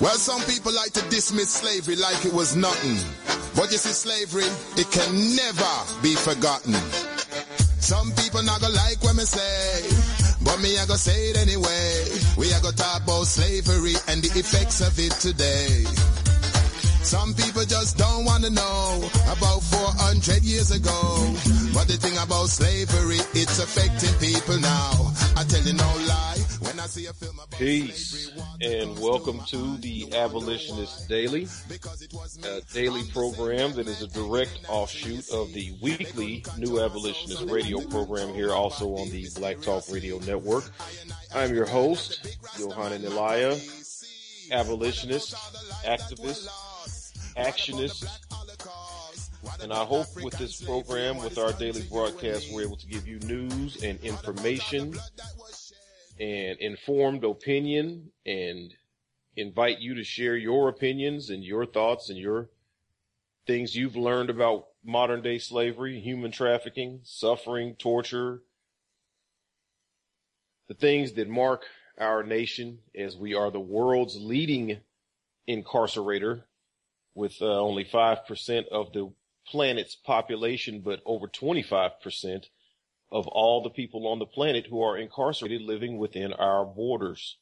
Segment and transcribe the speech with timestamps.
[0.00, 2.96] Well, some people like to dismiss slavery like it was nothing.
[3.54, 4.48] But you see, slavery,
[4.80, 6.72] it can never be forgotten.
[7.80, 9.84] Some people not gonna like what me say,
[10.42, 12.08] but me I gonna say it anyway.
[12.38, 15.84] We are gonna talk about slavery and the effects of it today.
[17.04, 21.34] Some people just don't want to know about 400 years ago.
[21.74, 25.12] But the thing about slavery, it's affecting people now.
[25.36, 26.39] I tell you no lie.
[27.56, 31.46] Peace and welcome to the Abolitionist Daily,
[32.44, 38.34] a daily program that is a direct offshoot of the weekly New Abolitionist radio program
[38.34, 40.64] here also on the Black Talk Radio Network.
[41.32, 43.56] I'm your host, Yohanan Elia,
[44.50, 45.34] abolitionist,
[45.84, 46.48] activist,
[47.36, 48.04] actionist,
[49.62, 53.20] and I hope with this program, with our daily broadcast, we're able to give you
[53.20, 54.98] news and information
[56.20, 58.74] and informed opinion and
[59.36, 62.50] invite you to share your opinions and your thoughts and your
[63.46, 68.42] things you've learned about modern day slavery, human trafficking, suffering, torture,
[70.68, 71.64] the things that mark
[71.98, 74.78] our nation as we are the world's leading
[75.48, 76.42] incarcerator
[77.14, 79.12] with uh, only 5% of the
[79.46, 82.44] planet's population, but over 25%
[83.12, 87.36] of all the people on the planet who are incarcerated living within our borders.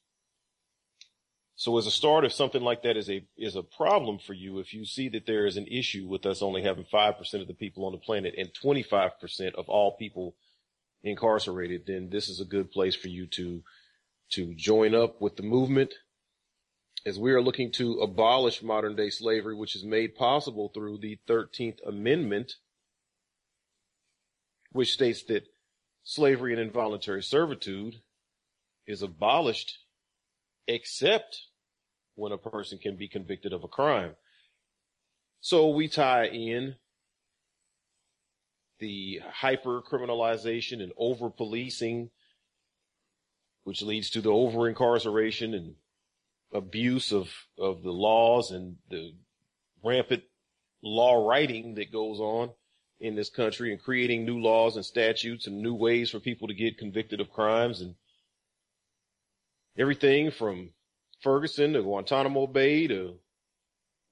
[1.57, 4.61] So as a start, if something like that is a, is a problem for you,
[4.61, 7.55] if you see that there is an issue with us only having 5% of the
[7.55, 10.37] people on the planet and 25% of all people
[11.03, 13.63] incarcerated, then this is a good place for you to,
[14.31, 15.95] to join up with the movement
[17.05, 21.19] as we are looking to abolish modern day slavery, which is made possible through the
[21.29, 22.55] 13th Amendment,
[24.73, 25.45] which states that
[26.09, 27.95] slavery and involuntary servitude
[28.87, 29.77] is abolished
[30.67, 31.43] except
[32.15, 34.13] when a person can be convicted of a crime.
[35.43, 36.77] So we tie in
[38.79, 42.09] the hyper criminalization and over policing,
[43.65, 45.75] which leads to the over incarceration and
[46.55, 49.13] abuse of, of the laws and the
[49.85, 50.23] rampant
[50.83, 52.53] law writing that goes on
[53.01, 56.55] in this country and creating new laws and statutes and new ways for people to
[56.55, 57.95] get convicted of crimes and
[59.79, 60.71] everything from
[61.23, 63.19] Ferguson to Guantanamo Bay to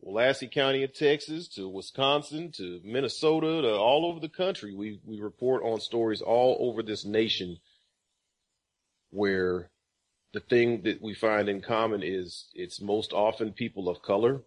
[0.04, 4.74] Willacy County of Texas to Wisconsin to Minnesota to all over the country.
[4.74, 7.58] We, we report on stories all over this nation
[9.10, 9.70] where
[10.32, 14.42] the thing that we find in common is it's most often people of color.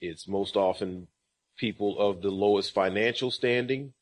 [0.00, 1.08] It's most often
[1.62, 3.92] people of the lowest financial standing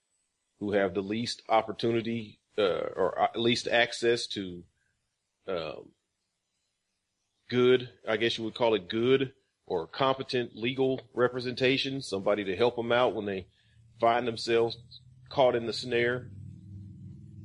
[0.61, 4.63] who have the least opportunity uh, or at least access to
[5.47, 5.91] um,
[7.51, 9.33] good, I guess you would call it good
[9.67, 13.47] or competent legal representation, somebody to help them out when they
[14.01, 14.79] find themselves
[15.29, 16.31] caught in the snare,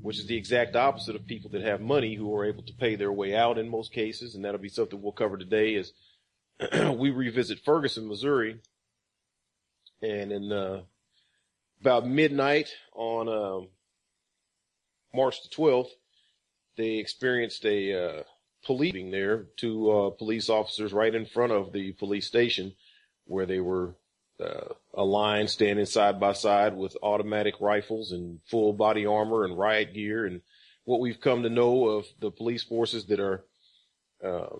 [0.01, 2.95] which is the exact opposite of people that have money who are able to pay
[2.95, 4.33] their way out in most cases.
[4.33, 5.91] And that'll be something we'll cover today as
[6.95, 8.61] we revisit Ferguson, Missouri.
[10.01, 10.81] And in, uh,
[11.81, 13.69] about midnight on, um,
[15.13, 15.89] March the 12th,
[16.77, 18.23] they experienced a, uh,
[18.65, 22.73] policing there, two uh, police officers right in front of the police station
[23.25, 23.95] where they were
[24.43, 29.93] uh, aligned, standing side by side with automatic rifles and full body armor and riot
[29.93, 30.25] gear.
[30.25, 30.41] And
[30.83, 33.45] what we've come to know of the police forces that are
[34.23, 34.57] uh,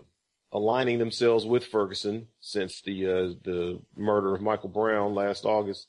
[0.56, 5.88] aligning themselves with Ferguson since the uh, the murder of Michael Brown last August.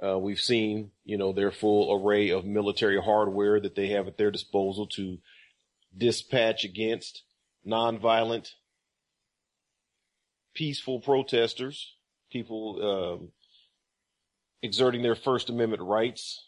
[0.00, 4.16] Uh, we've seen, you know, their full array of military hardware that they have at
[4.16, 5.18] their disposal to
[5.96, 7.24] dispatch against
[7.66, 8.52] nonviolent,
[10.54, 11.96] peaceful protesters,
[12.30, 13.32] people um,
[14.62, 16.46] exerting their First Amendment rights,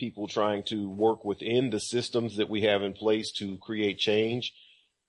[0.00, 4.54] people trying to work within the systems that we have in place to create change,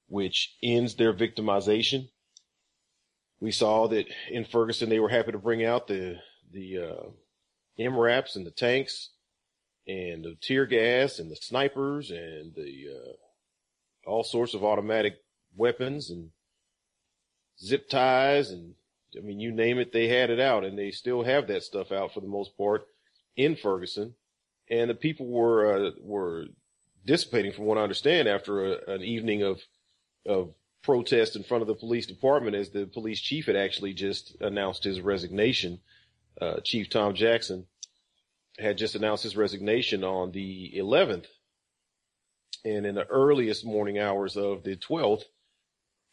[0.08, 2.10] which ends their victimization.
[3.40, 6.20] We saw that in Ferguson they were happy to bring out the
[6.52, 7.10] the uh,
[7.80, 9.10] MRAPs and the tanks
[9.88, 15.18] and the tear gas and the snipers and the uh, all sorts of automatic
[15.56, 16.30] weapons and
[17.60, 18.76] zip ties and
[19.18, 21.92] I mean, you name it, they had it out and they still have that stuff
[21.92, 22.86] out for the most part
[23.36, 24.16] in Ferguson.
[24.70, 26.46] And the people were, uh, were
[27.06, 29.62] dissipating from what I understand after a, an evening of,
[30.26, 34.36] of protest in front of the police department as the police chief had actually just
[34.42, 35.80] announced his resignation.
[36.40, 37.66] Uh, Chief Tom Jackson
[38.60, 41.26] had just announced his resignation on the 11th
[42.66, 45.24] and in the earliest morning hours of the 12th,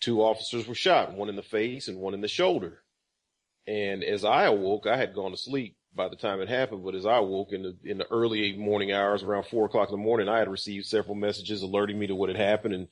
[0.01, 2.83] two officers were shot, one in the face and one in the shoulder.
[3.67, 6.95] And as I awoke, I had gone to sleep by the time it happened, but
[6.95, 10.03] as I awoke in the in the early morning hours, around four o'clock in the
[10.03, 12.89] morning, I had received several messages alerting me to what had happened, and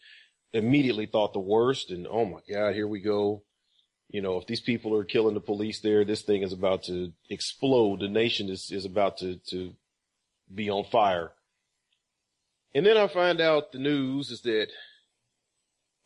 [0.52, 1.90] immediately thought the worst.
[1.90, 3.42] And oh my God, here we go.
[4.08, 7.12] You know, if these people are killing the police there, this thing is about to
[7.28, 8.00] explode.
[8.00, 9.74] The nation is is about to to
[10.52, 11.32] be on fire.
[12.74, 14.68] And then I find out the news is that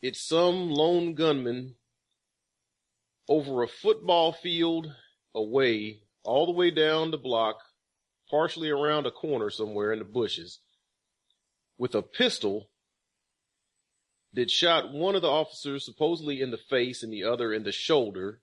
[0.03, 1.77] it's some lone gunman
[3.29, 4.93] over a football field
[5.35, 7.57] away, all the way down the block,
[8.31, 10.61] partially around a corner somewhere in the bushes,
[11.79, 12.69] with a pistol
[14.35, 17.73] that shot one of the officers supposedly in the face and the other in the
[17.73, 18.41] shoulder.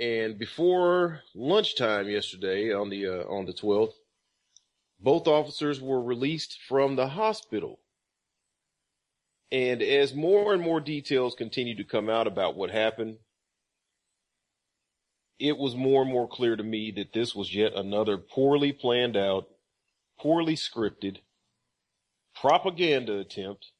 [0.00, 3.94] And before lunchtime yesterday on the uh, on the 12th,
[5.00, 7.78] both officers were released from the hospital.
[9.52, 13.18] And as more and more details continue to come out about what happened,
[15.38, 19.16] it was more and more clear to me that this was yet another poorly planned
[19.16, 19.48] out,
[20.18, 21.18] poorly scripted
[22.34, 23.71] propaganda attempt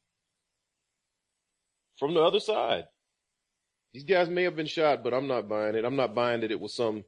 [2.03, 2.87] from the other side.
[3.95, 5.85] These guys may have been shot, but I'm not buying it.
[5.85, 7.05] I'm not buying that it was some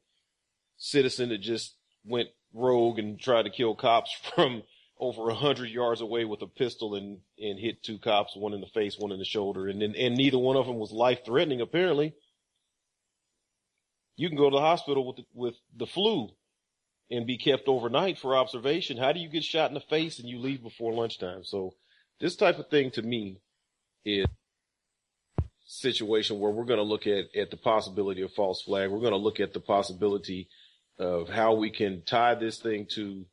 [0.77, 1.75] citizen that just
[2.05, 4.63] went rogue and tried to kill cops from
[5.01, 8.61] over a hundred yards away with a pistol and, and hit two cops, one in
[8.61, 9.67] the face, one in the shoulder.
[9.67, 12.15] And then, and neither one of them was life threatening, apparently.
[14.15, 16.29] You can go to the hospital with the, with the flu
[17.11, 18.97] and be kept overnight for observation.
[18.97, 21.43] How do you get shot in the face and you leave before lunchtime?
[21.43, 21.75] So
[22.21, 23.41] this type of thing to me
[24.05, 24.27] is
[25.65, 28.91] situation where we're going to look at, at the possibility of false flag.
[28.91, 30.49] We're going to look at the possibility
[30.99, 33.25] of how we can tie this thing to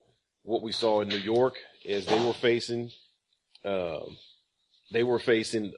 [0.44, 1.56] what we saw in New York
[1.88, 2.92] as they were facing,
[3.66, 4.00] uh,
[4.92, 5.74] they were facing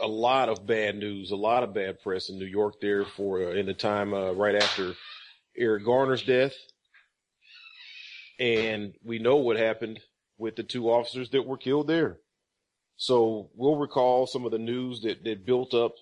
[0.00, 3.42] a lot of bad news, a lot of bad press in New York there for
[3.42, 4.94] uh, in the time uh, right after
[5.56, 6.54] Eric Garner's death.
[8.38, 10.00] And we know what happened
[10.38, 12.18] with the two officers that were killed there.
[12.98, 15.94] So we'll recall some of the news that, that built up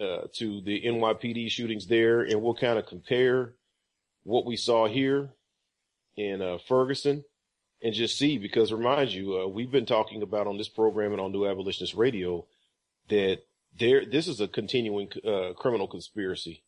[0.00, 3.52] uh, to the NYPD shootings there, and we'll kind of compare
[4.24, 5.30] what we saw here
[6.16, 7.24] in uh, Ferguson
[7.82, 11.20] and just see, because remind you, uh, we've been talking about on this program and
[11.20, 12.46] on New Abolitionist Radio
[13.08, 13.40] that
[13.78, 16.62] there, this is a continuing uh, criminal conspiracy.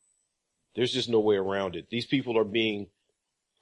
[0.75, 1.89] There's just no way around it.
[1.89, 2.89] These people are being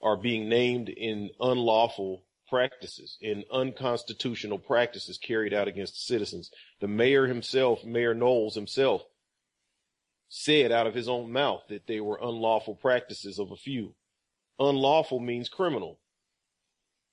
[0.02, 6.50] are being named in unlawful practices, in unconstitutional practices carried out against citizens.
[6.82, 9.00] The mayor himself, Mayor Knowles himself,
[10.28, 13.94] said out of his own mouth that they were unlawful practices of a few.
[14.58, 15.98] Unlawful means criminal.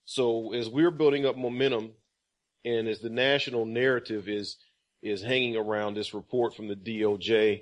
[0.04, 1.92] So as we're building up momentum
[2.66, 4.58] and as the national narrative is
[5.02, 7.62] is hanging around this report from the DOJ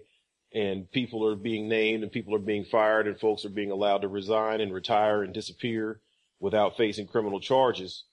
[0.52, 4.02] and people are being named and people are being fired and folks are being allowed
[4.02, 6.02] to resign and retire and disappear
[6.40, 8.04] without facing criminal charges.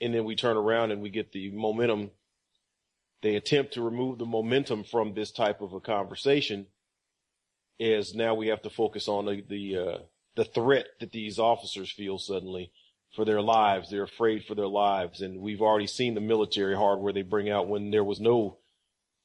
[0.00, 2.10] And then we turn around and we get the momentum.
[3.22, 6.66] They attempt to remove the momentum from this type of a conversation
[7.80, 9.98] as now we have to focus on the, the, uh,
[10.34, 12.72] the threat that these officers feel suddenly
[13.14, 13.90] for their lives.
[13.90, 15.20] They're afraid for their lives.
[15.20, 18.58] And we've already seen the military hardware they bring out when there was no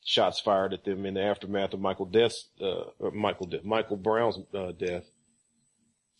[0.03, 4.71] shots fired at them in the aftermath of Michael death's, uh, Michael, Michael Brown's uh,
[4.71, 5.10] death.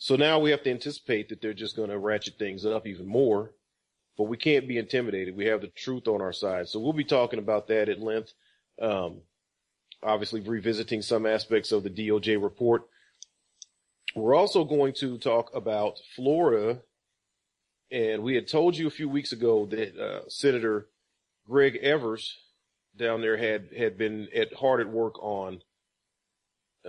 [0.04, 3.06] So now we have to anticipate that they're just going to ratchet things up even
[3.06, 3.52] more,
[4.18, 5.38] but we can't be intimidated.
[5.38, 6.70] We have the truth on our side.
[6.70, 8.34] So we'll be talking about that at length.
[8.82, 9.22] Um,
[10.02, 12.88] obviously revisiting some aspects of the DOJ report.
[14.16, 16.82] We're also going to talk about Florida.
[17.92, 20.88] And we had told you a few weeks ago that uh, Senator
[21.48, 22.40] Greg Evers
[22.98, 25.62] down there had, had been at, hard at work on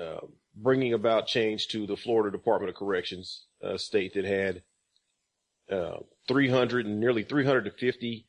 [0.01, 0.21] uh,
[0.55, 4.63] bringing about change to the Florida Department of Corrections, a state that had
[5.71, 8.27] uh, 300 and nearly 350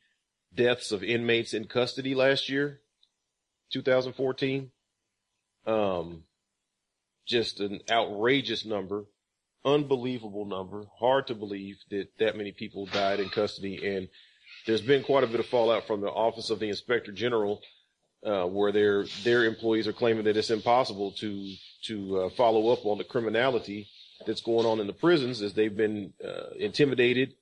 [0.54, 2.80] deaths of inmates in custody last year,
[3.72, 4.70] 2014.
[5.66, 6.24] Um,
[7.26, 9.04] just an outrageous number,
[9.64, 13.96] unbelievable number, hard to believe that that many people died in custody.
[13.96, 14.08] And
[14.66, 17.60] there's been quite a bit of fallout from the Office of the Inspector General,
[18.24, 21.54] uh, where their their employees are claiming that it's impossible to
[21.86, 23.88] to uh, follow up on the criminality
[24.26, 27.34] that's going on in the prisons as they've been uh, intimidated.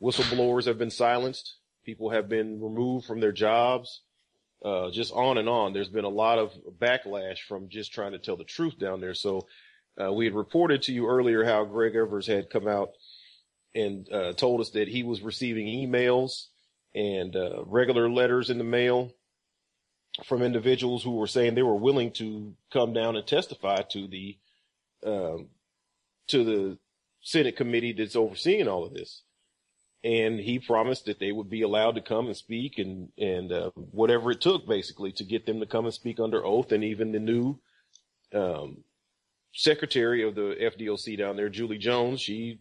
[0.00, 1.56] Whistleblowers have been silenced.
[1.84, 4.02] People have been removed from their jobs.
[4.64, 5.72] Uh, just on and on.
[5.72, 9.14] There's been a lot of backlash from just trying to tell the truth down there.
[9.14, 9.46] So,
[10.00, 12.90] uh, we had reported to you earlier how Greg Evers had come out
[13.76, 16.46] and, uh, told us that he was receiving emails
[16.92, 19.12] and, uh, regular letters in the mail
[20.24, 24.36] from individuals who were saying they were willing to come down and testify to the
[25.04, 25.48] um,
[26.28, 26.78] to the
[27.20, 29.22] Senate committee that's overseeing all of this.
[30.04, 33.70] And he promised that they would be allowed to come and speak and, and, uh,
[33.74, 36.70] whatever it took basically to get them to come and speak under oath.
[36.70, 37.58] And even the new,
[38.32, 38.84] um,
[39.52, 42.60] secretary of the FDOC down there, Julie Jones, she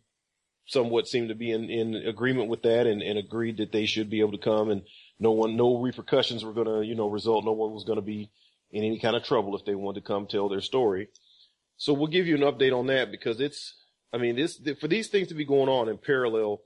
[0.66, 4.10] somewhat seemed to be in, in agreement with that and, and agreed that they should
[4.10, 4.82] be able to come and
[5.20, 7.46] no one, no repercussions were going to, you know, result.
[7.46, 8.30] No one was going to be
[8.72, 11.10] in any kind of trouble if they wanted to come tell their story.
[11.78, 13.76] So we'll give you an update on that because it's,
[14.14, 16.62] I mean, this, for these things to be going on in parallel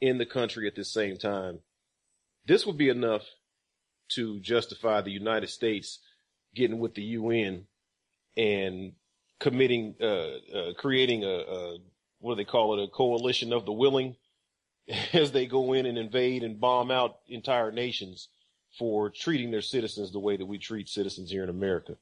[0.00, 1.60] in the country at the same time,
[2.46, 3.22] this would be enough
[4.08, 5.98] to justify the United States
[6.54, 7.66] getting with the UN
[8.36, 8.92] and
[9.40, 10.04] committing, uh,
[10.54, 11.78] uh, creating a, a,
[12.20, 12.84] what do they call it?
[12.84, 14.16] A coalition of the willing
[15.12, 18.28] as they go in and invade and bomb out entire nations
[18.78, 21.96] for treating their citizens the way that we treat citizens here in America.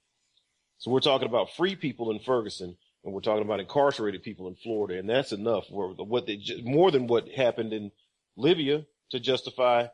[0.79, 4.57] So we're talking about free people in Ferguson and we're talking about incarcerated people in
[4.57, 4.99] Florida.
[4.99, 7.93] And that's enough for what they, more than what happened in
[8.37, 9.87] Libya to justify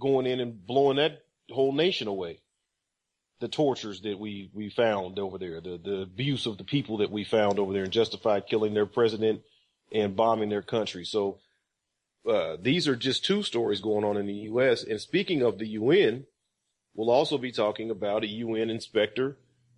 [0.00, 2.40] going in and blowing that whole nation away.
[3.40, 7.10] The tortures that we, we found over there, the, the abuse of the people that
[7.10, 9.42] we found over there and justified killing their president
[9.92, 11.04] and bombing their country.
[11.04, 11.38] So,
[12.28, 14.82] uh, these are just two stories going on in the U.S.
[14.82, 16.24] And speaking of the UN,
[16.94, 19.36] we'll also be talking about a UN inspector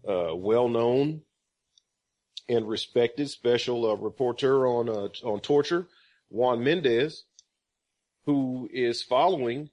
[0.09, 1.23] uh, well-known
[2.49, 5.89] and respected special uh, reporter on uh, on torture,
[6.29, 7.25] Juan Mendez,
[8.27, 9.71] who is following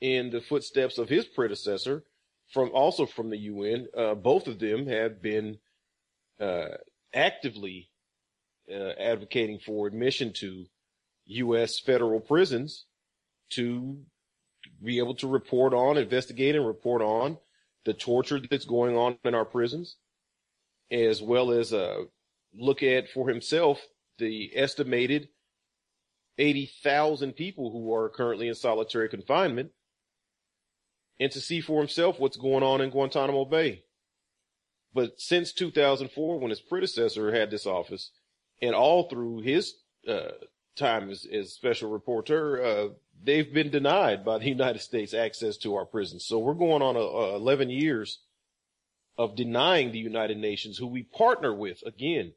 [0.00, 2.04] in the footsteps of his predecessor
[2.52, 3.88] from also from the UN.
[3.96, 5.58] Uh, both of them have been
[7.12, 7.90] actively
[8.70, 10.66] advocating for admission to
[11.28, 11.78] U.S.
[11.78, 12.86] federal prisons
[13.50, 13.98] to
[14.82, 17.38] be able to report on, investigate, and report on
[17.84, 19.96] the torture that's going on in our prisons,
[20.90, 22.02] as well as uh,
[22.54, 23.80] look at for himself
[24.18, 25.28] the estimated
[26.38, 29.70] 80,000 people who are currently in solitary confinement
[31.20, 33.82] and to see for himself what's going on in Guantanamo Bay.
[34.94, 38.12] But since 2004, when his predecessor had this office,
[38.62, 39.74] and all through his
[40.08, 40.30] uh,
[40.78, 42.88] time as, as special reporter, uh,
[43.22, 46.24] they've been denied by the United States access to our prisons.
[46.24, 48.20] So we're going on a, a 11 years
[49.18, 52.32] of denying the United Nations, who we partner with again,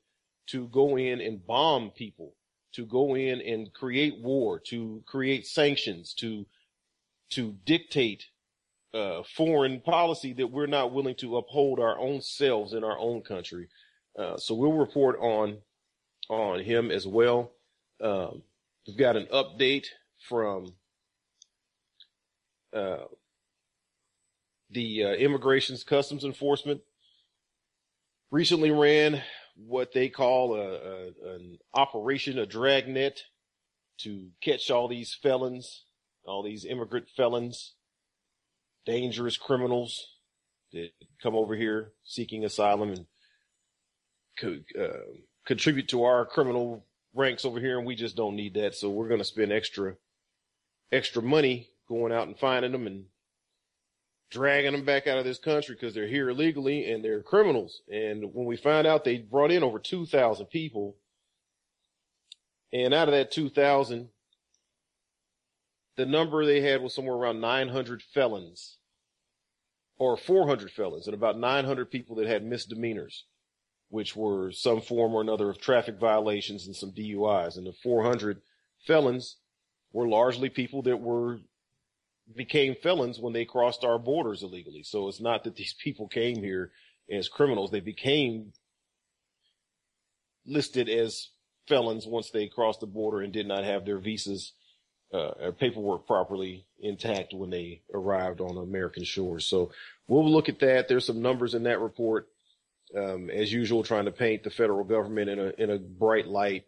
[0.47, 2.33] to go in and bomb people,
[2.73, 6.45] to go in and create war, to create sanctions, to
[7.29, 8.25] to dictate
[8.93, 13.21] uh, foreign policy that we're not willing to uphold our own selves in our own
[13.21, 13.69] country.
[14.19, 15.59] Uh, so we'll report on
[16.29, 17.51] on him as well.
[18.01, 18.41] Um,
[18.87, 19.85] we've got an update
[20.27, 20.73] from
[22.73, 23.05] uh,
[24.71, 26.81] the uh, Immigrations Customs Enforcement.
[28.31, 29.21] Recently ran
[29.55, 33.21] what they call a, a, an operation, a dragnet,
[33.99, 35.83] to catch all these felons,
[36.25, 37.75] all these immigrant felons,
[38.85, 40.07] dangerous criminals
[40.73, 40.89] that
[41.21, 43.05] come over here seeking asylum and
[44.39, 48.75] co- uh, contribute to our criminal ranks over here and we just don't need that.
[48.75, 49.95] So we're going to spend extra,
[50.91, 53.05] extra money going out and finding them and
[54.29, 57.81] dragging them back out of this country because they're here illegally and they're criminals.
[57.91, 60.95] And when we find out they brought in over 2,000 people
[62.73, 64.09] and out of that 2,000,
[65.97, 68.77] the number they had was somewhere around 900 felons
[69.97, 73.25] or 400 felons and about 900 people that had misdemeanors
[73.91, 77.57] which were some form or another of traffic violations and some DUIs.
[77.57, 78.41] And the 400
[78.87, 79.35] felons
[79.91, 81.39] were largely people that were
[82.33, 84.83] became felons when they crossed our borders illegally.
[84.83, 86.71] So it's not that these people came here
[87.11, 87.69] as criminals.
[87.69, 88.53] They became
[90.45, 91.27] listed as
[91.67, 94.53] felons once they crossed the border and did not have their visas
[95.13, 99.45] uh, or paperwork properly intact when they arrived on American shores.
[99.45, 99.71] So
[100.07, 100.87] we'll look at that.
[100.87, 102.29] There's some numbers in that report
[102.95, 106.65] um, as usual, trying to paint the federal government in a in a bright light,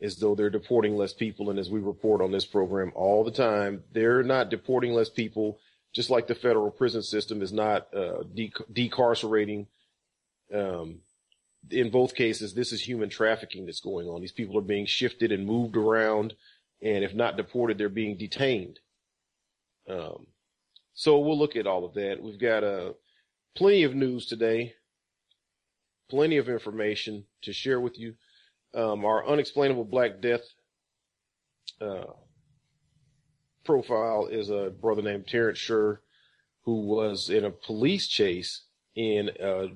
[0.00, 1.50] as though they're deporting less people.
[1.50, 5.58] And as we report on this program all the time, they're not deporting less people.
[5.92, 9.66] Just like the federal prison system is not uh, de- decarcerating.
[10.52, 11.00] Um,
[11.70, 14.20] in both cases, this is human trafficking that's going on.
[14.20, 16.34] These people are being shifted and moved around,
[16.82, 18.80] and if not deported, they're being detained.
[19.88, 20.26] Um,
[20.94, 22.22] so we'll look at all of that.
[22.22, 22.92] We've got uh,
[23.54, 24.74] plenty of news today
[26.08, 28.14] plenty of information to share with you.
[28.74, 30.42] Um, our unexplainable Black Death
[31.80, 32.04] uh,
[33.64, 36.00] profile is a brother named Terrence Sher
[36.64, 39.66] who was in a police chase in, uh,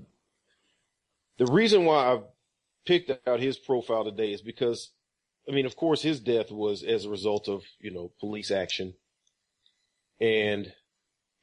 [1.38, 2.20] the reason why I
[2.86, 4.90] picked out his profile today is because,
[5.48, 8.94] I mean, of course, his death was as a result of, you know, police action.
[10.20, 10.72] And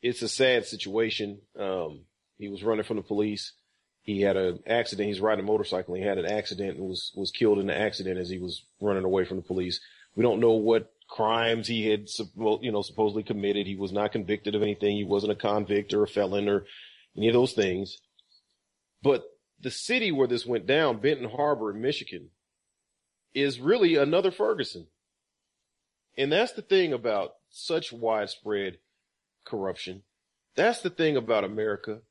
[0.01, 1.41] it's a sad situation.
[1.57, 2.05] Um,
[2.37, 3.53] he was running from the police.
[4.05, 5.09] He had an accident.
[5.09, 5.95] He's riding a motorcycle.
[5.95, 9.03] He had an accident and was, was killed in the accident as he was running
[9.03, 9.81] away from the police.
[10.15, 12.07] We don't know what crimes he had,
[12.61, 13.65] you know, supposedly committed.
[13.65, 14.95] He was not convicted of anything.
[14.95, 16.65] He wasn't a convict or a felon or
[17.17, 17.97] any of those things.
[19.01, 19.25] But
[19.59, 22.29] the city where this went down, Benton Harbor in Michigan,
[23.33, 24.85] is really another Ferguson.
[26.15, 28.77] And that's the thing about such widespread
[29.45, 30.03] corruption.
[30.55, 32.01] That's the thing about America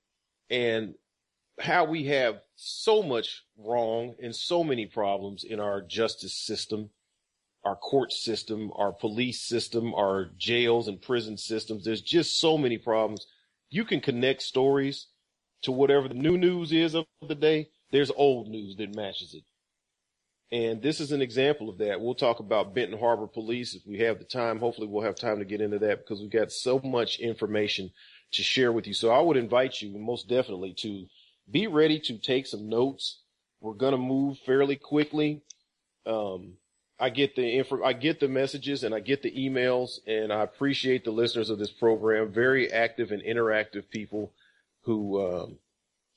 [0.51, 0.95] and
[1.61, 6.91] how we have so much wrong and so many problems in our justice system,
[7.65, 11.85] our court system, our police system, our jails and prison systems.
[11.85, 13.27] There's just so many problems.
[13.71, 15.07] You can connect stories
[15.63, 17.69] to whatever the new news is of the day.
[17.91, 19.45] There's old news that matches it.
[20.53, 22.01] And this is an example of that.
[22.01, 24.59] We'll talk about Benton Harbor Police if we have the time.
[24.59, 27.91] Hopefully we'll have time to get into that because we've got so much information
[28.33, 28.95] to share with you.
[28.95, 31.07] So I would invite you most definitely to
[31.51, 33.21] be ready to take some notes.
[33.61, 35.43] We're going to move fairly quickly.
[36.07, 36.55] Um,
[36.99, 40.43] I get the info, I get the messages and I get the emails and I
[40.43, 42.33] appreciate the listeners of this program.
[42.33, 44.33] Very active and interactive people
[44.83, 45.59] who, um,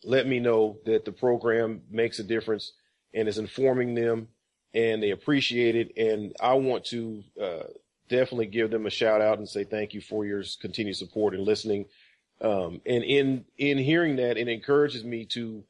[0.04, 2.74] let me know that the program makes a difference
[3.14, 4.28] and is informing them
[4.74, 5.98] and they appreciate it.
[5.98, 7.64] And I want to, uh,
[8.08, 11.44] definitely give them a shout out and say thank you for your continued support and
[11.44, 11.86] listening.
[12.40, 15.64] Um, and in, in hearing that, it encourages me to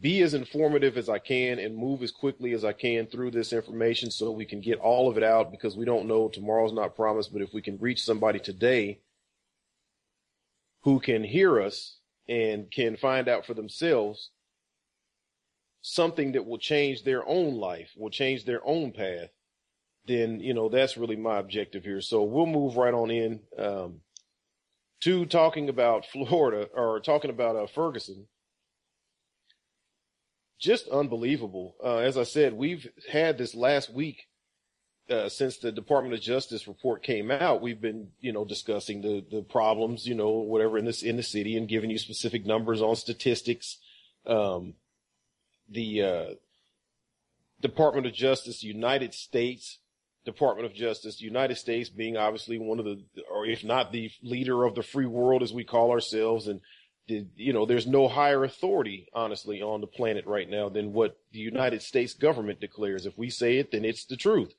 [0.00, 3.52] be as informative as I can and move as quickly as I can through this
[3.52, 6.96] information so we can get all of it out because we don't know tomorrow's not
[6.96, 7.32] promised.
[7.32, 9.00] But if we can reach somebody today
[10.82, 14.30] who can hear us and can find out for themselves
[15.82, 19.30] something that will change their own life, will change their own path,
[20.06, 22.00] then, you know, that's really my objective here.
[22.00, 24.00] So we'll move right on in, um,
[25.02, 28.26] to talking about Florida or talking about uh, Ferguson.
[30.58, 31.74] Just unbelievable.
[31.82, 34.28] Uh, as I said, we've had this last week
[35.10, 39.24] uh, since the Department of Justice report came out, we've been, you know, discussing the
[39.30, 42.80] the problems, you know, whatever in this in the city, and giving you specific numbers
[42.80, 43.78] on statistics.
[44.26, 44.74] Um,
[45.68, 46.26] the uh,
[47.60, 49.78] Department of Justice, United States
[50.24, 54.64] Department of Justice, United States being obviously one of the, or if not the leader
[54.64, 56.46] of the free world as we call ourselves.
[56.46, 56.60] And,
[57.08, 61.16] the, you know, there's no higher authority, honestly, on the planet right now than what
[61.32, 63.06] the United States government declares.
[63.06, 64.54] If we say it, then it's the truth.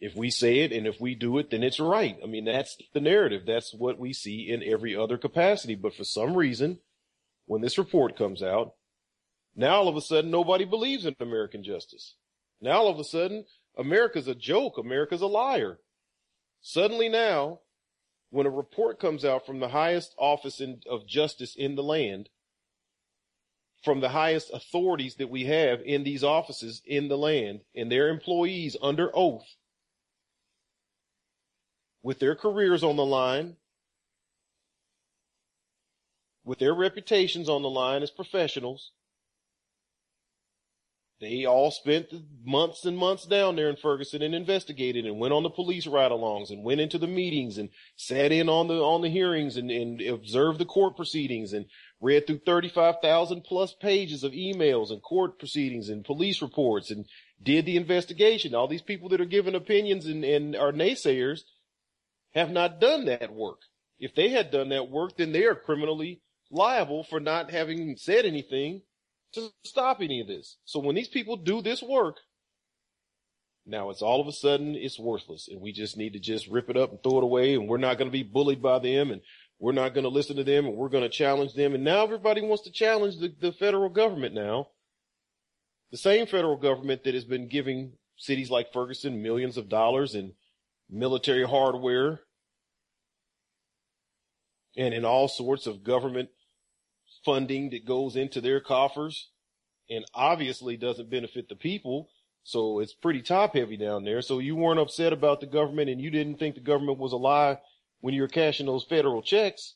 [0.00, 2.18] If we say it and if we do it, then it's right.
[2.22, 3.42] I mean, that's the narrative.
[3.46, 5.76] That's what we see in every other capacity.
[5.76, 6.78] But for some reason,
[7.46, 8.74] when this report comes out,
[9.54, 12.16] now all of a sudden nobody believes in American justice.
[12.60, 13.44] Now all of a sudden
[13.76, 14.78] America's a joke.
[14.78, 15.78] America's a liar.
[16.60, 17.60] Suddenly now,
[18.30, 22.28] when a report comes out from the highest office in, of justice in the land,
[23.84, 28.08] from the highest authorities that we have in these offices in the land and their
[28.08, 29.56] employees under oath
[32.02, 33.56] with their careers on the line,
[36.44, 38.92] with their reputations on the line as professionals,
[41.20, 42.12] they all spent
[42.44, 46.50] months and months down there in Ferguson and investigated and went on the police ride-alongs
[46.50, 50.00] and went into the meetings and sat in on the on the hearings and, and
[50.00, 51.66] observed the court proceedings and
[52.00, 57.06] read through 35,000 plus pages of emails and court proceedings and police reports and
[57.42, 58.54] did the investigation.
[58.54, 61.42] All these people that are giving opinions and, and are naysayers
[62.34, 63.60] have not done that work.
[64.00, 68.26] If they had done that work, then they are criminally liable for not having said
[68.26, 68.82] anything
[69.34, 70.58] to stop any of this.
[70.64, 72.16] So when these people do this work,
[73.66, 76.68] now it's all of a sudden it's worthless and we just need to just rip
[76.68, 79.10] it up and throw it away and we're not going to be bullied by them
[79.10, 79.22] and
[79.58, 81.74] we're not going to listen to them and we're going to challenge them.
[81.74, 84.68] And now everybody wants to challenge the, the federal government now.
[85.90, 90.32] The same federal government that has been giving cities like Ferguson millions of dollars in
[90.90, 92.20] military hardware
[94.76, 96.28] and in all sorts of government
[97.24, 99.30] funding that goes into their coffers
[99.90, 102.08] and obviously doesn't benefit the people.
[102.42, 104.20] So it's pretty top heavy down there.
[104.20, 107.16] So you weren't upset about the government and you didn't think the government was a
[107.16, 107.58] lie
[108.00, 109.74] when you were cashing those federal checks.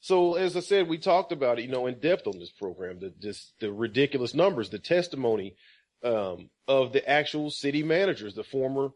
[0.00, 3.00] So as I said, we talked about it, you know, in depth on this program,
[3.00, 5.56] the, just the ridiculous numbers, the testimony,
[6.02, 8.90] um, of the actual city managers, the former,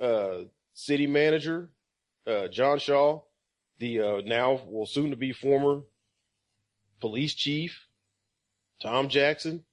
[0.00, 0.40] uh,
[0.74, 1.70] city manager,
[2.26, 3.22] uh, John Shaw,
[3.80, 5.80] the uh, now will soon to be former
[7.00, 7.86] police chief,
[8.80, 9.64] Tom Jackson,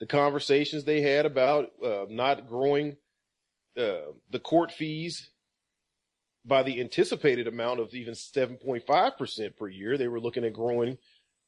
[0.00, 2.96] the conversations they had about uh, not growing
[3.78, 5.30] uh, the court fees
[6.44, 9.96] by the anticipated amount of even 7.5% per year.
[9.96, 10.98] They were looking at growing,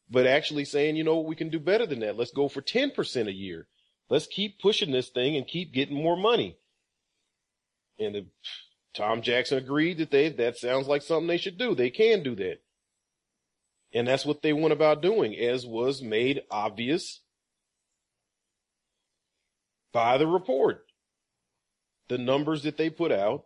[0.09, 2.17] but actually saying, you know, we can do better than that.
[2.17, 3.67] Let's go for 10% a year.
[4.09, 6.57] Let's keep pushing this thing and keep getting more money.
[7.99, 8.27] And the,
[8.95, 11.75] Tom Jackson agreed that they, that sounds like something they should do.
[11.75, 12.61] They can do that.
[13.93, 17.21] And that's what they went about doing, as was made obvious
[19.93, 20.85] by the report.
[22.09, 23.45] The numbers that they put out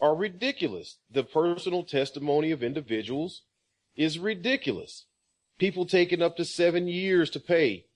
[0.00, 0.98] are ridiculous.
[1.10, 3.42] The personal testimony of individuals
[3.96, 5.06] is ridiculous.
[5.58, 7.86] People taking up to seven years to pay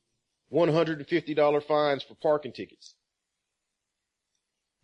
[0.53, 2.95] $150 fines for parking tickets.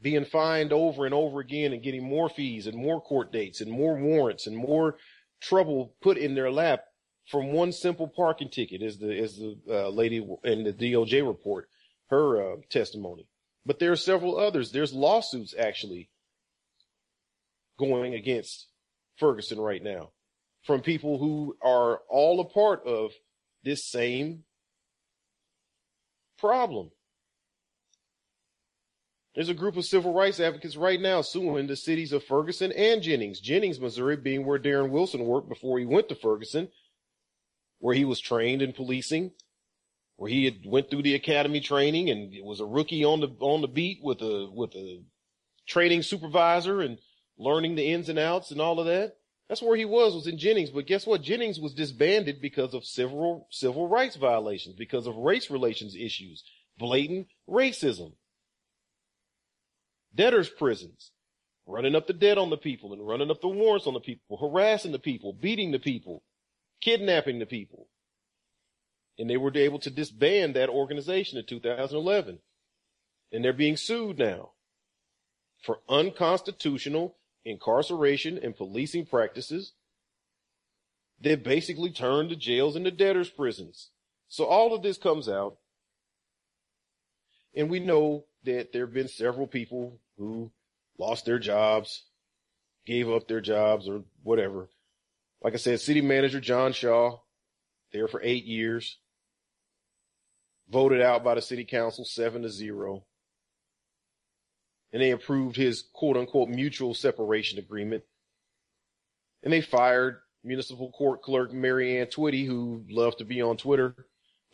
[0.00, 3.70] Being fined over and over again and getting more fees and more court dates and
[3.70, 4.96] more warrants and more
[5.40, 6.85] trouble put in their lap
[7.30, 11.68] from one simple parking ticket as the, is the uh, lady in the DOJ report,
[12.09, 13.26] her uh, testimony.
[13.64, 14.70] But there are several others.
[14.70, 16.11] There's lawsuits actually
[17.78, 18.68] going against
[19.18, 20.11] Ferguson right now
[20.64, 23.12] from people who are all a part of
[23.64, 24.44] this same
[26.38, 26.90] problem.
[29.37, 33.03] There's a group of civil rights advocates right now suing the cities of Ferguson and
[33.03, 33.38] Jennings.
[33.38, 36.68] Jennings, Missouri being where Darren Wilson worked before he went to Ferguson,
[37.79, 39.33] where he was trained in policing,
[40.16, 43.61] where he had went through the academy training and was a rookie on the on
[43.61, 45.03] the beat with a with a
[45.66, 46.99] training supervisor and
[47.37, 49.16] learning the ins and outs and all of that.
[49.51, 50.70] That's where he was, was in Jennings.
[50.70, 51.20] But guess what?
[51.20, 56.42] Jennings was disbanded because of civil, civil rights violations, because of race relations issues,
[56.79, 58.14] blatant racism.
[60.16, 61.12] Debtors prisons,
[61.66, 64.37] running up the debt on the people and running up the warrants on the people,
[64.38, 66.22] harassing the people, beating the people,
[66.81, 67.88] kidnapping the people.
[69.18, 72.38] And they were able to disband that organization in 2011.
[73.33, 74.50] And they're being sued now
[75.62, 79.72] for unconstitutional incarceration and policing practices
[81.20, 83.90] that basically turned the jails into debtors' prisons.
[84.29, 85.57] So all of this comes out.
[87.55, 90.50] And we know that there have been several people who
[90.98, 92.05] lost their jobs,
[92.87, 94.68] gave up their jobs or whatever.
[95.42, 97.18] Like I said, city manager John Shaw,
[97.92, 98.98] there for eight years,
[100.68, 103.05] voted out by the city council seven to zero
[104.92, 108.02] and they approved his quote unquote mutual separation agreement.
[109.42, 113.94] And they fired municipal court clerk Mary Ann Twitty, who loved to be on Twitter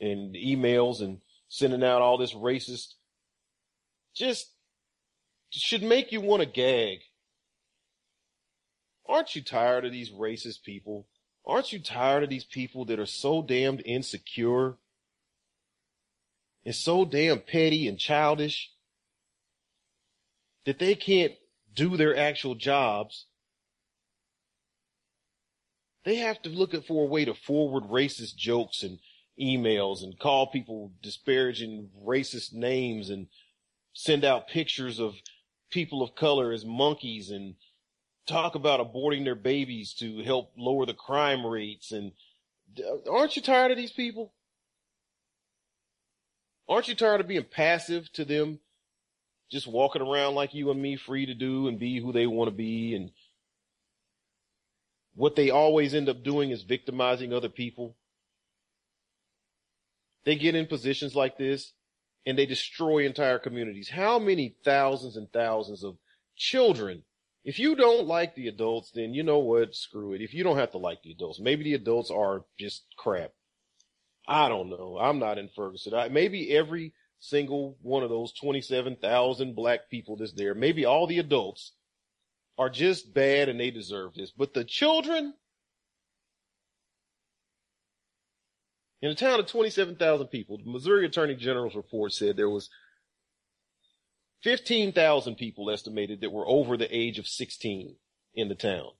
[0.00, 2.94] and emails and sending out all this racist,
[4.14, 4.51] just
[5.60, 6.98] should make you want to gag.
[9.06, 11.06] Aren't you tired of these racist people?
[11.44, 14.76] Aren't you tired of these people that are so damned insecure
[16.64, 18.70] and so damn petty and childish?
[20.64, 21.32] that they can't
[21.74, 23.26] do their actual jobs,
[26.04, 28.98] they have to look for a way to forward racist jokes and
[29.40, 33.28] emails and call people disparaging racist names and
[33.92, 35.14] send out pictures of
[35.72, 37.56] people of color as monkeys and
[38.26, 41.90] talk about aborting their babies to help lower the crime rates.
[41.90, 42.12] And
[42.78, 44.32] uh, aren't you tired of these people?
[46.68, 48.60] Aren't you tired of being passive to them
[49.52, 52.48] just walking around like you and me, free to do and be who they want
[52.48, 52.94] to be.
[52.94, 53.10] And
[55.14, 57.94] what they always end up doing is victimizing other people.
[60.24, 61.74] They get in positions like this
[62.26, 63.88] and they destroy entire communities.
[63.88, 65.96] How many thousands and thousands of
[66.36, 67.02] children
[67.44, 69.74] if you don't like the adults, then you know what?
[69.74, 70.20] Screw it.
[70.20, 73.32] If you don't have to like the adults, maybe the adults are just crap.
[74.28, 74.96] I don't know.
[75.00, 75.94] I'm not in Ferguson.
[75.94, 81.18] I, maybe every single one of those 27,000 black people that's there, maybe all the
[81.18, 81.72] adults
[82.58, 84.30] are just bad and they deserve this.
[84.30, 85.34] But the children,
[89.02, 92.70] in a town of 27,000 people, the Missouri Attorney General's report said there was
[94.44, 97.96] 15,000 people estimated that were over the age of 16
[98.34, 98.90] in the town.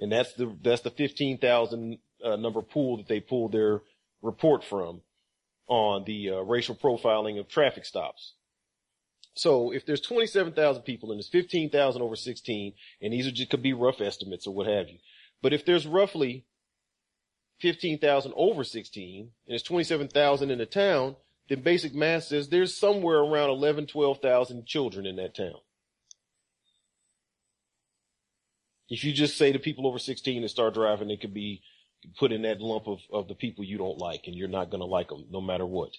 [0.00, 3.82] And that's the, that's the 15,000 uh, number pool that they pulled their
[4.22, 5.02] report from
[5.66, 8.34] on the uh, racial profiling of traffic stops.
[9.34, 13.62] So if there's 27,000 people and there's 15,000 over 16, and these are just, could
[13.62, 14.98] be rough estimates or what have you.
[15.42, 16.46] But if there's roughly
[17.60, 21.16] 15,000 over 16 and it's 27,000 in the town,
[21.48, 25.56] then basic math says there's somewhere around 11, 12,000 children in that town.
[28.88, 31.62] If you just say to people over 16 to start driving, they could be
[32.18, 34.80] put in that lump of, of the people you don't like and you're not going
[34.80, 35.90] to like them no matter what.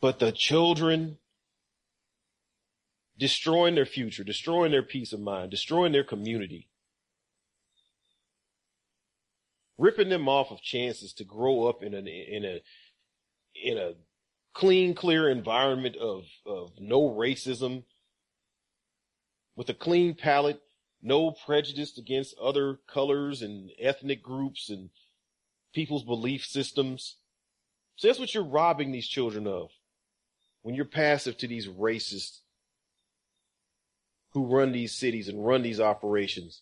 [0.00, 1.18] But the children
[3.18, 6.69] destroying their future, destroying their peace of mind, destroying their community,
[9.80, 12.62] ripping them off of chances to grow up in a, in a,
[13.54, 13.92] in a
[14.52, 17.84] clean, clear environment of, of no racism
[19.56, 20.60] with a clean palate,
[21.02, 24.90] no prejudice against other colors and ethnic groups and
[25.72, 27.16] people's belief systems.
[27.96, 29.70] So that's what you're robbing these children of
[30.60, 32.40] when you're passive to these racists
[34.32, 36.60] who run these cities and run these operations.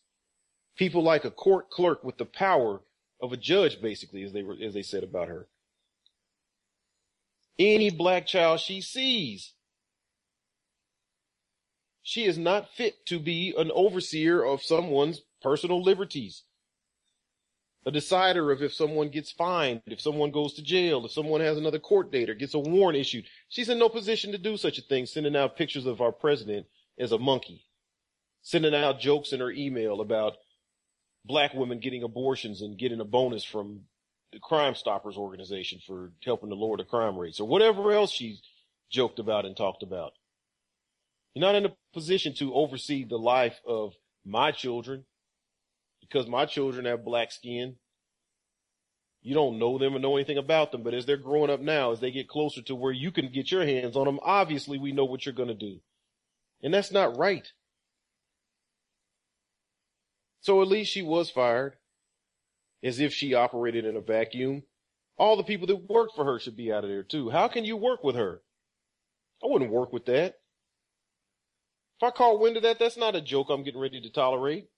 [0.76, 2.80] People like a court clerk with the power
[3.20, 5.48] of a judge, basically, as they were, as they said about her.
[7.58, 9.52] Any black child she sees,
[12.02, 16.44] she is not fit to be an overseer of someone's personal liberties
[17.88, 21.56] a decider of if someone gets fined, if someone goes to jail, if someone has
[21.56, 23.24] another court date or gets a warrant issued.
[23.48, 26.66] She's in no position to do such a thing, sending out pictures of our president
[26.98, 27.64] as a monkey,
[28.42, 30.34] sending out jokes in her email about
[31.28, 33.82] black women getting abortions and getting a bonus from
[34.32, 38.40] the Crime Stoppers organization for helping to lower the crime rates or whatever else she
[38.90, 40.12] joked about and talked about.
[41.34, 45.04] You're not in a position to oversee the life of my children,
[46.00, 47.76] because my children have black skin.
[49.20, 51.92] You don't know them or know anything about them, but as they're growing up now,
[51.92, 54.92] as they get closer to where you can get your hands on them, obviously we
[54.92, 55.80] know what you're going to do.
[56.62, 57.46] And that's not right.
[60.40, 61.76] So at least she was fired
[62.82, 64.62] as if she operated in a vacuum.
[65.16, 67.30] All the people that worked for her should be out of there too.
[67.30, 68.42] How can you work with her?
[69.42, 70.36] I wouldn't work with that.
[72.00, 74.68] If I caught wind of that, that's not a joke I'm getting ready to tolerate.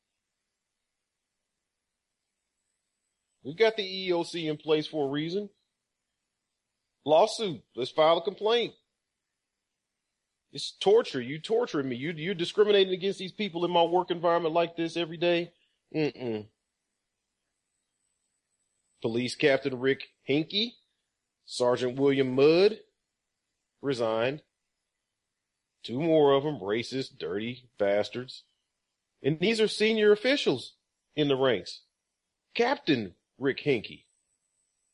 [3.44, 5.50] We've got the EEOC in place for a reason.
[7.04, 7.62] Lawsuit.
[7.74, 8.74] Let's file a complaint.
[10.52, 11.20] It's torture.
[11.20, 11.96] You torturing me.
[11.96, 15.52] You, you're discriminating against these people in my work environment like this every day.
[15.94, 16.46] Mm-mm.
[19.02, 20.74] Police Captain Rick Henke,
[21.46, 22.78] Sergeant William Mudd
[23.80, 24.42] resigned.
[25.82, 28.44] Two more of them, racist, dirty bastards.
[29.22, 30.74] And these are senior officials
[31.16, 31.82] in the ranks.
[32.54, 34.04] Captain Rick Henke.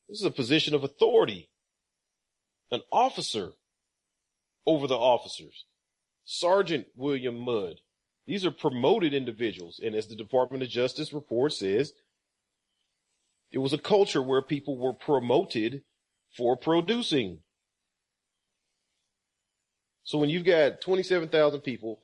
[0.09, 1.51] This is a position of authority.
[2.71, 3.53] An officer
[4.67, 5.65] over the officers.
[6.25, 7.81] Sergeant William Mudd.
[8.27, 9.81] These are promoted individuals.
[9.83, 11.93] And as the Department of Justice report says,
[13.53, 15.83] it was a culture where people were promoted
[16.37, 17.39] for producing.
[20.03, 22.01] So when you've got 27,000 people,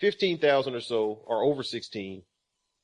[0.00, 2.22] 15,000 or so are over 16,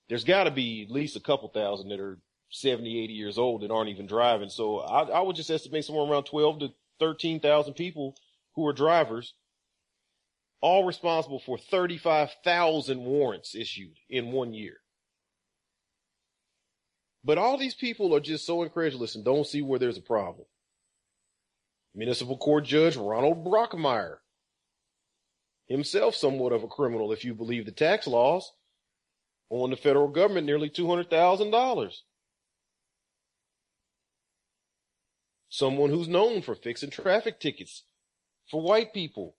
[0.08, 2.18] there's got to be at least a couple thousand that are
[2.50, 4.48] 70, 80 years old that aren't even driving.
[4.48, 6.68] So I, I would just estimate somewhere around 12 to
[7.00, 8.16] 13,000 people
[8.56, 9.34] who are drivers,
[10.60, 14.78] all responsible for 35,000 warrants issued in one year.
[17.22, 20.46] But all these people are just so incredulous and don't see where there's a problem.
[21.94, 24.16] Municipal Court Judge Ronald Brockmeyer,
[25.66, 28.52] himself somewhat of a criminal if you believe the tax laws,
[29.50, 31.92] on the federal government nearly $200,000.
[35.56, 37.84] someone who's known for fixing traffic tickets
[38.50, 39.36] for white people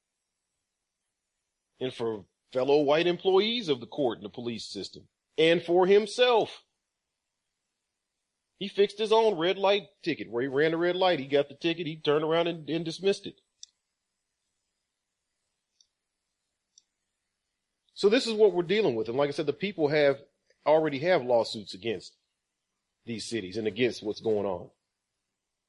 [1.79, 5.03] and for fellow white employees of the court and the police system
[5.37, 6.63] and for himself.
[8.59, 11.19] He fixed his own red light ticket where he ran a red light.
[11.19, 11.85] He got the ticket.
[11.85, 13.39] He turned around and, and dismissed it.
[17.93, 19.09] So this is what we're dealing with.
[19.09, 20.19] And like I said, the people have
[20.65, 22.13] already have lawsuits against
[23.05, 24.69] these cities and against what's going on.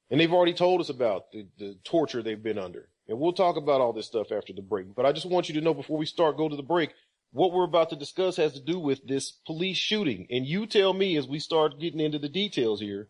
[0.09, 2.89] And they've already told us about the, the torture they've been under.
[3.09, 4.93] And we'll talk about all this stuff after the break.
[4.95, 6.91] But I just want you to know before we start, go to the break,
[7.31, 10.27] what we're about to discuss has to do with this police shooting.
[10.29, 13.09] And you tell me as we start getting into the details here,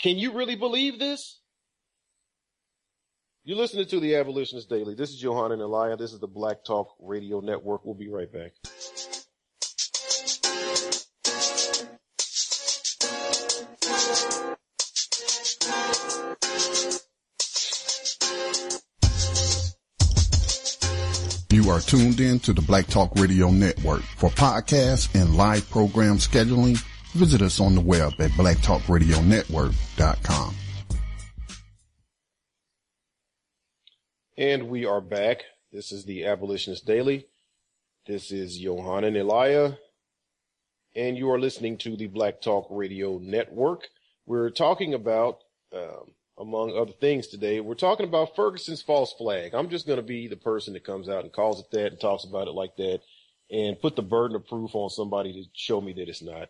[0.00, 1.40] can you really believe this?
[3.44, 4.94] You're listening to the Abolitionist Daily.
[4.94, 5.96] This is Yohanan Elia.
[5.96, 7.84] This is the Black Talk Radio Network.
[7.84, 8.54] We'll be right back.
[21.74, 24.02] Are tuned in to the Black Talk Radio Network.
[24.02, 26.80] For podcasts and live program scheduling,
[27.14, 30.54] visit us on the web at blacktalkradionetwork.com.
[34.38, 35.42] And we are back.
[35.72, 37.26] This is the Abolitionist Daily.
[38.06, 39.76] This is Yohanan Elia.
[40.94, 43.88] and you are listening to the Black Talk Radio Network.
[44.26, 45.38] We're talking about,
[45.72, 49.54] um, among other things today, we're talking about Ferguson's false flag.
[49.54, 52.00] I'm just going to be the person that comes out and calls it that and
[52.00, 53.00] talks about it like that
[53.50, 56.48] and put the burden of proof on somebody to show me that it's not.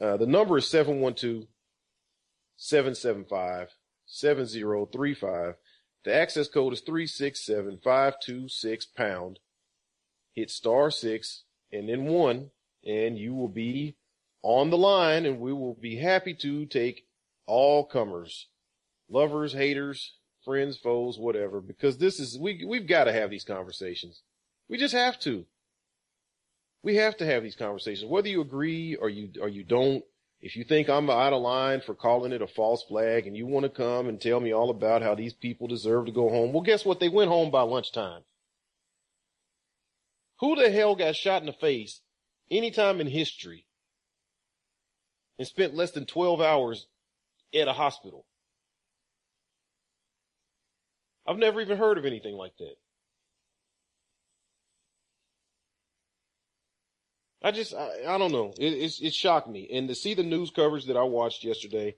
[0.00, 1.46] Uh, the number is 712
[2.56, 3.68] 775
[4.06, 5.54] 7035.
[6.04, 9.38] The access code is 367 526 pound.
[10.34, 12.50] Hit star six and then one,
[12.86, 13.96] and you will be
[14.42, 17.06] on the line, and we will be happy to take
[17.46, 18.46] all comers,
[19.08, 24.22] lovers, haters, friends, foes, whatever, because this is, we, we've got to have these conversations.
[24.68, 25.44] We just have to.
[26.82, 30.04] We have to have these conversations, whether you agree or you, or you don't.
[30.40, 33.46] If you think I'm out of line for calling it a false flag and you
[33.46, 36.52] want to come and tell me all about how these people deserve to go home,
[36.52, 37.00] well, guess what?
[37.00, 38.22] They went home by lunchtime.
[40.38, 42.00] Who the hell got shot in the face
[42.50, 43.66] anytime in history
[45.38, 46.86] and spent less than 12 hours
[47.52, 48.24] at a hospital?
[51.28, 52.74] I've never even heard of anything like that.
[57.42, 58.54] I just, I, I don't know.
[58.58, 59.68] It, it's, it shocked me.
[59.70, 61.96] And to see the news coverage that I watched yesterday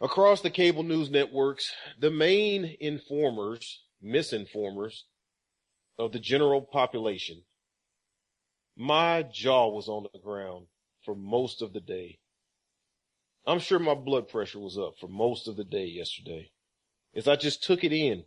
[0.00, 5.02] across the cable news networks, the main informers, misinformers
[5.98, 7.42] of the general population,
[8.76, 10.68] my jaw was on the ground
[11.04, 12.18] for most of the day.
[13.46, 16.50] I'm sure my blood pressure was up for most of the day yesterday
[17.14, 18.24] as I just took it in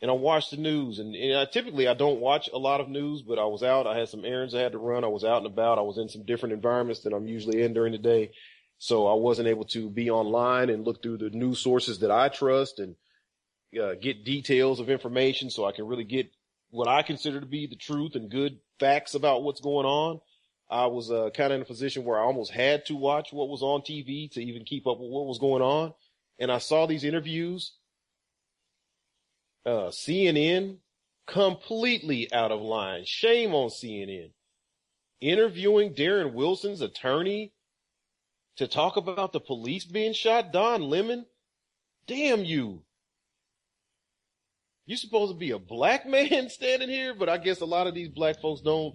[0.00, 2.88] and I watched the news and, and I, typically I don't watch a lot of
[2.88, 3.86] news, but I was out.
[3.86, 5.04] I had some errands I had to run.
[5.04, 5.78] I was out and about.
[5.78, 8.32] I was in some different environments than I'm usually in during the day.
[8.78, 12.28] So I wasn't able to be online and look through the news sources that I
[12.28, 12.96] trust and
[13.80, 16.30] uh, get details of information so I can really get
[16.70, 20.20] what I consider to be the truth and good facts about what's going on.
[20.68, 23.48] I was uh, kind of in a position where I almost had to watch what
[23.48, 25.94] was on TV to even keep up with what was going on.
[26.38, 27.72] And I saw these interviews
[29.66, 30.78] uh, CNN
[31.26, 33.04] completely out of line.
[33.04, 34.30] Shame on CNN.
[35.20, 37.52] Interviewing Darren Wilson's attorney
[38.56, 41.26] to talk about the police being shot, Don Lemon.
[42.06, 42.82] Damn you.
[44.86, 47.94] You're supposed to be a black man standing here, but I guess a lot of
[47.94, 48.94] these black folks don't,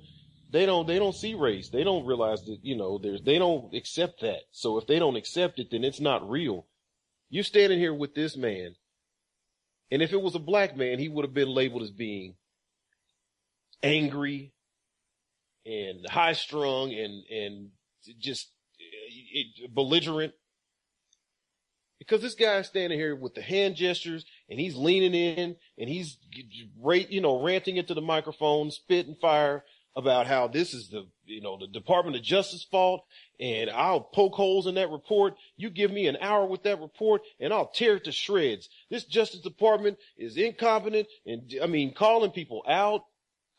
[0.52, 1.70] they don't, they don't see race.
[1.70, 4.42] They don't realize that, you know, there's, they don't accept that.
[4.52, 6.68] So if they don't accept it, then it's not real.
[7.30, 8.76] You're standing here with this man
[9.92, 12.36] and if it was a black man, he would have been labeled as being
[13.82, 14.54] angry
[15.66, 17.70] and high strung and, and
[18.20, 18.50] just
[19.74, 20.34] belligerent.
[21.98, 26.18] Because this guy's standing here with the hand gestures and he's leaning in and he's,
[26.32, 29.64] you know, ranting into the microphone, spitting fire
[30.00, 33.04] about how this is the, you know, the Department of Justice fault
[33.40, 35.36] and I'll poke holes in that report.
[35.58, 38.70] You give me an hour with that report and I'll tear it to shreds.
[38.90, 43.04] This Justice Department is incompetent and I mean, calling people out,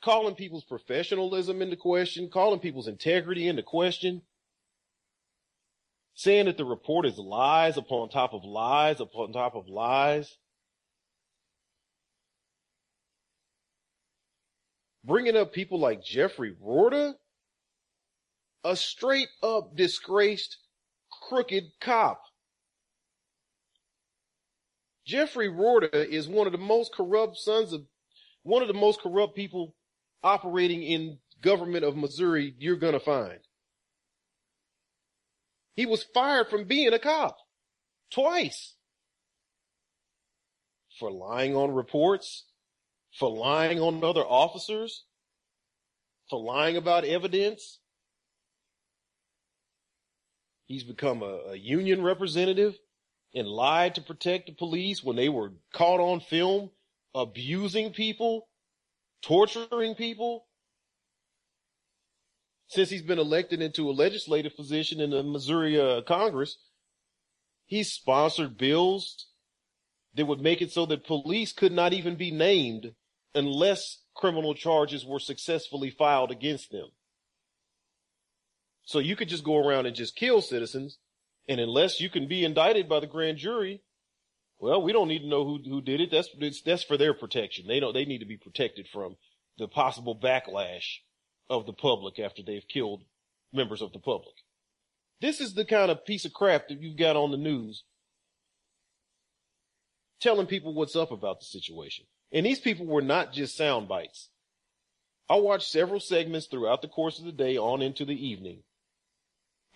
[0.03, 4.23] calling people's professionalism into question, calling people's integrity into question,
[6.15, 10.37] saying that the report is lies upon top of lies upon top of lies.
[15.11, 17.15] Bringing up people like Jeffrey Roorda,
[18.63, 20.59] a straight up disgraced,
[21.29, 22.23] crooked cop.
[25.05, 27.83] Jeffrey Roorda is one of the most corrupt sons of
[28.45, 29.75] one of the most corrupt people
[30.23, 33.41] operating in government of Missouri you're to find.
[35.75, 37.37] He was fired from being a cop
[38.13, 38.77] twice
[41.01, 42.45] for lying on reports,
[43.19, 45.05] for lying on other officers,
[46.29, 47.81] for lying about evidence.
[50.67, 52.79] He's become a, a, union representative
[53.35, 56.71] and lied to protect the police when they were caught on film
[57.13, 58.49] abusing people,
[59.23, 60.47] torturing people.
[62.69, 66.57] Since he's been elected into a legislative position in the Missouri uh, Congress,
[67.67, 69.27] he's sponsored bills
[70.15, 72.95] that would make it so that police could not even be named
[73.35, 76.89] unless criminal charges were successfully filed against them.
[78.85, 80.99] So you could just go around and just kill citizens,
[81.49, 83.83] and unless you can be indicted by the grand jury,
[84.59, 86.11] well, we don't need to know who who did it.
[86.11, 86.29] That's
[86.65, 87.67] that's for their protection.
[87.67, 87.95] They don't.
[87.95, 89.17] They need to be protected from
[89.59, 90.99] the possible backlash
[91.49, 93.05] of the public after they've killed
[93.53, 94.35] members of the public.
[95.21, 97.85] This is the kind of piece of crap that you've got on the news
[100.21, 102.05] telling people what's up about the situation.
[102.33, 104.29] And these people were not just sound bites.
[105.29, 108.63] I watched several segments throughout the course of the day on into the evening.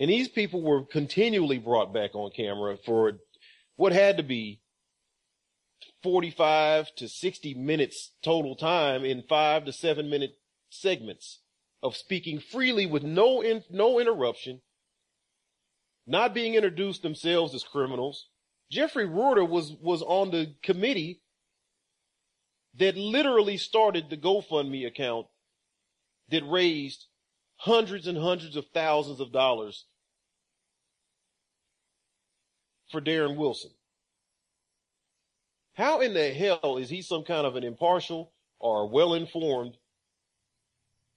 [0.00, 3.12] And these people were continually brought back on camera for
[3.76, 4.60] what had to be
[6.02, 10.36] 45 to 60 minutes total time in five to seven minute
[10.70, 11.40] segments
[11.82, 14.60] of speaking freely with no, in, no interruption,
[16.06, 18.28] not being introduced themselves as criminals.
[18.70, 21.20] Jeffrey Roorda was, was on the committee
[22.78, 25.26] that literally started the GoFundMe account
[26.30, 27.06] that raised
[27.56, 29.86] hundreds and hundreds of thousands of dollars
[32.90, 33.70] for Darren Wilson.
[35.74, 39.76] How in the hell is he some kind of an impartial or well informed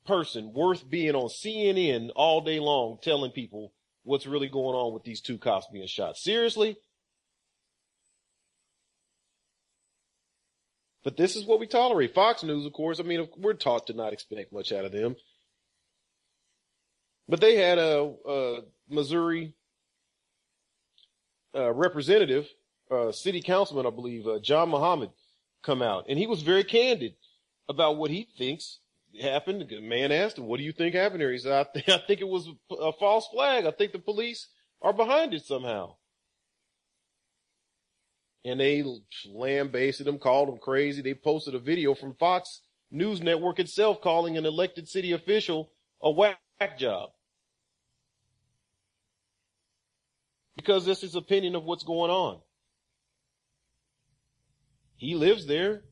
[0.05, 5.03] person worth being on CNN all day long telling people what's really going on with
[5.03, 6.18] these two cops being shot?
[6.18, 6.78] Seriously?
[11.08, 12.14] But this is what we tolerate.
[12.14, 15.16] Fox News, of course, I mean, we're taught to not expect much out of them.
[17.30, 19.53] But they had a, a Missouri
[21.55, 22.49] uh, representative,
[22.91, 25.12] uh, city councilman, I believe, uh, John Muhammad,
[25.64, 27.14] come out, and he was very candid
[27.70, 28.80] about what he thinks
[29.22, 29.66] happened.
[29.70, 32.05] The man asked him, "What do you think happened here?" He said, "I, th- I
[32.05, 33.66] think it was a, a false flag.
[33.66, 34.49] I think the police
[34.82, 35.95] are behind it somehow."
[38.48, 38.84] And they
[39.28, 41.02] lambasted him, called him crazy.
[41.02, 45.70] They posted a video from Fox News Network itself calling an elected city official
[46.02, 46.39] a whack
[46.78, 47.10] job.
[50.58, 52.39] because that's his opinion of what's going on.
[54.98, 55.84] He lives there.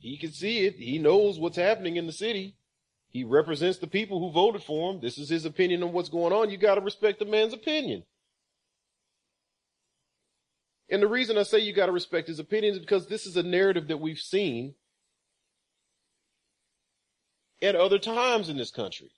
[0.00, 0.74] He can see it.
[0.74, 2.56] He knows what's happening in the city.
[3.08, 5.00] He represents the people who voted for him.
[5.00, 6.50] This is his opinion on what's going on.
[6.50, 8.02] You got to respect the man's opinion.
[10.90, 13.36] And the reason I say you got to respect his opinion is because this is
[13.36, 14.74] a narrative that we've seen
[17.60, 19.10] at other times in this country.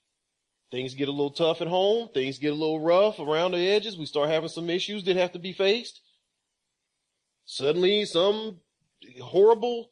[0.71, 2.09] Things get a little tough at home.
[2.13, 3.97] Things get a little rough around the edges.
[3.97, 6.01] We start having some issues that have to be faced.
[7.45, 8.59] Suddenly some
[9.21, 9.89] horrible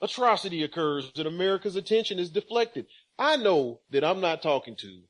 [0.00, 2.86] atrocity occurs and America's attention is deflected.
[3.18, 5.02] I know that I'm not talking to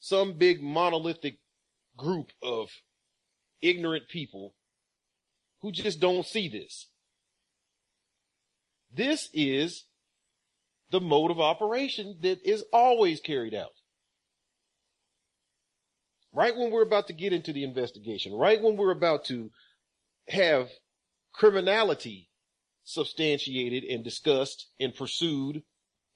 [0.00, 1.38] some big monolithic
[1.96, 2.70] group of
[3.60, 4.54] ignorant people
[5.60, 6.88] who just don't see this.
[8.92, 9.84] This is
[10.90, 13.72] the mode of operation that is always carried out.
[16.32, 19.50] Right when we're about to get into the investigation, right when we're about to
[20.28, 20.68] have
[21.32, 22.30] criminality
[22.84, 25.62] substantiated and discussed and pursued,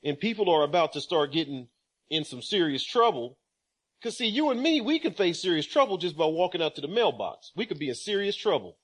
[0.02, 1.68] and people are about to start getting
[2.08, 3.38] in some serious trouble.
[4.02, 6.80] Cause see, you and me, we can face serious trouble just by walking out to
[6.80, 7.52] the mailbox.
[7.54, 8.78] We could be in serious trouble.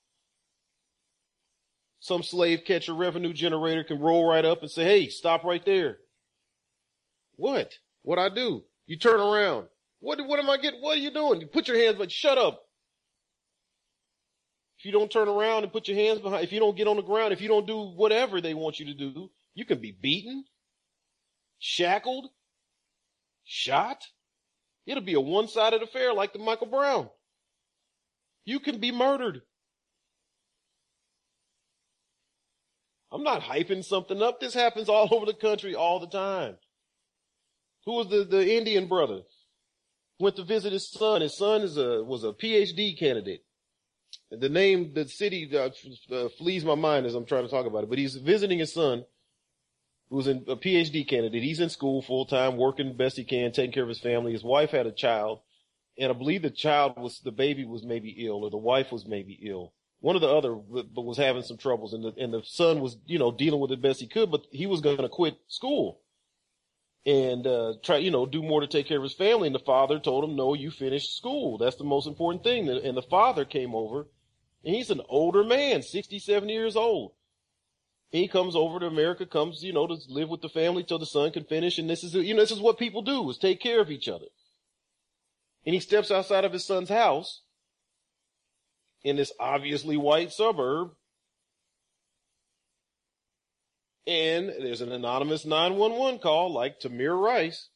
[1.99, 5.97] Some slave catcher revenue generator can roll right up and say, Hey, stop right there.
[7.35, 7.73] What?
[8.03, 8.63] What I do?
[8.85, 9.67] You turn around.
[9.99, 10.81] What, what am I getting?
[10.81, 11.41] What are you doing?
[11.41, 12.61] You put your hands, but shut up.
[14.77, 16.95] If you don't turn around and put your hands behind, if you don't get on
[16.95, 19.91] the ground, if you don't do whatever they want you to do, you can be
[19.91, 20.45] beaten,
[21.59, 22.27] shackled,
[23.43, 24.05] shot.
[24.85, 27.09] It'll be a one-sided affair like the Michael Brown.
[28.45, 29.41] You can be murdered.
[33.11, 34.39] I'm not hyping something up.
[34.39, 36.57] This happens all over the country all the time.
[37.85, 39.21] Who was the, the Indian brother?
[40.19, 41.21] Went to visit his son.
[41.21, 43.43] His son is a, was a PhD candidate.
[44.31, 45.69] The name, the city uh,
[46.13, 48.73] uh, flees my mind as I'm trying to talk about it, but he's visiting his
[48.73, 49.05] son
[50.09, 51.43] who's a PhD candidate.
[51.43, 54.33] He's in school full time, working best he can, taking care of his family.
[54.33, 55.39] His wife had a child
[55.99, 59.05] and I believe the child was, the baby was maybe ill or the wife was
[59.05, 62.79] maybe ill one of the other was having some troubles and the, and the son
[62.79, 65.37] was, you know, dealing with it best he could, but he was going to quit
[65.47, 65.99] school
[67.05, 69.47] and, uh, try, you know, do more to take care of his family.
[69.47, 71.57] And the father told him, no, you finish school.
[71.57, 72.69] That's the most important thing.
[72.69, 74.07] And the father came over
[74.63, 77.13] and he's an older man, 67 years old.
[78.09, 81.05] he comes over to America, comes, you know, to live with the family till the
[81.05, 81.77] son can finish.
[81.77, 84.07] And this is, you know, this is what people do is take care of each
[84.07, 84.27] other.
[85.65, 87.41] And he steps outside of his son's house
[89.03, 90.91] in this obviously white suburb.
[94.07, 97.69] And there's an anonymous 911 call like Tamir Rice,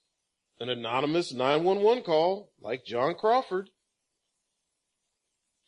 [0.60, 3.70] an anonymous 911 call like John Crawford.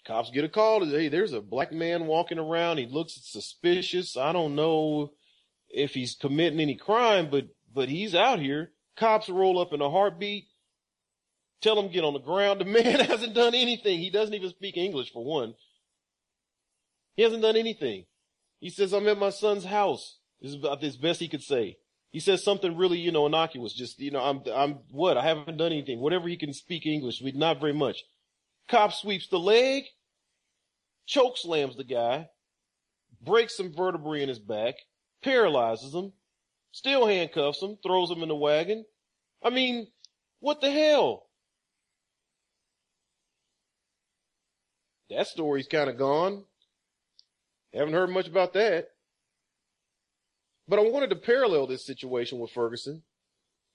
[0.06, 0.86] Cops get a call.
[0.86, 2.78] Hey, there's a black man walking around.
[2.78, 4.16] He looks suspicious.
[4.16, 5.14] I don't know
[5.70, 8.72] if he's committing any crime, but, but he's out here.
[8.98, 10.46] Cops roll up in a heartbeat.
[11.66, 12.62] Tell him get on the ground.
[12.62, 13.98] The man hasn't done anything.
[13.98, 15.56] He doesn't even speak English for one.
[17.16, 18.06] He hasn't done anything.
[18.60, 20.20] He says, I'm at my son's house.
[20.40, 21.78] This is about as best he could say.
[22.12, 23.74] He says something really, you know, innocuous.
[23.74, 25.18] Just, you know, I'm, I'm what?
[25.18, 26.00] I haven't done anything.
[26.02, 28.04] Whatever he can speak English, not very much.
[28.70, 29.86] Cop sweeps the leg,
[31.08, 32.30] choke slams the guy,
[33.24, 34.76] breaks some vertebrae in his back,
[35.24, 36.14] paralyzes him,
[36.72, 38.86] still handcuffs him, throws him in the wagon.
[39.44, 39.88] I mean,
[40.42, 41.25] what the hell?
[45.10, 46.44] That story's kind of gone.
[47.74, 48.90] Haven't heard much about that.
[50.68, 53.04] But I wanted to parallel this situation with Ferguson.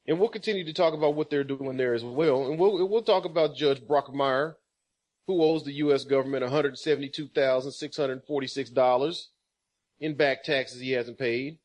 [0.06, 2.50] And we'll continue to talk about what they're doing there as well.
[2.50, 4.54] And we'll, we'll talk about Judge Brockmeyer,
[5.26, 6.04] who owes the U.S.
[6.04, 9.26] government $172,646
[10.00, 11.58] in back taxes he hasn't paid.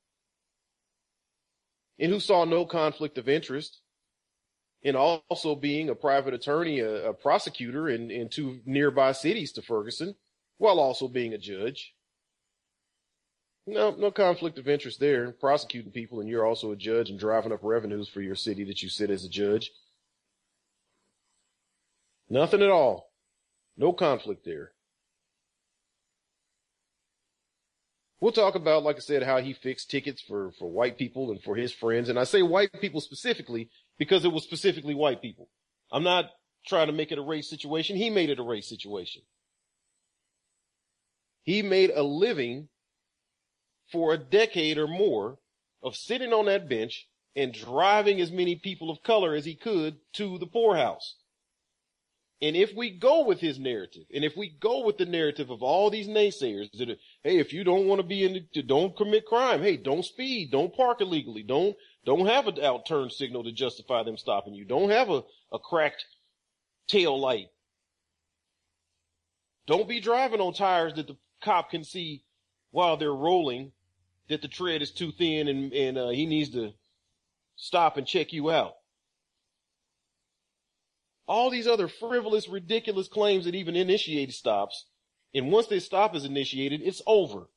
[1.97, 3.79] And who saw no conflict of interest
[4.85, 9.63] in also being a private attorney, a, a prosecutor in, in two nearby cities to
[9.63, 10.13] Ferguson,
[10.59, 11.95] while also being a judge.
[13.65, 15.31] No, no conflict of interest there.
[15.31, 18.83] Prosecuting people, and you're also a judge and driving up revenues for your city that
[18.83, 19.71] you sit as a judge.
[22.29, 23.11] Nothing at all.
[23.75, 24.74] No conflict there.
[28.21, 31.41] We'll talk about, like I said, how he fixed tickets for, for white people and
[31.43, 32.09] for his friends.
[32.09, 35.49] And I say white people specifically because it was specifically white people.
[35.91, 36.31] I'm not
[36.65, 37.97] trying to make it a race situation.
[37.97, 39.21] He made it a race situation.
[41.43, 42.69] He made a living
[43.91, 45.37] for a decade or more
[45.83, 49.97] of sitting on that bench and driving as many people of color as he could
[50.13, 51.15] to the poorhouse.
[52.41, 55.63] And if we go with his narrative, and if we go with the narrative of
[55.63, 56.89] all these naysayers that,
[57.23, 59.61] hey, if you don't want to be in, the, don't commit crime.
[59.61, 60.51] Hey, don't speed.
[60.51, 61.43] Don't park illegally.
[61.43, 61.75] Don't,
[62.05, 64.65] don't have an out turn signal to justify them stopping you.
[64.65, 65.23] Don't have a,
[65.53, 66.05] a cracked
[66.87, 67.47] tail light.
[69.65, 72.23] Don't be driving on tires that the cop can see
[72.71, 73.71] while they're rolling
[74.27, 76.73] that the tread is too thin and, and uh, he needs to
[77.55, 78.73] stop and check you out.
[81.27, 84.85] All these other frivolous, ridiculous claims that even initiated stops.
[85.33, 87.47] And once this stop is initiated, it's over.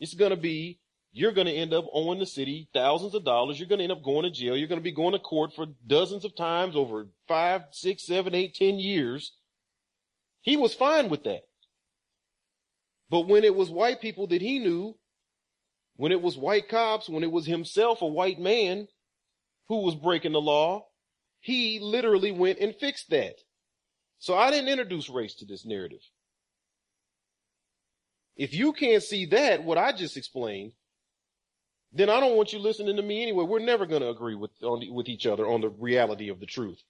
[0.00, 0.80] It's going to be,
[1.12, 3.58] you're going to end up owing the city thousands of dollars.
[3.58, 4.56] You're going to end up going to jail.
[4.56, 8.34] You're going to be going to court for dozens of times over five, six, seven,
[8.34, 9.32] eight, ten years.
[10.40, 11.42] He was fine with that.
[13.08, 14.96] But when it was white people that he knew
[15.96, 18.88] when it was white cops, when it was himself a white man
[19.68, 20.86] who was breaking the law,
[21.40, 23.36] he literally went and fixed that.
[24.18, 26.00] So I didn't introduce race to this narrative.
[28.36, 30.72] If you can't see that, what I just explained,
[31.92, 33.44] then I don't want you listening to me anyway.
[33.44, 36.46] We're never going to agree with, on, with each other on the reality of the
[36.46, 36.82] truth.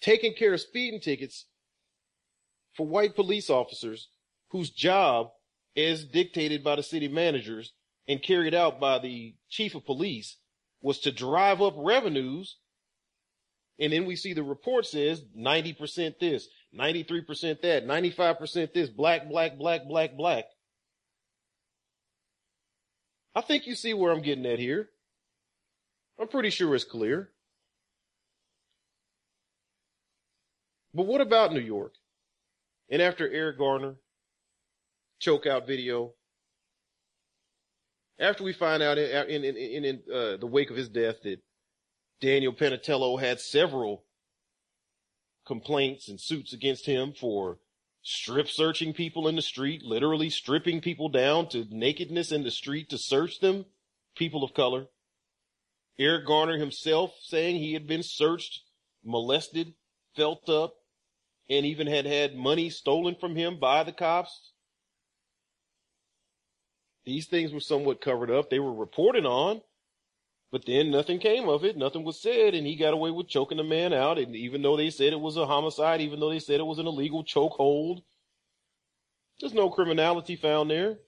[0.00, 1.46] Taking care of speeding tickets
[2.74, 4.08] for white police officers
[4.50, 5.28] whose job
[5.76, 7.72] as dictated by the city managers
[8.08, 10.36] and carried out by the chief of police
[10.80, 12.56] was to drive up revenues.
[13.78, 16.48] And then we see the report says 90% this,
[16.78, 20.44] 93% that, 95% this, black, black, black, black, black.
[23.34, 24.90] I think you see where I'm getting at here.
[26.20, 27.30] I'm pretty sure it's clear.
[30.94, 31.94] But what about New York?
[32.90, 33.96] And after Eric Garner
[35.22, 36.12] chokeout video.
[38.22, 41.40] After we find out in, in, in, in uh, the wake of his death that
[42.20, 44.04] Daniel Pantaleo had several
[45.44, 47.58] complaints and suits against him for
[48.00, 52.88] strip searching people in the street, literally stripping people down to nakedness in the street
[52.90, 53.64] to search them,
[54.14, 54.86] people of color.
[55.98, 58.60] Eric Garner himself saying he had been searched,
[59.04, 59.74] molested,
[60.14, 60.74] felt up,
[61.50, 64.51] and even had had money stolen from him by the cops
[67.04, 68.50] these things were somewhat covered up.
[68.50, 69.60] They were reported on,
[70.50, 71.76] but then nothing came of it.
[71.76, 74.18] Nothing was said, and he got away with choking the man out.
[74.18, 76.78] And even though they said it was a homicide, even though they said it was
[76.78, 78.02] an illegal chokehold,
[79.40, 80.98] there's no criminality found there.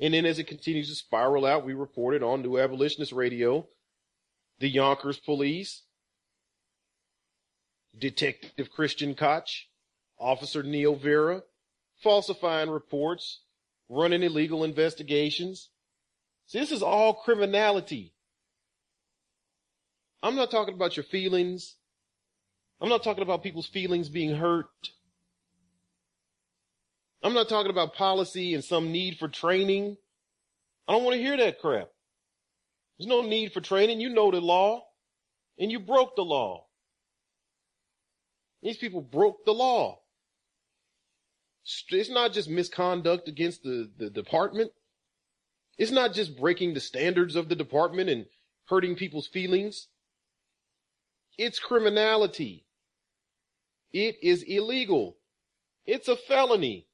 [0.00, 3.68] And then as it continues to spiral out, we reported on New Abolitionist Radio,
[4.58, 5.82] the Yonkers police,
[7.96, 9.66] Detective Christian Koch,
[10.18, 11.42] Officer Neil Vera,
[12.02, 13.40] falsifying reports,
[13.92, 15.68] running illegal investigations.
[16.46, 18.14] See, this is all criminality.
[20.22, 21.76] I'm not talking about your feelings.
[22.80, 24.66] I'm not talking about people's feelings being hurt.
[27.22, 29.96] I'm not talking about policy and some need for training.
[30.88, 31.88] I don't want to hear that crap.
[32.98, 34.00] There's no need for training.
[34.00, 34.84] You know the law
[35.58, 36.66] and you broke the law.
[38.62, 40.01] These people broke the law.
[41.64, 44.72] It's not just misconduct against the, the department.
[45.78, 48.26] It's not just breaking the standards of the department and
[48.66, 49.88] hurting people's feelings.
[51.38, 52.66] It's criminality.
[53.92, 55.16] It is illegal.
[55.86, 56.86] It's a felony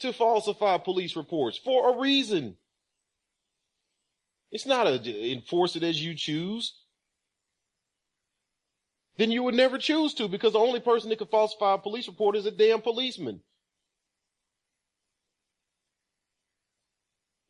[0.00, 2.56] to falsify police reports for a reason.
[4.50, 6.74] It's not a enforce it as you choose.
[9.16, 12.08] Then you would never choose to because the only person that could falsify a police
[12.08, 13.42] report is a damn policeman.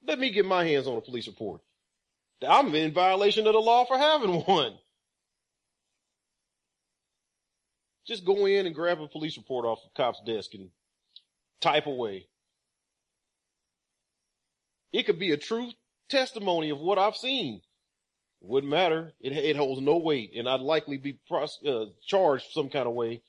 [0.07, 1.61] Let me get my hands on a police report.
[2.47, 4.73] I'm in violation of the law for having one.
[8.07, 10.71] Just go in and grab a police report off the cop's desk and
[11.61, 12.27] type away.
[14.93, 15.71] It could be a true
[16.09, 17.61] testimony of what I've seen.
[18.41, 19.13] Wouldn't matter.
[19.21, 22.95] It, it holds no weight, and I'd likely be pros- uh, charged some kind of
[22.95, 23.23] way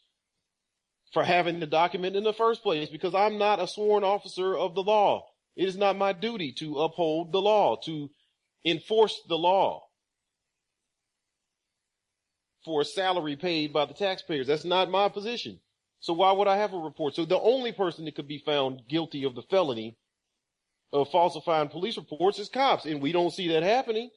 [1.14, 4.74] for having the document in the first place because I'm not a sworn officer of
[4.74, 5.28] the law.
[5.56, 8.10] It is not my duty to uphold the law, to
[8.66, 9.84] enforce the law
[12.64, 14.48] for a salary paid by the taxpayers.
[14.48, 15.60] That's not my position.
[16.00, 17.16] So why would I have a report?
[17.16, 19.98] So the only person that could be found guilty of the felony
[20.94, 24.10] of falsifying police reports is cops, and we don't see that happening.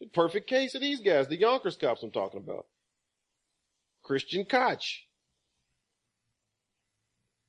[0.00, 2.66] The perfect case of these guys, the Yonkers cops I'm talking about.
[4.02, 5.04] Christian Koch,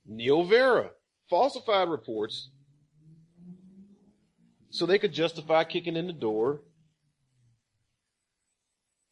[0.06, 0.92] Neil Vera,
[1.30, 2.52] falsified reports
[4.74, 6.60] so they could justify kicking in the door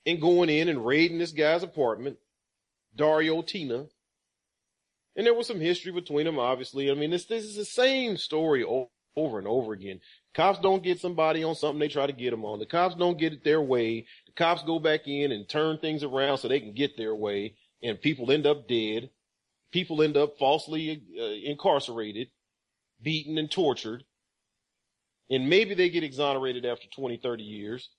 [0.07, 2.17] and going in and raiding this guy's apartment,
[2.95, 3.85] Dario Tina.
[5.15, 6.89] And there was some history between them, obviously.
[6.89, 9.99] I mean, this, this is the same story over and over again.
[10.33, 12.57] Cops don't get somebody on something they try to get them on.
[12.57, 14.07] The cops don't get it their way.
[14.25, 17.53] The cops go back in and turn things around so they can get their way
[17.83, 19.11] and people end up dead.
[19.71, 22.29] People end up falsely uh, incarcerated,
[22.99, 24.05] beaten and tortured.
[25.31, 27.89] And maybe they get exonerated after 20, 30 years.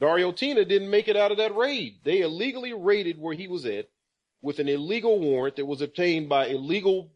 [0.00, 1.96] Dario Tina didn't make it out of that raid.
[2.04, 3.88] They illegally raided where he was at
[4.40, 7.12] with an illegal warrant that was obtained by illegal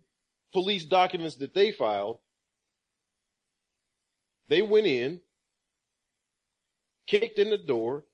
[0.52, 2.18] police documents that they filed.
[4.48, 5.20] They went in,
[7.06, 8.04] kicked in the door,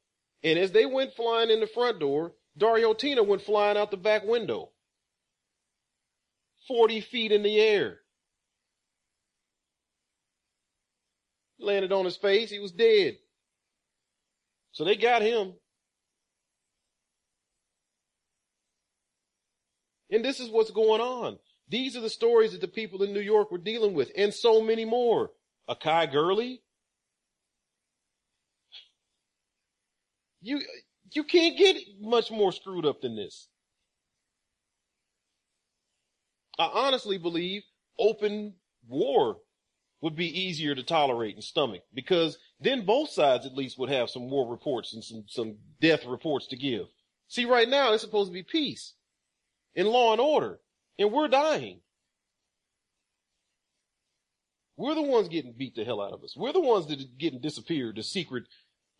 [0.43, 3.97] and as they went flying in the front door, Dario Tina went flying out the
[3.97, 4.71] back window.
[6.69, 8.01] 40 feet in the air.
[11.59, 12.51] Landed on his face.
[12.51, 13.19] He was dead.
[14.73, 15.55] So they got him.
[20.11, 21.39] And this is what's going on.
[21.69, 24.63] These are the stories that the people in New York were dealing with, and so
[24.63, 25.31] many more.
[25.69, 26.63] Akai Gurley.
[30.41, 30.63] You,
[31.13, 33.49] you can't get much more screwed up than this.
[36.59, 37.65] I honestly believe
[37.99, 38.55] open
[38.89, 39.37] war
[40.01, 44.11] would be easier to tolerate and stomach because then both sides at least would have
[44.11, 46.87] some war reports and some, some death reports to give.
[47.29, 48.95] See, right now it's supposed to be peace
[49.75, 50.61] and law and order
[50.99, 51.81] and we're dying.
[54.77, 56.37] We're the ones getting beat the hell out of us.
[56.37, 58.45] We're the ones that are getting disappeared to secret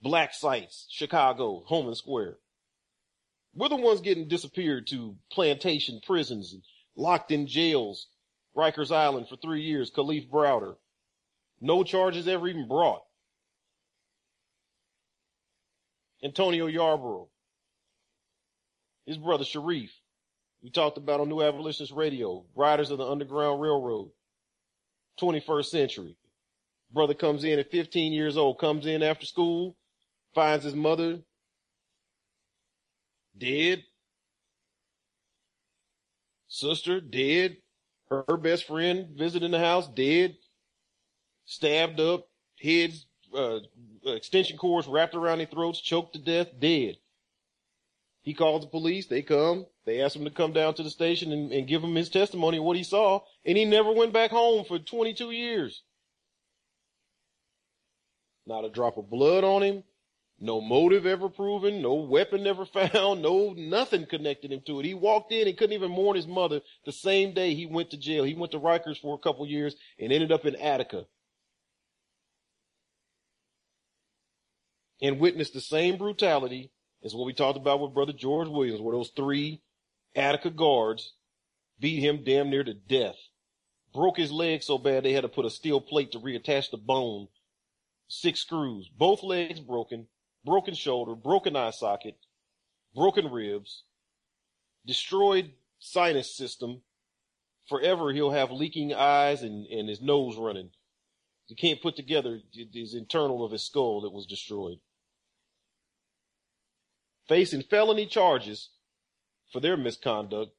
[0.03, 2.39] black sites, Chicago, Homan Square.
[3.55, 6.63] We're the ones getting disappeared to plantation prisons and
[6.97, 8.09] locked in jails,
[8.57, 10.77] Rikers Island for three years, Kalief Browder.
[11.61, 13.03] No charges ever even brought.
[16.23, 17.29] Antonio Yarbough.
[19.07, 19.91] His brother Sharif.
[20.63, 22.45] We talked about on New Abolitionist Radio.
[22.55, 24.11] Riders of the Underground Railroad.
[25.21, 26.17] 21st century.
[26.93, 29.77] Brother comes in at 15 years old, comes in after school,
[30.35, 31.19] finds his mother
[33.37, 33.83] dead.
[36.49, 37.57] Sister dead.
[38.09, 40.37] Her, her best friend visiting the house dead
[41.49, 42.29] stabbed up,
[42.61, 43.61] heads, uh,
[44.05, 46.97] extension cords wrapped around their throats, choked to death, dead.
[48.21, 49.07] He called the police.
[49.07, 49.65] They come.
[49.87, 52.59] They asked him to come down to the station and, and give him his testimony
[52.59, 53.21] of what he saw.
[53.47, 55.83] And he never went back home for 22 years.
[58.47, 59.85] Not a drop of blood on him.
[60.39, 61.81] No motive ever proven.
[61.81, 63.23] No weapon ever found.
[63.23, 64.85] No nothing connected him to it.
[64.85, 67.97] He walked in and couldn't even mourn his mother the same day he went to
[67.97, 68.25] jail.
[68.25, 71.07] He went to Rikers for a couple years and ended up in Attica.
[75.01, 76.71] And witnessed the same brutality
[77.05, 79.63] as what we talked about with brother George Williams, where those three
[80.17, 81.13] Attica guards
[81.79, 83.17] beat him damn near to death.
[83.95, 86.77] Broke his leg so bad they had to put a steel plate to reattach the
[86.77, 87.29] bone.
[88.09, 90.09] Six screws, both legs broken,
[90.45, 92.17] broken shoulder, broken eye socket,
[92.95, 93.85] broken ribs,
[94.87, 96.83] destroyed sinus system.
[97.69, 100.71] Forever he'll have leaking eyes and, and his nose running.
[101.47, 102.41] He can't put together
[102.73, 104.81] his internal of his skull that was destroyed.
[107.29, 108.71] Facing felony charges
[109.53, 110.53] for their misconduct,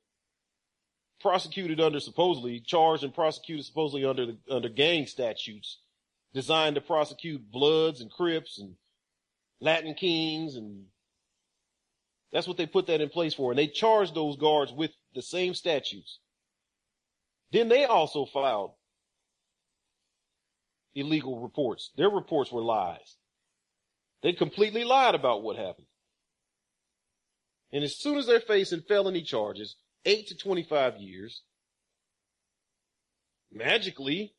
[1.20, 5.80] prosecuted under supposedly charged and prosecuted supposedly under the, under gang statutes
[6.34, 8.76] designed to prosecute Bloods and Crips and
[9.60, 10.86] Latin Kings and
[12.32, 13.52] that's what they put that in place for.
[13.52, 16.20] And they charged those guards with the same statutes.
[17.52, 18.74] Then they also filed
[20.94, 21.92] illegal reports.
[21.98, 23.16] Their reports were lies.
[24.22, 25.88] They completely lied about what happened.
[27.72, 31.44] And as soon as they're facing felony charges, 8 to 25 years,
[33.52, 34.34] magically,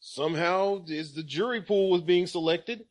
[0.00, 2.84] somehow as the jury pool was being selected,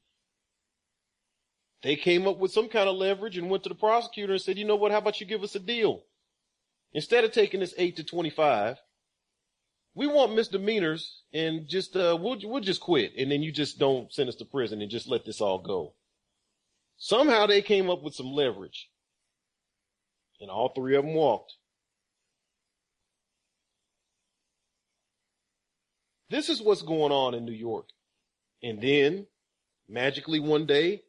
[1.83, 4.57] they came up with some kind of leverage and went to the prosecutor and said,
[4.57, 6.03] you know what, how about you give us a deal?
[6.93, 8.77] Instead of taking this 8 to 25,
[9.93, 13.13] we want misdemeanors and just, uh, we'll, we'll just quit.
[13.17, 15.93] And then you just don't send us to prison and just let this all go.
[16.97, 18.89] Somehow they came up with some leverage
[20.39, 21.53] and all three of them walked.
[26.29, 27.87] This is what's going on in New York.
[28.61, 29.27] And then
[29.87, 31.03] magically one day,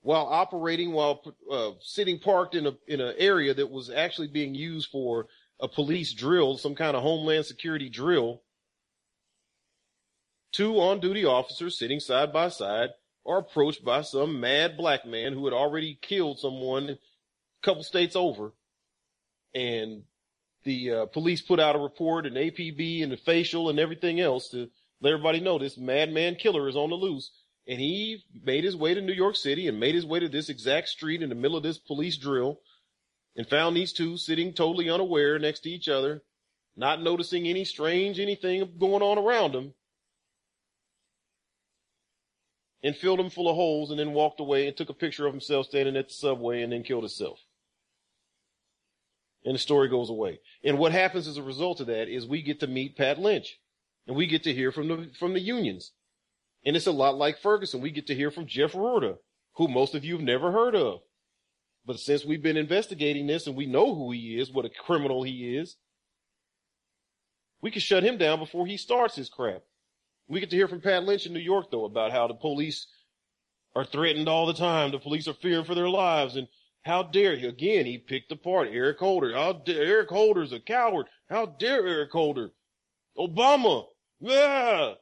[0.00, 4.54] while operating, while uh, sitting parked in a in an area that was actually being
[4.54, 5.26] used for
[5.60, 8.42] a police drill, some kind of homeland security drill,
[10.50, 12.90] two on-duty officers sitting side by side
[13.24, 16.98] are approached by some mad black man who had already killed someone a
[17.62, 18.52] couple states over,
[19.54, 20.02] and
[20.64, 24.48] the uh, police put out a report, an APB, and a facial, and everything else
[24.50, 24.68] to
[25.00, 27.30] let everybody know this madman killer is on the loose.
[27.66, 30.48] And he made his way to New York City and made his way to this
[30.48, 32.60] exact street in the middle of this police drill
[33.36, 36.22] and found these two sitting totally unaware next to each other,
[36.76, 39.74] not noticing any strange anything going on around them,
[42.82, 45.32] and filled them full of holes and then walked away and took a picture of
[45.32, 47.38] himself standing at the subway and then killed himself.
[49.44, 50.40] And the story goes away.
[50.64, 53.58] And what happens as a result of that is we get to meet Pat Lynch
[54.06, 55.92] and we get to hear from the, from the unions
[56.64, 57.80] and it's a lot like Ferguson.
[57.80, 59.18] We get to hear from Jeff Roorda,
[59.54, 61.00] who most of you have never heard of.
[61.84, 65.24] But since we've been investigating this and we know who he is, what a criminal
[65.24, 65.76] he is,
[67.60, 69.62] we can shut him down before he starts his crap.
[70.28, 72.86] We get to hear from Pat Lynch in New York, though, about how the police
[73.74, 74.90] are threatened all the time.
[74.90, 76.36] The police are fearing for their lives.
[76.36, 76.48] And
[76.82, 77.46] how dare he?
[77.46, 79.34] Again, he picked apart Eric Holder.
[79.34, 81.06] How dare Eric Holder's a coward.
[81.28, 82.52] How dare Eric Holder?
[83.18, 83.86] Obama.
[84.20, 84.94] Yeah.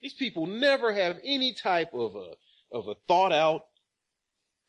[0.00, 2.32] These people never have any type of a,
[2.72, 3.62] of a thought out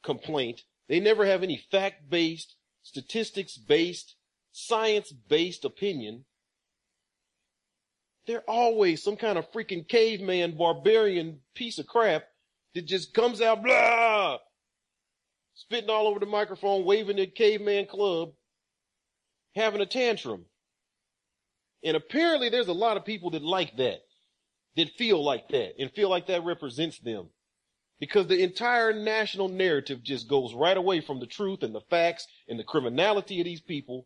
[0.03, 0.61] complaint.
[0.88, 4.15] They never have any fact based, statistics based,
[4.51, 6.26] science based opinion.
[8.28, 12.25] They're always some kind of freaking caveman, barbarian piece of crap
[12.75, 14.38] that just comes out blah,
[15.55, 18.34] spitting all over the microphone, waving at caveman club,
[19.55, 20.45] having a tantrum.
[21.84, 24.01] And apparently there's a lot of people that like that
[24.75, 27.30] that feel like that and feel like that represents them.
[27.99, 32.28] Because the entire national narrative just goes right away from the truth and the facts
[32.47, 34.05] and the criminality of these people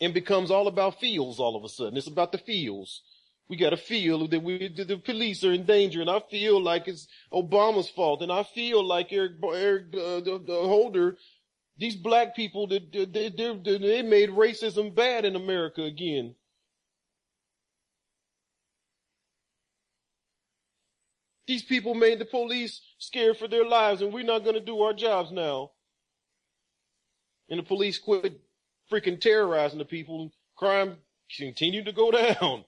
[0.00, 1.96] and becomes all about feels all of a sudden.
[1.96, 3.02] It's about the feels.
[3.48, 6.86] We got to feel that we, the police are in danger and I feel like
[6.86, 11.16] it's Obama's fault and I feel like Eric, Eric uh, the, the Holder,
[11.78, 16.34] these black people, that they, they, they made racism bad in America again.
[21.46, 24.82] These people made the police scared for their lives and we're not going to do
[24.82, 25.70] our jobs now.
[27.48, 28.38] And the police quit
[28.90, 30.96] freaking terrorizing the people crime
[31.36, 32.64] continued to go down.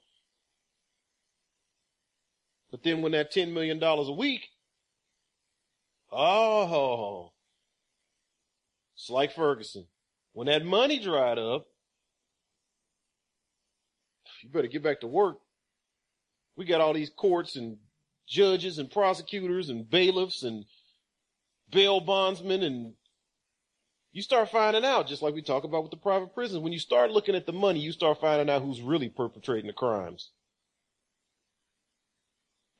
[2.71, 4.49] But then when that $10 million a week,
[6.13, 7.33] oh,
[8.95, 9.87] it's like Ferguson.
[10.33, 11.67] When that money dried up,
[14.43, 15.39] you better get back to work.
[16.57, 17.79] We got all these courts and
[18.27, 20.65] judges and prosecutors and bailiffs and
[21.71, 22.93] bail bondsmen and
[24.13, 26.79] you start finding out, just like we talk about with the private prisons, when you
[26.79, 30.31] start looking at the money, you start finding out who's really perpetrating the crimes.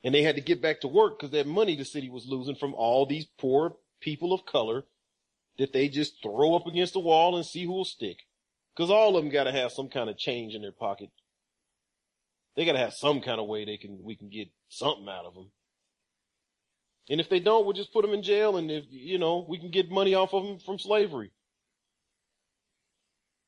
[0.03, 2.55] And they had to get back to work because that money the city was losing
[2.55, 4.83] from all these poor people of color
[5.57, 8.17] that they just throw up against the wall and see who'll stick.
[8.75, 11.09] Cause all of them gotta have some kind of change in their pocket
[12.55, 15.25] they got to have some kind of way they can we can get something out
[15.25, 15.51] of them.
[17.09, 19.57] And if they don't, we'll just put them in jail, and if you know we
[19.57, 21.31] can get money off of them from slavery.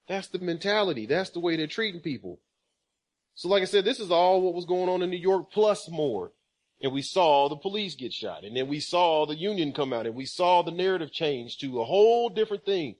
[0.07, 1.05] That's the mentality.
[1.05, 2.39] That's the way they're treating people.
[3.35, 5.89] So like I said, this is all what was going on in New York plus
[5.89, 6.33] more.
[6.81, 10.05] And we saw the police get shot and then we saw the union come out
[10.05, 12.95] and we saw the narrative change to a whole different thing.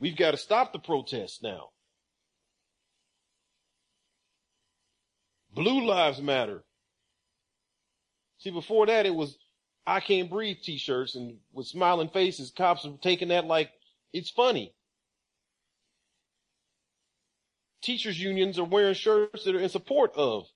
[0.00, 1.70] We've got to stop the protests now.
[5.54, 6.64] Blue lives matter.
[8.38, 9.38] See, before that, it was
[9.86, 13.70] I can't breathe t-shirts and with smiling faces, cops are taking that like
[14.12, 14.72] it's funny.
[17.82, 20.46] Teachers unions are wearing shirts that are in support of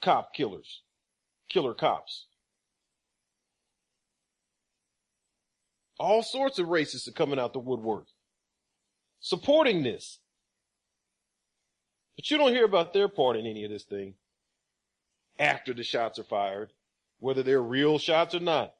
[0.00, 0.82] cop killers,
[1.48, 2.26] killer cops.
[5.98, 8.06] All sorts of racists are coming out the woodwork
[9.20, 10.18] supporting this.
[12.16, 14.14] But you don't hear about their part in any of this thing
[15.38, 16.72] after the shots are fired,
[17.20, 18.74] whether they're real shots or not.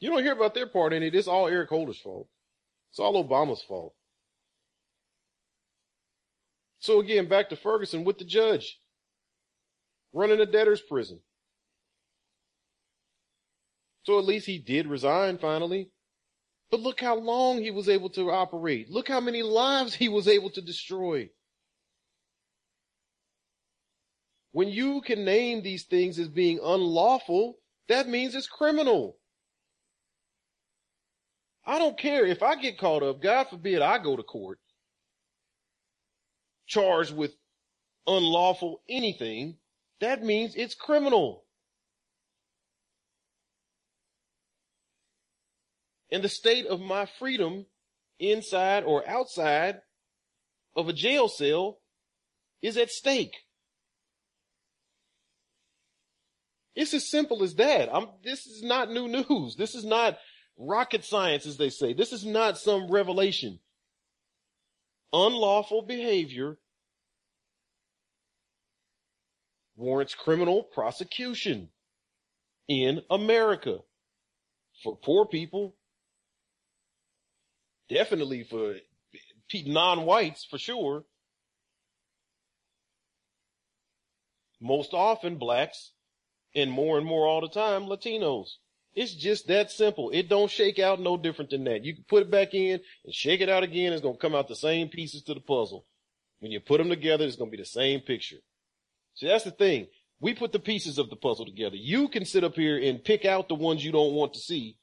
[0.00, 1.14] You don't hear about their part in it.
[1.14, 2.28] It's all Eric Holder's fault.
[2.90, 3.94] It's all Obama's fault.
[6.78, 8.78] So again, back to Ferguson with the judge
[10.12, 11.20] running a debtor's prison.
[14.04, 15.90] So at least he did resign finally.
[16.70, 18.90] But look how long he was able to operate.
[18.90, 21.30] Look how many lives he was able to destroy.
[24.52, 29.18] When you can name these things as being unlawful, that means it's criminal.
[31.66, 33.20] I don't care if I get caught up.
[33.20, 34.58] God forbid I go to court
[36.68, 37.32] charged with
[38.06, 39.56] unlawful anything.
[40.00, 41.44] That means it's criminal.
[46.10, 47.66] And the state of my freedom
[48.18, 49.80] inside or outside
[50.76, 51.80] of a jail cell
[52.62, 53.34] is at stake.
[56.78, 57.88] It's as simple as that.
[57.92, 59.56] I'm, this is not new news.
[59.56, 60.18] This is not
[60.56, 61.92] rocket science, as they say.
[61.92, 63.58] This is not some revelation.
[65.12, 66.58] Unlawful behavior
[69.76, 71.68] warrants criminal prosecution
[72.68, 73.78] in America
[74.82, 75.74] for poor people
[77.88, 78.76] Definitely for
[79.54, 81.04] non-whites for sure.
[84.60, 85.92] Most often blacks
[86.58, 88.48] and more and more all the time Latinos.
[88.94, 90.10] It's just that simple.
[90.10, 91.84] It don't shake out no different than that.
[91.84, 93.92] You can put it back in and shake it out again.
[93.92, 95.86] It's going to come out the same pieces to the puzzle.
[96.40, 98.38] When you put them together, it's going to be the same picture.
[99.14, 99.86] See, that's the thing.
[100.20, 101.76] We put the pieces of the puzzle together.
[101.76, 104.78] You can sit up here and pick out the ones you don't want to see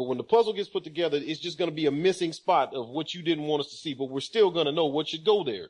[0.00, 2.74] but when the puzzle gets put together, it's just going to be a missing spot
[2.74, 5.08] of what you didn't want us to see, but we're still going to know what
[5.08, 5.68] should go there.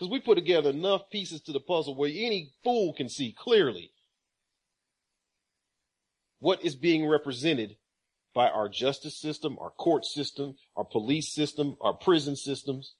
[0.00, 3.92] Cause we put together enough pieces to the puzzle where any fool can see clearly
[6.38, 7.76] what is being represented
[8.34, 12.94] by our justice system, our court system, our police system, our prison systems.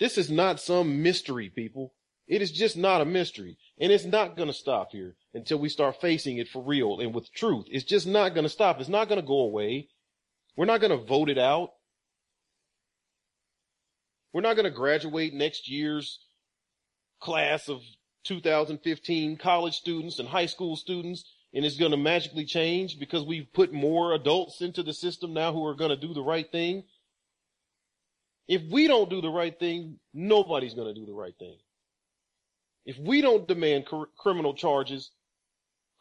[0.00, 1.92] This is not some mystery, people.
[2.26, 3.58] It is just not a mystery.
[3.78, 7.14] And it's not going to stop here until we start facing it for real and
[7.14, 7.66] with truth.
[7.70, 8.80] It's just not going to stop.
[8.80, 9.90] It's not going to go away.
[10.56, 11.72] We're not going to vote it out.
[14.32, 16.18] We're not going to graduate next year's
[17.20, 17.80] class of
[18.24, 21.24] 2015 college students and high school students
[21.56, 25.52] and it's going to magically change because we've put more adults into the system now
[25.52, 26.84] who are going to do the right thing.
[28.46, 31.56] If we don't do the right thing, nobody's going to do the right thing.
[32.84, 35.10] If we don't demand cr- criminal charges,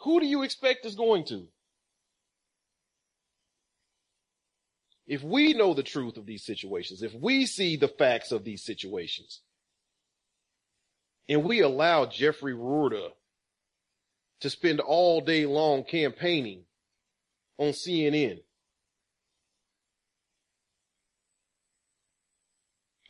[0.02, 1.48] who do you expect is going to?
[5.08, 8.64] If we know the truth of these situations, if we see the facts of these
[8.64, 9.42] situations,
[11.30, 13.10] and we allow Jeffrey Roorda
[14.42, 16.64] to spend all day long campaigning
[17.58, 18.42] on CNN,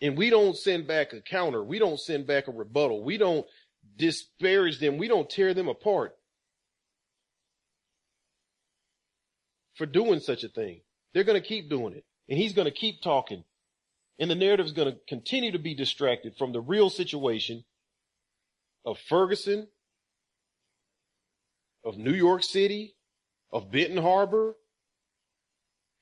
[0.01, 3.45] and we don't send back a counter, we don't send back a rebuttal, we don't
[3.97, 4.97] disparage them.
[4.97, 6.15] We don't tear them apart
[9.75, 10.81] for doing such a thing.
[11.15, 13.45] They're going to keep doing it and he's going to keep talking
[14.19, 17.63] and the narrative is going to continue to be distracted from the real situation
[18.85, 19.67] of Ferguson,
[21.85, 22.95] of New York City,
[23.51, 24.55] of Benton Harbor,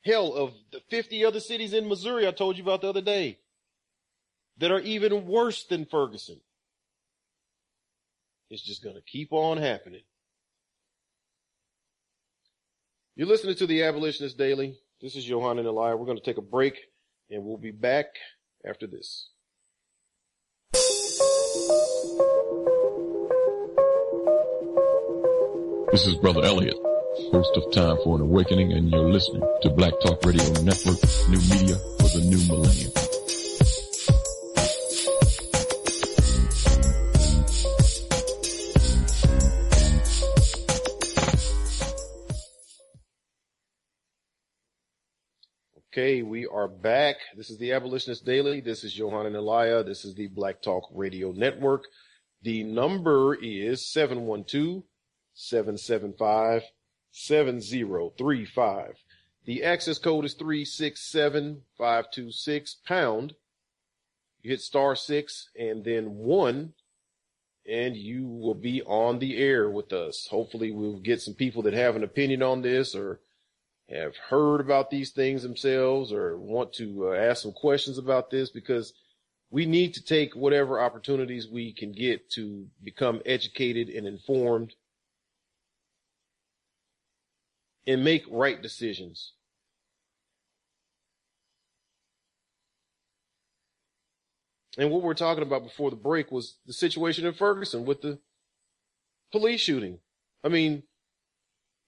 [0.04, 3.38] hell, of the 50 other cities in Missouri I told you about the other day
[4.58, 6.42] that are even worse than Ferguson.
[8.50, 10.04] It's just going to keep on happening.
[13.16, 14.80] You're listening to the Abolitionist Daily.
[15.04, 15.98] This is Yohanan Elia.
[15.98, 16.78] We're going to take a break
[17.30, 18.06] and we'll be back
[18.66, 19.28] after this.
[25.92, 26.78] This is Brother Elliot
[27.34, 30.98] First of time for an awakening, and you're listening to Black Talk Radio Network,
[31.30, 33.03] new media for the new millennium.
[45.94, 47.18] Okay, we are back.
[47.38, 48.62] This is the Abolitionist Daily.
[48.62, 49.84] This is Yohanan Elia.
[49.84, 51.84] This is the Black Talk Radio Network.
[52.42, 54.82] The number is 712
[55.36, 56.64] 775
[57.12, 58.96] 7035.
[59.46, 63.36] The access code is 367526 pound.
[64.42, 66.74] You hit star six and then one
[67.70, 70.26] and you will be on the air with us.
[70.32, 73.20] Hopefully we'll get some people that have an opinion on this or
[73.94, 78.50] have heard about these things themselves or want to uh, ask some questions about this
[78.50, 78.94] because
[79.52, 84.74] we need to take whatever opportunities we can get to become educated and informed
[87.86, 89.34] and make right decisions.
[94.78, 98.02] And what we we're talking about before the break was the situation in Ferguson with
[98.02, 98.18] the
[99.32, 100.00] police shooting.
[100.44, 100.84] I mean,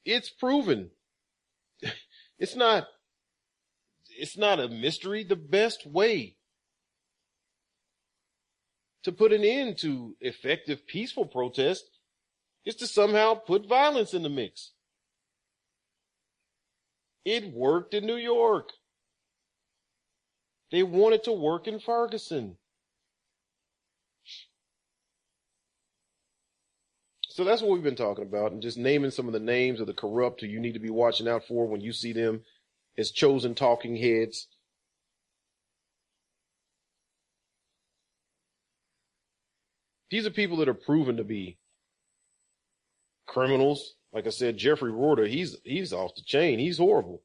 [0.06, 0.92] it's proven
[2.40, 2.88] it's not,
[4.18, 5.24] it's not a mystery.
[5.24, 6.38] The best way
[9.04, 11.84] to put an end to effective peaceful protest
[12.66, 14.72] is to somehow put violence in the mix.
[17.24, 18.70] It worked in New York.
[20.72, 22.58] They wanted to work in Ferguson.
[27.36, 29.88] So that's what we've been talking about and just naming some of the names of
[29.88, 32.46] the corrupt who you need to be watching out for when you see them
[32.98, 34.48] as chosen talking heads.
[40.10, 41.58] These are people that are proven to be
[43.28, 43.96] criminals.
[44.14, 46.58] Like I said, Jeffrey Roorda, he's, he's off the chain.
[46.58, 47.22] He's horrible.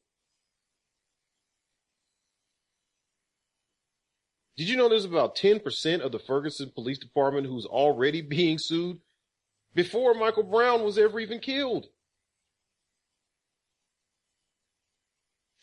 [4.57, 8.99] Did you know there's about 10% of the Ferguson Police Department who's already being sued
[9.75, 11.87] before Michael Brown was ever even killed.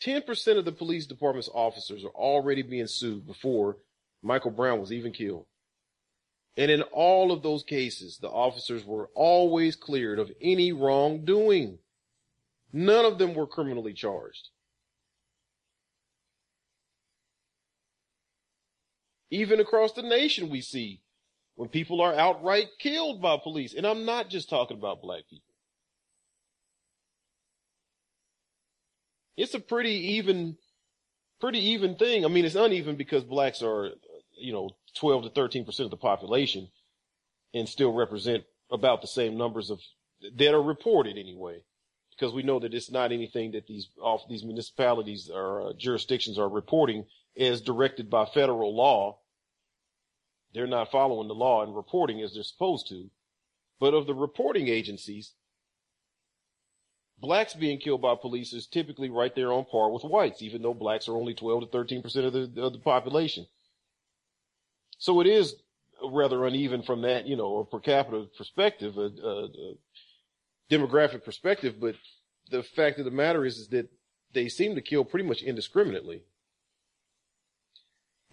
[0.02, 3.78] 10% of the police department's officers are already being sued before
[4.22, 5.46] Michael Brown was even killed.
[6.56, 11.78] And in all of those cases, the officers were always cleared of any wrongdoing.
[12.72, 14.48] None of them were criminally charged.
[19.30, 21.00] Even across the nation, we see
[21.58, 23.74] when people are outright killed by police.
[23.74, 25.42] And I'm not just talking about black people.
[29.36, 30.56] It's a pretty even,
[31.40, 32.24] pretty even thing.
[32.24, 33.90] I mean, it's uneven because blacks are,
[34.38, 36.68] you know, 12 to 13% of the population
[37.52, 39.80] and still represent about the same numbers of
[40.36, 41.64] that are reported anyway.
[42.10, 46.38] Because we know that it's not anything that these off these municipalities or uh, jurisdictions
[46.38, 47.06] are reporting
[47.36, 49.18] as directed by federal law
[50.52, 53.10] they're not following the law and reporting as they're supposed to.
[53.80, 55.34] But of the reporting agencies,
[57.20, 60.74] blacks being killed by police is typically right there on par with whites, even though
[60.74, 63.46] blacks are only 12 to 13 percent of the, of the population.
[64.98, 65.54] So it is
[66.02, 69.74] rather uneven from that, you know, a per capita perspective, a, a, a
[70.70, 71.76] demographic perspective.
[71.80, 71.94] But
[72.50, 73.88] the fact of the matter is, is that
[74.32, 76.22] they seem to kill pretty much indiscriminately.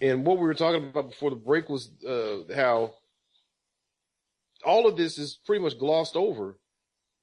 [0.01, 2.95] And what we were talking about before the break was uh, how
[4.65, 6.57] all of this is pretty much glossed over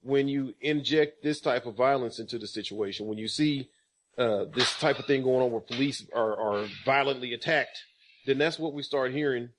[0.03, 3.07] when you inject this type of violence into the situation.
[3.07, 3.69] When you see
[4.17, 7.83] uh, this type of thing going on where police are, are violently attacked,
[8.27, 9.51] then that's what we start hearing.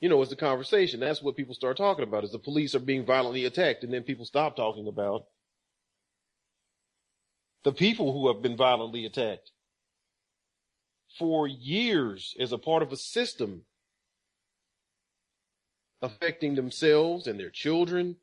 [0.00, 1.00] You know, as the conversation.
[1.00, 4.02] That's what people start talking about is the police are being violently attacked, and then
[4.02, 5.24] people stop talking about
[7.64, 9.50] the people who have been violently attacked
[11.18, 13.62] for years as a part of a system
[16.02, 18.16] affecting themselves and their children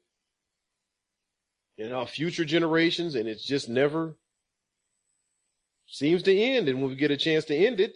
[1.78, 3.16] and our future generations.
[3.16, 4.18] And it's just never
[5.88, 6.70] seems to end.
[6.70, 7.96] And when we get a chance to end it,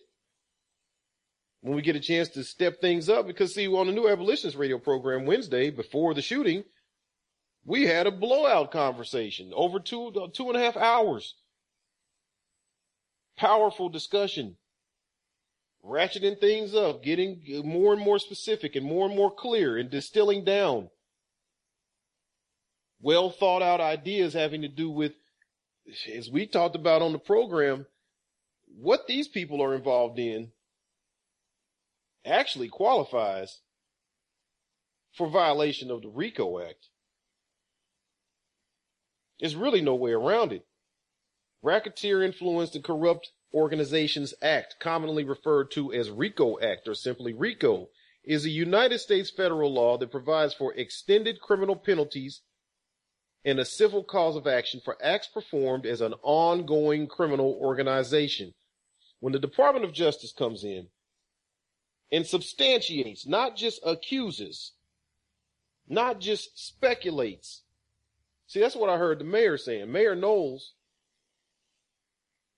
[1.61, 4.57] when we get a chance to step things up, because see, on the new abolitionist
[4.57, 6.63] radio program Wednesday before the shooting,
[7.65, 11.35] we had a blowout conversation over two, two and a half hours.
[13.37, 14.55] Powerful discussion
[15.85, 20.43] ratcheting things up, getting more and more specific and more and more clear and distilling
[20.43, 20.89] down
[23.01, 25.13] well thought out ideas having to do with,
[26.13, 27.85] as we talked about on the program,
[28.67, 30.51] what these people are involved in
[32.25, 33.61] actually qualifies
[35.15, 36.89] for violation of the RICO Act.
[39.39, 40.65] There's really no way around it.
[41.63, 47.89] Racketeer Influenced and Corrupt Organizations Act, commonly referred to as RICO Act or simply RICO,
[48.23, 52.41] is a United States federal law that provides for extended criminal penalties
[53.45, 58.53] and a civil cause of action for acts performed as an ongoing criminal organization.
[59.21, 60.87] When the Department of Justice comes in
[62.11, 64.73] and substantiates, not just accuses,
[65.87, 67.63] not just speculates.
[68.47, 69.91] See, that's what I heard the mayor saying.
[69.91, 70.73] Mayor Knowles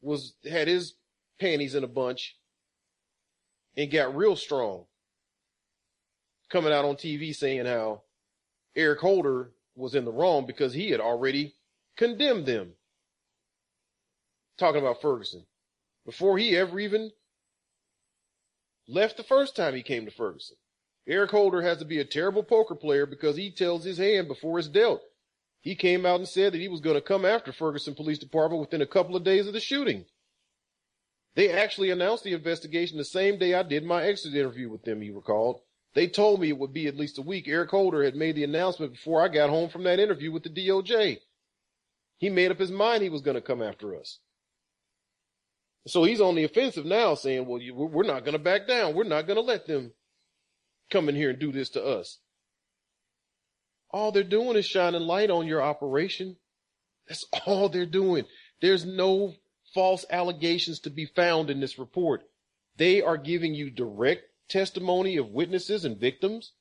[0.02, 0.94] was had his
[1.40, 2.38] panties in a bunch
[3.76, 4.86] and got real strong
[6.50, 8.02] coming out on TV saying how
[8.76, 11.56] Eric Holder was in the wrong because he had already
[11.98, 12.74] condemned them.
[14.58, 15.46] Talking about Ferguson.
[16.06, 17.12] Before he ever even
[18.88, 20.58] left the first time he came to Ferguson.
[21.08, 24.60] Eric Holder has to be a terrible poker player because he tells his hand before
[24.60, 25.02] it's dealt.
[25.62, 28.62] He came out and said that he was going to come after Ferguson Police Department
[28.62, 30.06] within a couple of days of the shooting.
[31.36, 35.02] They actually announced the investigation the same day I did my exit interview with them,
[35.02, 35.62] he recalled.
[35.94, 37.48] They told me it would be at least a week.
[37.48, 40.50] Eric Holder had made the announcement before I got home from that interview with the
[40.50, 41.20] DOJ.
[42.20, 44.20] He made up his mind he was going to come after us.
[45.88, 48.94] So he's on the offensive now saying, well, we're not going to back down.
[48.94, 49.94] We're not going to let them
[50.92, 52.20] come in here and do this to us.
[53.92, 56.38] All they're doing is shining light on your operation.
[57.08, 58.26] That's all they're doing.
[58.62, 59.34] There's no
[59.74, 62.24] false allegations to be found in this report.
[62.78, 66.54] They are giving you direct testimony of witnesses and victims.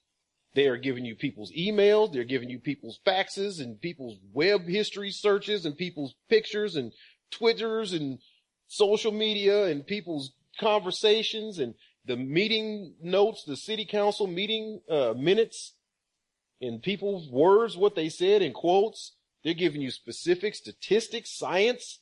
[0.55, 2.13] They are giving you people's emails.
[2.13, 6.93] They're giving you people's faxes and people's web history searches and people's pictures and
[7.31, 8.19] Twitters and
[8.67, 11.75] social media and people's conversations and
[12.05, 15.75] the meeting notes, the city council meeting uh, minutes
[16.61, 19.13] in people's words, what they said in quotes.
[19.45, 22.01] They're giving you specific statistics, science,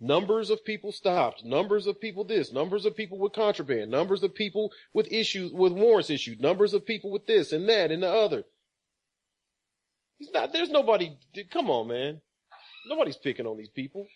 [0.00, 4.34] numbers of people stopped, numbers of people this, numbers of people with contraband, numbers of
[4.34, 8.10] people with issues, with warrants issued, numbers of people with this and that and the
[8.10, 8.42] other.
[10.18, 11.16] He's not, there's nobody,
[11.50, 12.20] come on, man.
[12.88, 14.06] Nobody's picking on these people.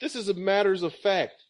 [0.00, 1.43] This is a matters of fact.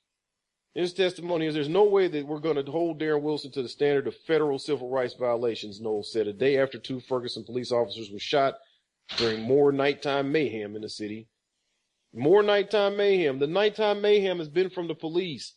[0.74, 3.68] His testimony is there's no way that we're going to hold Darren Wilson to the
[3.68, 8.10] standard of federal civil rights violations, Knowles said a day after two Ferguson police officers
[8.10, 8.54] were shot
[9.16, 11.28] during more nighttime mayhem in the city.
[12.12, 13.38] More nighttime mayhem.
[13.38, 15.54] The nighttime mayhem has been from the police.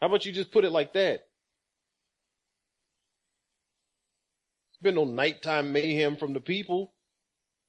[0.00, 1.20] How about you just put it like that?
[4.70, 6.94] It's been no nighttime mayhem from the people.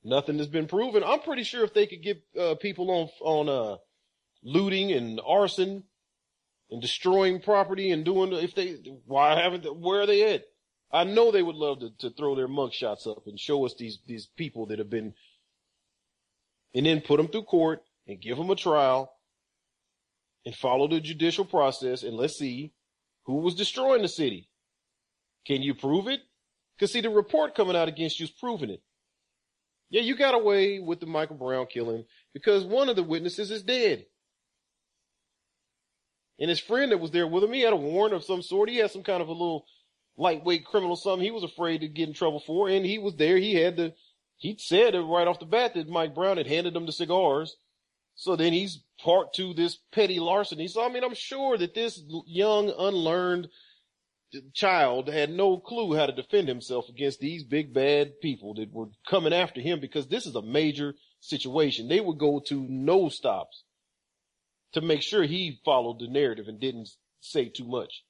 [0.04, 1.04] Nothing has been proven.
[1.04, 3.78] I'm pretty sure if they could get uh, people on on uh,
[4.44, 5.84] looting and arson
[6.70, 10.44] and destroying property and doing if they why haven't they, where are they at?
[10.92, 13.76] I know they would love to, to throw their mug shots up and show us
[13.78, 15.14] these these people that have been
[16.74, 19.12] and then put them through court and give them a trial
[20.46, 22.74] and follow the judicial process and let's see
[23.26, 24.50] who was destroying the city.
[25.46, 26.22] Can you prove it?
[26.80, 28.82] Cause see the report coming out against you is proving it.
[29.90, 33.64] Yeah, you got away with the Michael Brown killing because one of the witnesses is
[33.64, 34.06] dead.
[36.40, 38.70] And his friend that was there with him, he had a warrant of some sort.
[38.70, 39.66] He had some kind of a little
[40.18, 42.70] lightweight criminal something he was afraid to get in trouble for.
[42.70, 43.38] And he was there.
[43.38, 43.94] He had the,
[44.38, 47.56] he said it right off the bat that Mike Brown had handed him the cigars.
[48.16, 50.68] So then he's part to this petty larceny.
[50.68, 53.48] So I mean, I'm sure that this young, unlearned
[54.54, 58.90] child had no clue how to defend himself against these big bad people that were
[59.08, 61.88] coming after him because this is a major situation.
[61.88, 63.64] They would go to no stops
[64.74, 66.90] to make sure he followed the narrative and didn't
[67.20, 68.04] say too much.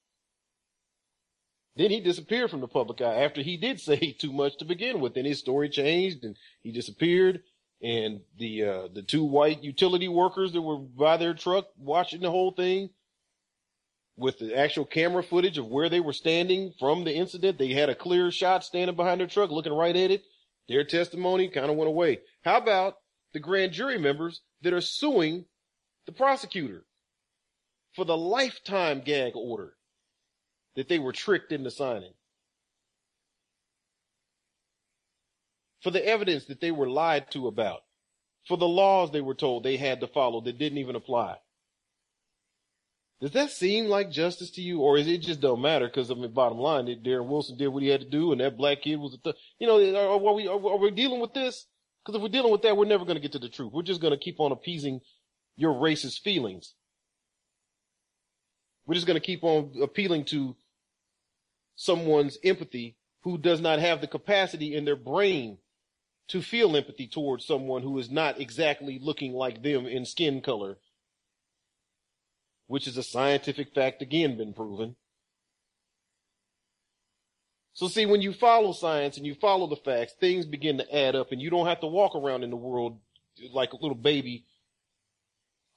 [1.76, 5.00] Then he disappeared from the public eye after he did say too much to begin
[5.00, 5.14] with.
[5.14, 7.44] Then his story changed and he disappeared.
[7.82, 12.32] And the, uh, the two white utility workers that were by their truck watching the
[12.32, 12.90] whole thing
[14.18, 17.90] with the actual camera footage of where they were standing from the incident, they had
[17.90, 20.24] a clear shot standing behind their truck looking right at it.
[20.68, 22.22] Their testimony kind of went away.
[22.42, 22.96] How about
[23.34, 25.46] the grand jury members that are suing
[26.08, 26.84] the prosecutor
[27.94, 29.74] for the lifetime gag order
[30.76, 32.14] that they were tricked into signing.
[35.84, 37.82] For the evidence that they were lied to about.
[38.48, 41.36] For the laws they were told they had to follow that didn't even apply.
[43.20, 45.88] Does that seem like justice to you, or is it just don't matter?
[45.88, 48.58] Because I mean, bottom line, Darren Wilson did what he had to do, and that
[48.58, 51.66] black kid was th- you know, are, are we are, are we dealing with this?
[52.06, 53.74] Because if we're dealing with that, we're never going to get to the truth.
[53.74, 55.02] We're just going to keep on appeasing
[55.58, 56.74] your racist feelings.
[58.86, 60.56] We're just going to keep on appealing to
[61.76, 65.58] someone's empathy who does not have the capacity in their brain
[66.30, 70.78] to feel empathy towards someone who is not exactly looking like them in skin color,
[72.68, 74.96] which is a scientific fact again been proven.
[77.74, 81.16] So see, when you follow science and you follow the facts, things begin to add
[81.16, 83.00] up and you don't have to walk around in the world
[83.54, 84.46] like a little baby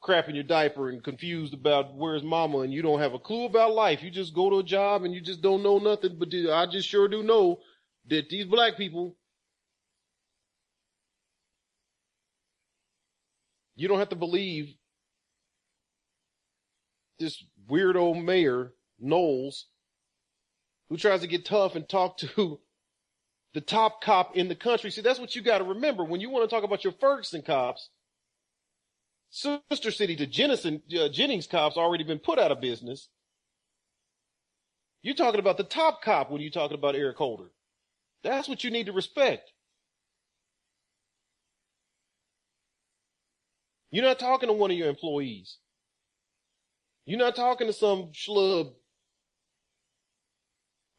[0.02, 3.74] crapping your diaper and confused about where's mama and you don't have a clue about
[3.74, 4.02] life.
[4.02, 6.16] You just go to a job and you just don't know nothing.
[6.18, 7.60] But I just sure do know
[8.08, 9.16] that these black people,
[13.76, 14.74] you don't have to believe
[17.18, 19.66] this weirdo mayor, Knowles,
[20.88, 22.58] who tries to get tough and talk to
[23.54, 24.90] the top cop in the country.
[24.90, 27.42] See, that's what you got to remember when you want to talk about your Ferguson
[27.42, 27.90] cops
[29.30, 33.08] sister city to Jennison, uh, Jennings cops already been put out of business.
[35.02, 37.50] You're talking about the top cop when you're talking about Eric Holder.
[38.22, 39.52] That's what you need to respect.
[43.90, 45.58] You're not talking to one of your employees.
[47.06, 48.72] You're not talking to some schlub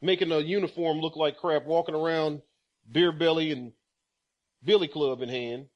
[0.01, 2.41] making a uniform look like crap, walking around
[2.91, 3.71] beer belly and
[4.63, 5.67] billy club in hand.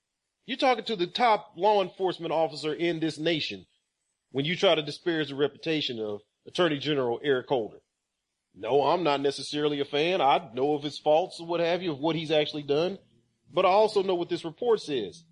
[0.45, 3.65] You're talking to the top law enforcement officer in this nation
[4.31, 7.77] when you try to disparage the reputation of Attorney General Eric Holder.
[8.53, 10.21] No, I'm not necessarily a fan.
[10.21, 12.99] I know of his faults or what have you, of what he's actually done,
[13.51, 15.23] but I also know what this report says.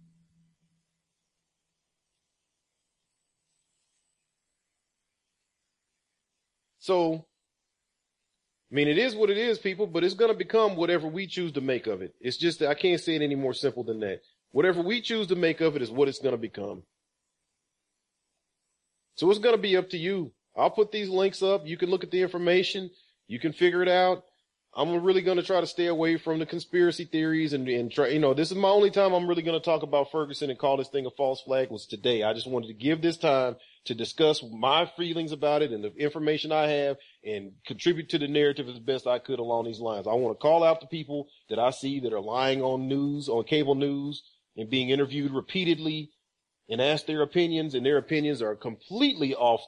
[6.79, 7.25] So,
[8.71, 11.27] I mean, it is what it is, people, but it's going to become whatever we
[11.27, 12.13] choose to make of it.
[12.19, 14.19] It's just that I can't say it any more simple than that.
[14.53, 16.83] Whatever we choose to make of it is what it's going to become.
[19.15, 20.31] So it's going to be up to you.
[20.55, 21.65] I'll put these links up.
[21.65, 22.91] You can look at the information.
[23.27, 24.23] You can figure it out.
[24.75, 28.07] I'm really going to try to stay away from the conspiracy theories and, and try,
[28.07, 30.57] you know, this is my only time I'm really going to talk about Ferguson and
[30.57, 32.23] call this thing a false flag was today.
[32.23, 33.55] I just wanted to give this time
[33.85, 38.27] to discuss my feelings about it and the information I have and contribute to the
[38.27, 40.07] narrative as best I could along these lines.
[40.07, 43.29] I want to call out the people that I see that are lying on news,
[43.29, 44.23] on cable news,
[44.57, 46.11] and being interviewed repeatedly
[46.69, 49.61] and asked their opinions and their opinions are completely off,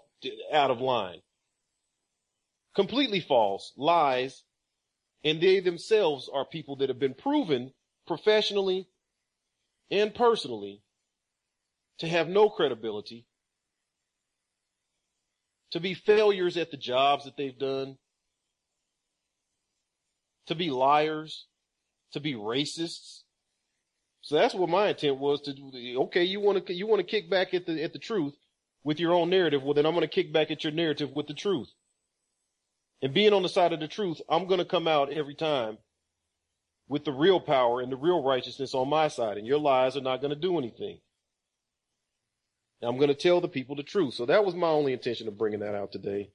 [0.52, 1.22] out of line.
[2.76, 4.44] Completely false, lies,
[5.24, 7.74] and they themselves are people that have been proven
[8.06, 8.88] professionally
[9.90, 10.82] and personally
[12.00, 13.26] to have no credibility,
[15.72, 17.98] to be failures at the jobs that they've done,
[20.48, 21.48] to be liars,
[22.12, 23.24] to be racists,
[24.26, 26.02] so that's what my intent was to do.
[26.06, 28.34] Okay, you want to you want to kick back at the at the truth
[28.84, 29.62] with your own narrative.
[29.62, 31.70] Well, then I'm going to kick back at your narrative with the truth.
[33.04, 35.78] And being on the side of the truth, I'm going to come out every time
[36.88, 40.02] with the real power and the real righteousness on my side, and your lies are
[40.02, 40.98] not going to do anything.
[42.82, 44.16] And I'm going to tell the people the truth.
[44.16, 46.32] So that was my only intention of bringing that out today.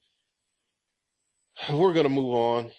[1.69, 2.71] We're going to move on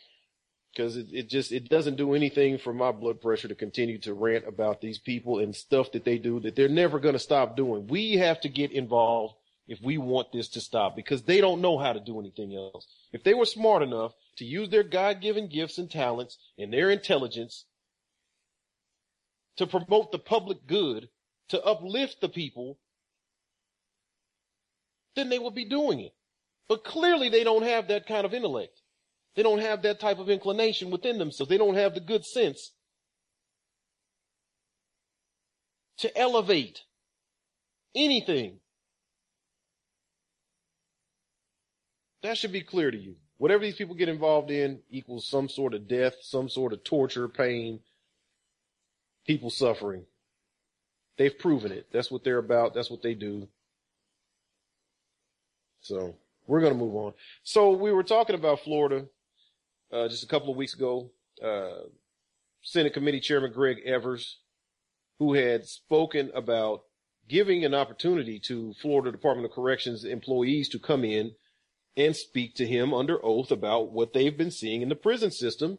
[0.73, 4.13] because it, it just it doesn't do anything for my blood pressure to continue to
[4.13, 7.55] rant about these people and stuff that they do that they're never going to stop
[7.55, 7.87] doing.
[7.87, 9.35] We have to get involved
[9.67, 12.87] if we want this to stop because they don't know how to do anything else.
[13.13, 17.65] If they were smart enough to use their God-given gifts and talents and their intelligence
[19.57, 21.09] to promote the public good,
[21.49, 22.79] to uplift the people,
[25.15, 26.13] then they would be doing it.
[26.67, 28.80] But clearly they don't have that kind of intellect.
[29.35, 31.49] They don't have that type of inclination within themselves.
[31.49, 32.73] They don't have the good sense
[35.99, 36.81] to elevate
[37.95, 38.59] anything.
[42.23, 43.15] That should be clear to you.
[43.37, 47.27] Whatever these people get involved in equals some sort of death, some sort of torture,
[47.27, 47.79] pain,
[49.25, 50.05] people suffering.
[51.17, 51.87] They've proven it.
[51.91, 52.73] That's what they're about.
[52.73, 53.47] That's what they do.
[55.81, 57.13] So we're going to move on.
[57.43, 59.05] So we were talking about Florida
[59.91, 61.11] uh, just a couple of weeks ago,
[61.43, 61.87] uh,
[62.61, 64.39] Senate Committee Chairman Greg Evers,
[65.19, 66.83] who had spoken about
[67.27, 71.33] giving an opportunity to Florida Department of Corrections employees to come in
[71.95, 75.77] and speak to him under oath about what they've been seeing in the prison system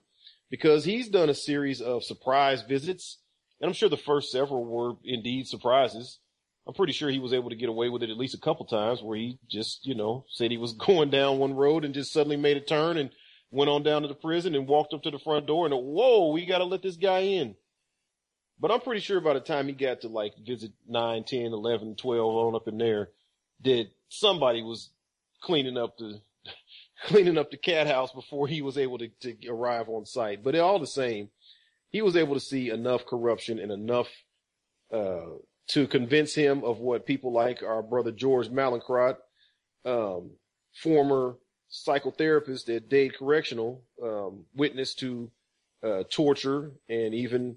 [0.50, 3.18] because he's done a series of surprise visits.
[3.60, 6.18] And I'm sure the first several were indeed surprises.
[6.66, 8.66] I'm pretty sure he was able to get away with it at least a couple
[8.66, 12.12] times where he just, you know, said he was going down one road and just
[12.12, 13.10] suddenly made a turn and
[13.52, 16.32] went on down to the prison and walked up to the front door and whoa,
[16.32, 17.54] we got to let this guy in.
[18.58, 21.96] But I'm pretty sure by the time he got to like visit 9, 10, 11,
[21.96, 23.10] 12 on up in there,
[23.64, 24.90] that somebody was
[25.42, 26.20] cleaning up the,
[27.06, 30.42] cleaning up the cat house before he was able to, to arrive on site.
[30.42, 31.28] But all the same,
[31.90, 34.08] he was able to see enough corruption and enough
[34.92, 35.26] uh,
[35.68, 39.16] to convince him of what people like our brother George Mallinckrodt,
[39.84, 40.30] um,
[40.82, 41.36] former
[41.72, 45.30] psychotherapist at Dade Correctional, um, witness to
[45.82, 47.56] uh, torture and even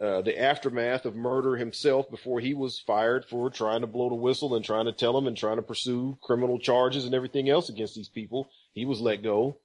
[0.00, 4.14] uh, the aftermath of murder himself before he was fired for trying to blow the
[4.14, 7.68] whistle and trying to tell them and trying to pursue criminal charges and everything else
[7.68, 8.48] against these people.
[8.74, 9.58] He was let go.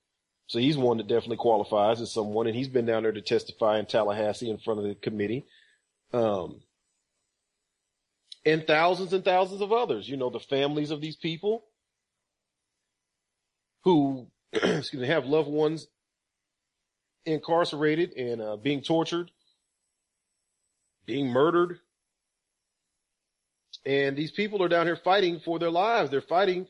[0.47, 3.80] So he's one that definitely qualifies as someone, and he's been down there to testify
[3.80, 5.45] in Tallahassee in front of the committee.
[6.11, 6.61] Um,
[8.45, 11.64] and thousands and thousands of others, you know, the families of these people
[13.84, 15.88] who, excuse me, have loved ones
[17.26, 19.31] incarcerated and uh, being tortured,
[21.05, 21.80] being murdered.
[23.85, 26.10] And these people are down here fighting for their lives.
[26.10, 26.68] They're fighting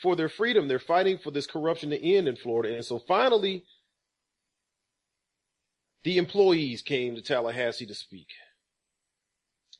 [0.00, 0.68] for their freedom.
[0.68, 2.74] They're fighting for this corruption to end in Florida.
[2.74, 3.64] And so finally,
[6.04, 8.28] the employees came to Tallahassee to speak.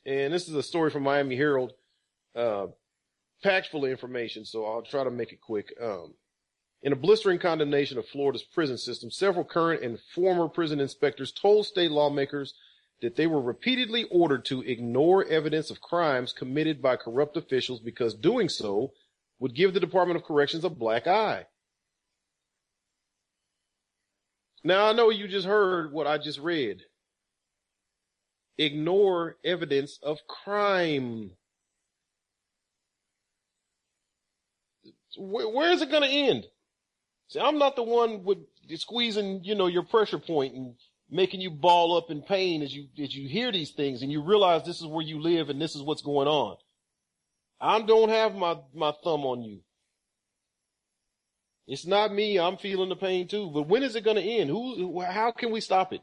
[0.05, 1.73] And this is a story from Miami Herald,
[2.35, 2.67] uh,
[3.43, 4.45] packed full of information.
[4.45, 5.73] So I'll try to make it quick.
[5.81, 6.13] Um,
[6.85, 11.65] in a blistering condemnation of Florida's prison system, several current and former prison inspectors told
[11.65, 12.53] state lawmakers
[13.01, 18.13] that they were repeatedly ordered to ignore evidence of crimes committed by corrupt officials because
[18.13, 18.91] doing so
[19.39, 21.47] would give the Department of Corrections a black eye.
[24.63, 26.83] Now I know you just heard what I just read.
[28.59, 31.31] Ignore evidence of crime.
[35.17, 36.45] Where, where is it going to end?
[37.27, 38.39] See, I'm not the one with
[38.75, 40.75] squeezing, you know, your pressure point and
[41.09, 44.21] making you ball up in pain as you as you hear these things and you
[44.21, 46.57] realize this is where you live and this is what's going on.
[47.59, 49.61] I don't have my my thumb on you.
[51.67, 52.39] It's not me.
[52.39, 53.49] I'm feeling the pain too.
[53.49, 54.49] But when is it going to end?
[54.49, 55.01] Who?
[55.01, 56.01] How can we stop it?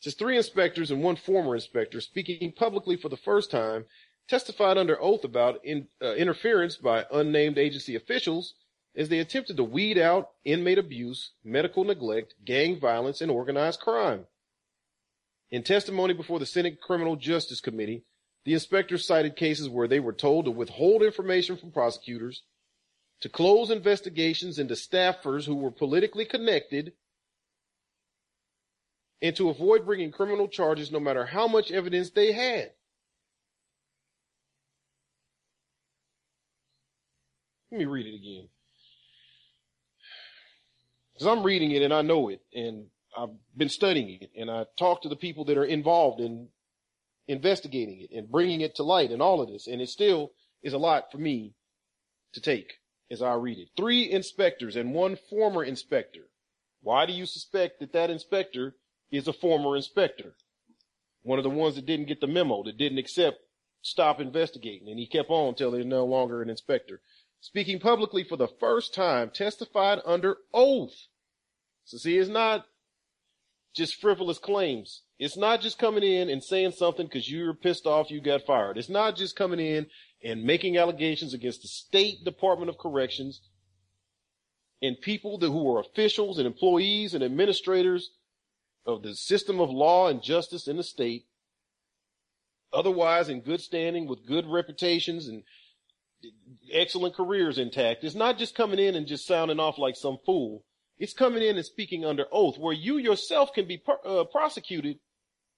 [0.00, 3.86] Just three inspectors and one former inspector speaking publicly for the first time
[4.28, 8.54] testified under oath about in, uh, interference by unnamed agency officials
[8.96, 14.26] as they attempted to weed out inmate abuse, medical neglect, gang violence, and organized crime.
[15.50, 18.04] In testimony before the Senate Criminal Justice Committee,
[18.44, 22.42] the inspectors cited cases where they were told to withhold information from prosecutors,
[23.20, 26.92] to close investigations into staffers who were politically connected,
[29.22, 32.72] and to avoid bringing criminal charges no matter how much evidence they had.
[37.74, 38.46] Let me read it again.
[41.12, 42.86] Because I'm reading it and I know it, and
[43.18, 46.50] I've been studying it, and I talk to the people that are involved in
[47.26, 50.30] investigating it and bringing it to light and all of this, and it still
[50.62, 51.54] is a lot for me
[52.34, 52.74] to take
[53.10, 53.70] as I read it.
[53.76, 56.28] Three inspectors and one former inspector.
[56.80, 58.76] Why do you suspect that that inspector
[59.10, 60.36] is a former inspector?
[61.24, 63.38] One of the ones that didn't get the memo, that didn't accept
[63.82, 67.00] stop investigating, and he kept on until he's no longer an inspector
[67.44, 71.08] speaking publicly for the first time, testified under oath.
[71.84, 72.64] So see, it's not
[73.74, 75.02] just frivolous claims.
[75.18, 78.78] It's not just coming in and saying something because you're pissed off you got fired.
[78.78, 79.88] It's not just coming in
[80.24, 83.42] and making allegations against the State Department of Corrections
[84.80, 88.12] and people that, who are officials and employees and administrators
[88.86, 91.26] of the system of law and justice in the state,
[92.72, 95.42] otherwise in good standing with good reputations and
[96.72, 98.04] excellent careers intact.
[98.04, 100.64] It's not just coming in and just sounding off like some fool.
[100.98, 104.98] It's coming in and speaking under oath where you yourself can be uh, prosecuted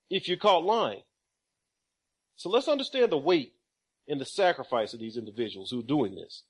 [0.09, 1.03] if you're caught lying.
[2.37, 3.53] So let's understand the weight
[4.09, 6.45] and the sacrifice of these individuals who are doing this.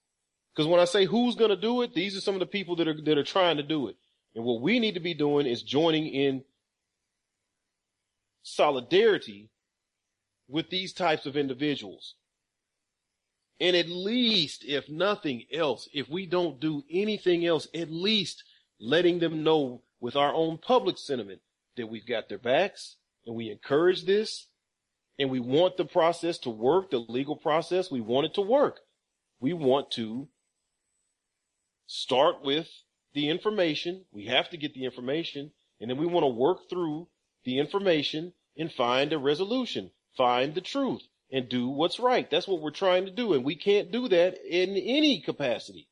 [0.55, 2.76] Because when I say who's going to do it, these are some of the people
[2.76, 3.97] that are, that are trying to do it.
[4.34, 6.44] And what we need to be doing is joining in
[8.43, 9.51] solidarity
[10.48, 12.14] with these types of individuals.
[13.58, 18.44] And at least, if nothing else, if we don't do anything else, at least
[18.78, 21.40] letting them know with our own public sentiment
[21.76, 24.48] that we've got their backs and we encourage this
[25.18, 28.80] and we want the process to work, the legal process, we want it to work.
[29.40, 30.28] We want to
[31.86, 32.68] start with
[33.14, 34.04] the information.
[34.12, 37.08] We have to get the information and then we want to work through
[37.44, 42.30] the information and find a resolution, find the truth and do what's right.
[42.30, 43.32] That's what we're trying to do.
[43.32, 45.88] And we can't do that in any capacity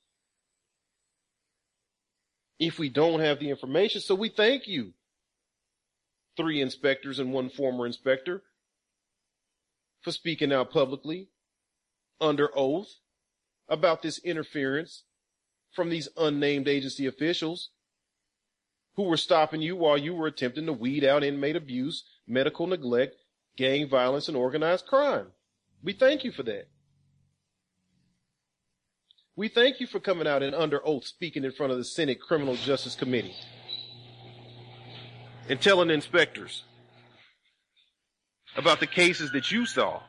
[2.58, 4.00] if we don't have the information.
[4.00, 4.92] So we thank you,
[6.36, 8.42] three inspectors and one former inspector,
[10.02, 11.28] for speaking out publicly
[12.20, 13.00] under oath
[13.68, 15.04] about this interference
[15.72, 17.70] from these unnamed agency officials
[18.96, 23.16] who were stopping you while you were attempting to weed out inmate abuse, medical neglect,
[23.56, 25.26] gang violence, and organized crime.
[25.82, 26.68] We thank you for that.
[29.36, 32.20] We thank you for coming out and under oath speaking in front of the Senate
[32.20, 33.34] Criminal Justice Committee
[35.48, 36.62] and telling inspectors
[38.56, 40.00] about the cases that you saw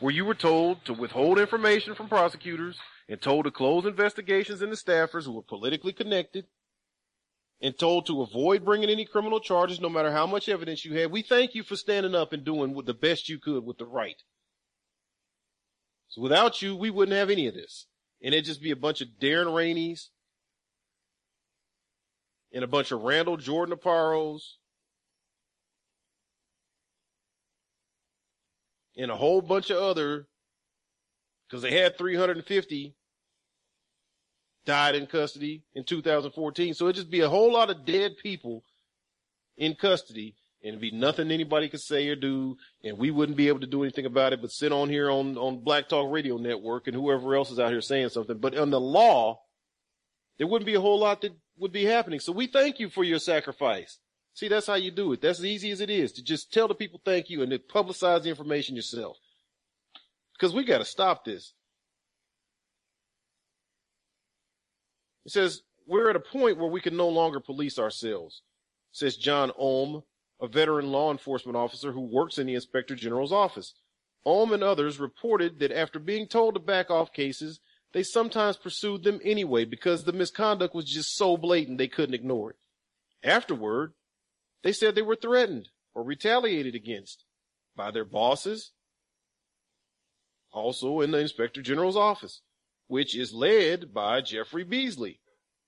[0.00, 2.76] where you were told to withhold information from prosecutors
[3.08, 6.46] and told to close investigations into staffers who were politically connected
[7.60, 11.10] and told to avoid bringing any criminal charges no matter how much evidence you had.
[11.10, 14.22] We thank you for standing up and doing the best you could with the right.
[16.08, 17.86] So without you, we wouldn't have any of this.
[18.22, 20.10] And it'd just be a bunch of Darren Rainey's
[22.52, 24.40] and a bunch of Randall Jordan Aparos
[28.96, 30.28] and a whole bunch of other
[31.46, 32.94] because they had 350
[34.66, 36.74] died in custody in 2014.
[36.74, 38.62] So it'd just be a whole lot of dead people
[39.56, 42.56] in custody and be nothing anybody could say or do.
[42.84, 45.38] And we wouldn't be able to do anything about it, but sit on here on,
[45.38, 48.38] on Black Talk Radio Network and whoever else is out here saying something.
[48.38, 49.40] But on the law,
[50.38, 52.20] there wouldn't be a whole lot that would be happening.
[52.20, 53.98] So we thank you for your sacrifice.
[54.34, 55.22] See, that's how you do it.
[55.22, 57.58] That's as easy as it is to just tell the people thank you and to
[57.58, 59.16] publicize the information yourself.
[60.34, 61.54] Because we got to stop this.
[65.26, 68.42] It says, we're at a point where we can no longer police ourselves,
[68.92, 70.04] says John Ulm,
[70.40, 73.74] a veteran law enforcement officer who works in the inspector general's office.
[74.24, 77.58] Ulm and others reported that after being told to back off cases,
[77.92, 82.50] they sometimes pursued them anyway because the misconduct was just so blatant they couldn't ignore
[82.50, 82.56] it.
[83.24, 83.94] Afterward,
[84.62, 87.24] they said they were threatened or retaliated against
[87.74, 88.70] by their bosses,
[90.52, 92.42] also in the inspector general's office,
[92.88, 95.20] which is led by Jeffrey Beasley,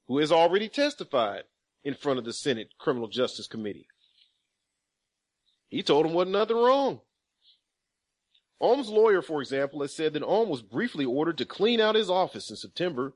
[0.06, 1.44] who has already testified
[1.84, 3.86] in front of the Senate Criminal Justice Committee.
[5.68, 7.00] He told him wasn't nothing wrong.
[8.60, 12.10] Ulm's lawyer, for example, has said that Ulm was briefly ordered to clean out his
[12.10, 13.14] office in September,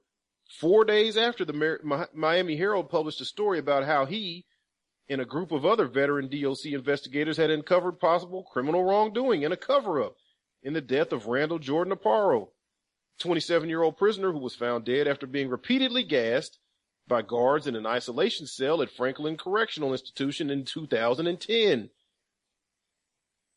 [0.61, 4.45] four days after the Miami Herald published a story about how he
[5.09, 9.57] and a group of other veteran DOC investigators had uncovered possible criminal wrongdoing and a
[9.57, 10.15] cover-up
[10.63, 12.51] in the death of Randall Jordan Aparo,
[13.23, 16.59] 27 year old prisoner who was found dead after being repeatedly gassed
[17.09, 21.91] by guards in an isolation cell at Franklin Correctional Institution in 2010.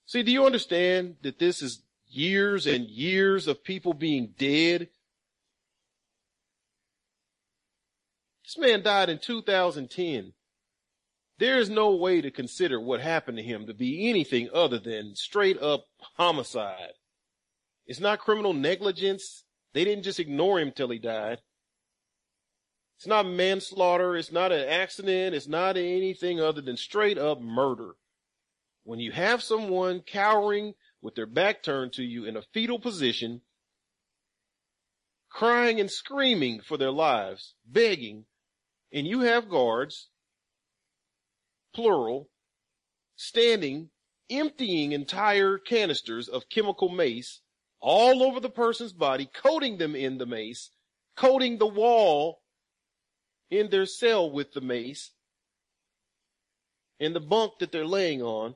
[0.06, 4.90] See, do you understand that this is years and years of people being dead?
[8.44, 10.34] This man died in 2010.
[11.40, 15.16] There is no way to consider what happened to him to be anything other than
[15.16, 15.88] straight up
[16.18, 16.94] homicide.
[17.88, 19.45] It's not criminal negligence.
[19.76, 21.41] They didn't just ignore him till he died.
[22.97, 24.15] It's not manslaughter.
[24.15, 25.35] It's not an accident.
[25.35, 27.95] It's not anything other than straight up murder.
[28.85, 33.41] When you have someone cowering with their back turned to you in a fetal position,
[35.30, 38.23] crying and screaming for their lives, begging,
[38.93, 40.07] and you have guards,
[41.73, 42.30] plural,
[43.18, 43.89] standing,
[44.30, 47.41] emptying entire canisters of chemical mace
[47.86, 50.72] all over the person's body, coating them in the mace,
[51.16, 52.41] coating the wall
[53.52, 55.12] in their cell with the mace,
[56.99, 58.56] and the bunk that they're laying on,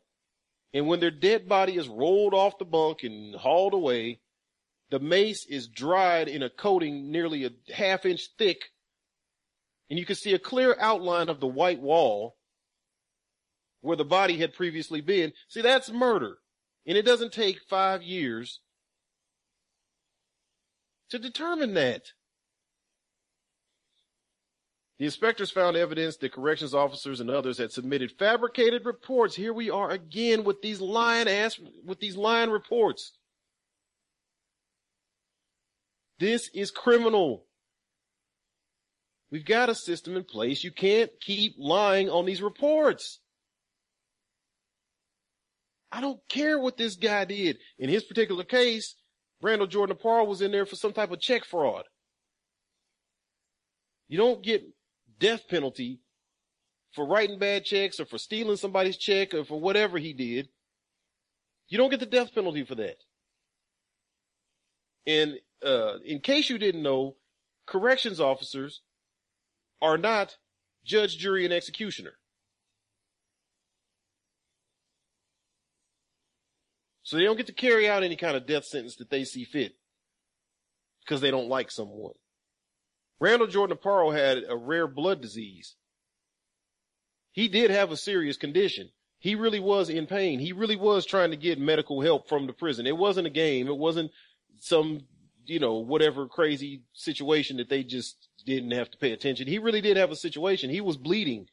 [0.73, 4.19] and when their dead body is rolled off the bunk and hauled away,
[4.89, 8.63] the mace is dried in a coating nearly a half inch thick.
[9.91, 12.35] And you can see a clear outline of the white wall
[13.81, 15.33] where the body had previously been.
[15.49, 16.39] See, that's murder.
[16.87, 18.61] And it doesn't take five years
[21.09, 22.03] to determine that.
[24.99, 29.33] The inspectors found evidence that corrections officers and others had submitted fabricated reports.
[29.33, 33.13] Here we are again with these lying ass, with these lying reports.
[36.19, 37.45] This is criminal.
[39.31, 40.65] We've got a system in place.
[40.65, 43.19] You can't keep lying on these reports.
[45.91, 47.57] I don't care what this guy did.
[47.77, 48.95] In his particular case,
[49.41, 51.85] Randall Jordan Aparo was in there for some type of check fraud.
[54.07, 54.63] You don't get
[55.19, 56.01] death penalty
[56.93, 60.49] for writing bad checks or for stealing somebody's check or for whatever he did.
[61.67, 62.97] You don't get the death penalty for that.
[65.05, 67.15] And uh, in case you didn't know,
[67.67, 68.81] corrections officers
[69.81, 70.35] are not
[70.83, 72.13] judge, jury, and executioner.
[77.09, 79.43] So they don't get to carry out any kind of death sentence that they see
[79.43, 79.73] fit
[81.03, 82.13] because they don't like someone.
[83.19, 85.73] Randall Jordan Aparo had a rare blood disease.
[87.31, 88.91] He did have a serious condition.
[89.17, 90.37] He really was in pain.
[90.37, 92.85] He really was trying to get medical help from the prison.
[92.85, 93.67] It wasn't a game.
[93.67, 94.11] It wasn't
[94.59, 95.01] some,
[95.47, 99.47] you know, whatever crazy situation that they just didn't have to pay attention.
[99.47, 100.69] He really did have a situation.
[100.69, 101.47] He was bleeding.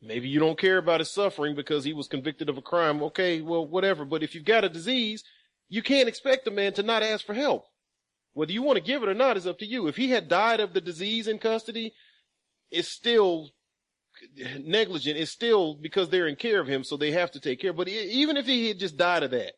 [0.00, 3.02] Maybe you don't care about his suffering because he was convicted of a crime.
[3.02, 4.04] Okay, well, whatever.
[4.04, 5.24] But if you've got a disease,
[5.68, 7.64] you can't expect a man to not ask for help.
[8.32, 9.88] Whether you want to give it or not is up to you.
[9.88, 11.94] If he had died of the disease in custody,
[12.70, 13.50] it's still
[14.60, 15.18] negligent.
[15.18, 17.72] It's still because they're in care of him, so they have to take care.
[17.72, 19.54] But even if he had just died of that,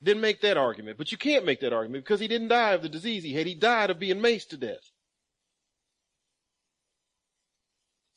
[0.00, 0.98] then make that argument.
[0.98, 3.46] But you can't make that argument because he didn't die of the disease he had.
[3.46, 4.91] He died of being maced to death.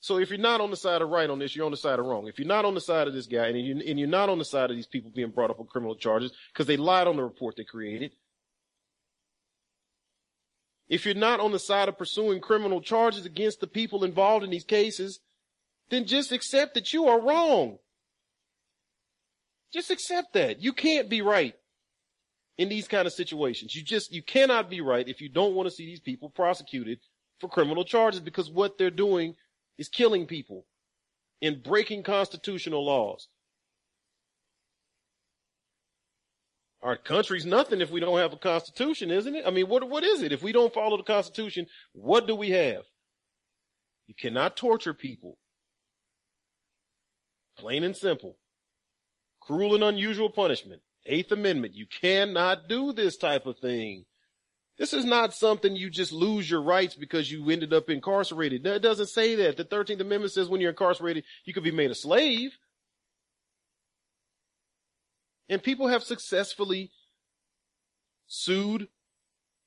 [0.05, 1.97] So if you're not on the side of right on this, you're on the side
[1.97, 2.27] of wrong.
[2.27, 4.37] If you're not on the side of this guy and, you, and you're not on
[4.37, 7.15] the side of these people being brought up on criminal charges because they lied on
[7.15, 8.11] the report they created,
[10.87, 14.51] if you're not on the side of pursuing criminal charges against the people involved in
[14.51, 15.21] these cases,
[15.89, 17.79] then just accept that you are wrong.
[19.73, 20.61] Just accept that.
[20.61, 21.55] You can't be right
[22.59, 23.73] in these kind of situations.
[23.73, 26.99] You just, you cannot be right if you don't want to see these people prosecuted
[27.39, 29.33] for criminal charges because what they're doing
[29.77, 30.65] is killing people
[31.41, 33.27] and breaking constitutional laws.
[36.81, 39.43] Our country's nothing if we don't have a constitution, isn't it?
[39.45, 40.31] I mean, what, what is it?
[40.31, 42.83] If we don't follow the constitution, what do we have?
[44.07, 45.39] You cannot torture people.
[47.57, 48.37] Plain and simple.
[49.41, 50.81] Cruel and unusual punishment.
[51.07, 51.73] Eighth Amendment.
[51.73, 54.05] You cannot do this type of thing.
[54.77, 58.65] This is not something you just lose your rights because you ended up incarcerated.
[58.65, 59.55] It doesn't say that.
[59.55, 62.57] The 13th Amendment says when you're incarcerated, you could be made a slave.
[65.47, 66.91] And people have successfully
[68.27, 68.89] sued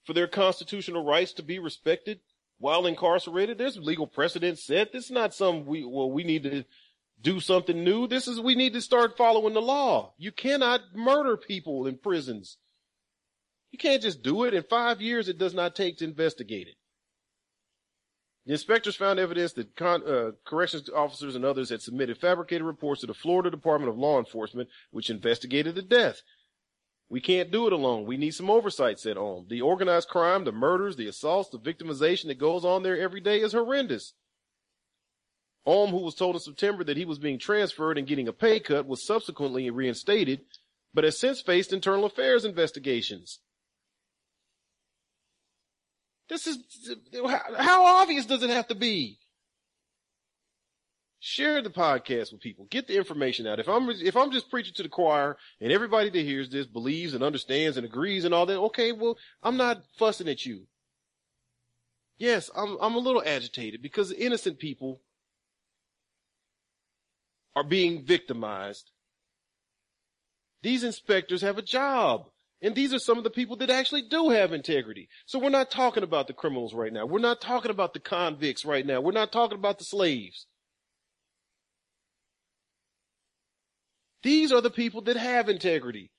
[0.05, 2.21] for their constitutional rights to be respected
[2.59, 3.57] while incarcerated.
[3.57, 4.93] There's legal precedent set.
[4.93, 6.65] This is not some we, well, we need to
[7.21, 8.07] do something new.
[8.07, 10.13] This is, we need to start following the law.
[10.19, 12.59] You cannot murder people in prisons.
[13.71, 14.55] You can't just do it.
[14.55, 16.77] In five years, it does not take to investigate it.
[18.47, 23.03] The inspectors found evidence that con- uh, corrections officers and others had submitted fabricated reports
[23.03, 26.23] to the Florida Department of Law Enforcement, which investigated the death.
[27.11, 28.07] We can't do it alone.
[28.07, 29.47] We need some oversight, said Ulm.
[29.49, 33.41] The organized crime, the murders, the assaults, the victimization that goes on there every day
[33.41, 34.15] is horrendous.
[35.67, 38.61] Ulm, who was told in September that he was being transferred and getting a pay
[38.61, 40.41] cut, was subsequently reinstated,
[40.95, 43.41] but has since faced internal affairs investigations.
[46.29, 46.59] This is,
[47.59, 49.19] how obvious does it have to be?
[51.21, 52.67] Share the podcast with people.
[52.71, 53.59] Get the information out.
[53.59, 57.15] If I'm, if I'm just preaching to the choir and everybody that hears this believes
[57.15, 60.67] and understands and agrees and all that, okay, well, I'm not fussing at you.
[62.19, 65.01] Yes, I'm, I'm a little agitated because innocent people
[67.57, 68.91] are being victimized.
[70.63, 72.27] These inspectors have a job.
[72.61, 75.09] And these are some of the people that actually do have integrity.
[75.27, 77.07] So we're not talking about the criminals right now.
[77.07, 79.01] We're not talking about the convicts right now.
[79.01, 80.47] We're not talking about the slaves.
[84.25, 86.11] These are the people that have integrity,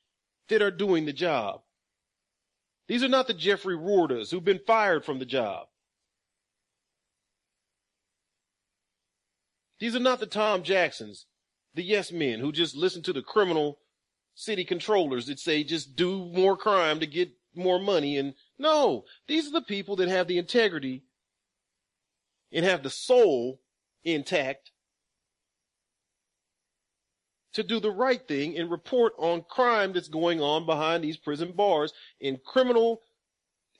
[0.47, 1.61] that are doing the job.
[2.87, 5.67] These are not the Jeffrey Roordas who've been fired from the job.
[9.79, 11.25] These are not the Tom Jacksons,
[11.73, 13.79] the yes men who just listen to the criminal
[14.35, 18.17] city controllers that say just do more crime to get more money.
[18.17, 21.03] And no, these are the people that have the integrity
[22.51, 23.59] and have the soul
[24.03, 24.71] intact
[27.53, 31.51] to do the right thing and report on crime that's going on behind these prison
[31.51, 33.01] bars and criminal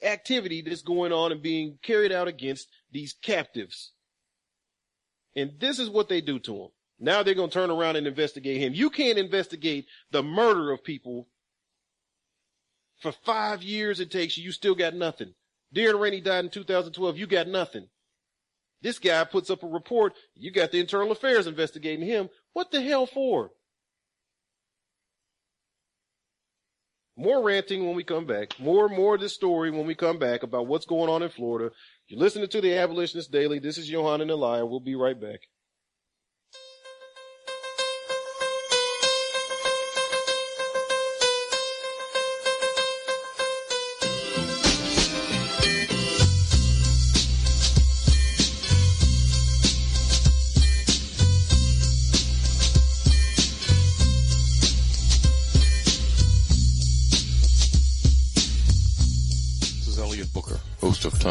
[0.01, 3.91] activity that's going on and being carried out against these captives.
[5.35, 6.69] And this is what they do to them.
[6.99, 8.73] Now they're going to turn around and investigate him.
[8.73, 11.27] You can't investigate the murder of people
[12.99, 14.43] for five years it takes you.
[14.43, 15.33] You still got nothing.
[15.73, 17.17] Darren Rainey died in 2012.
[17.17, 17.87] You got nothing.
[18.81, 20.13] This guy puts up a report.
[20.35, 22.29] You got the internal affairs investigating him.
[22.53, 23.51] What the hell for?
[27.15, 28.57] More ranting when we come back.
[28.59, 31.29] More, and more of this story when we come back about what's going on in
[31.29, 31.73] Florida.
[32.07, 33.59] You're listening to the Abolitionist Daily.
[33.59, 34.65] This is Yohanan Elia.
[34.65, 35.41] We'll be right back.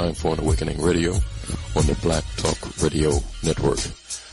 [0.08, 1.12] Time for an Awakening Radio
[1.76, 3.76] on the Black Talk Radio Network.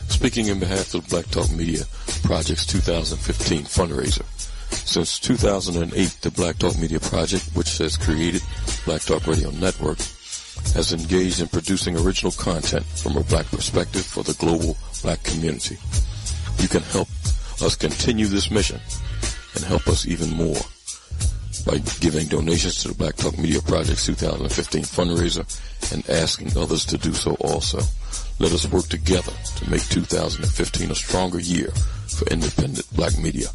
[0.07, 1.84] Speaking in behalf of the Black Talk Media
[2.23, 4.23] Project's 2015 fundraiser.
[4.72, 8.41] Since 2008, the Black Talk Media Project, which has created
[8.85, 9.97] Black Talk Radio Network,
[10.76, 15.77] has engaged in producing original content from a black perspective for the global black community.
[16.60, 17.10] You can help
[17.61, 18.80] us continue this mission
[19.56, 20.56] and help us even more
[21.65, 25.45] by giving donations to the Black Talk Media Project's 2015 fundraiser
[25.91, 27.79] and asking others to do so also.
[28.39, 31.71] Let us work together to make 2015 a stronger year
[32.07, 33.47] for independent black media.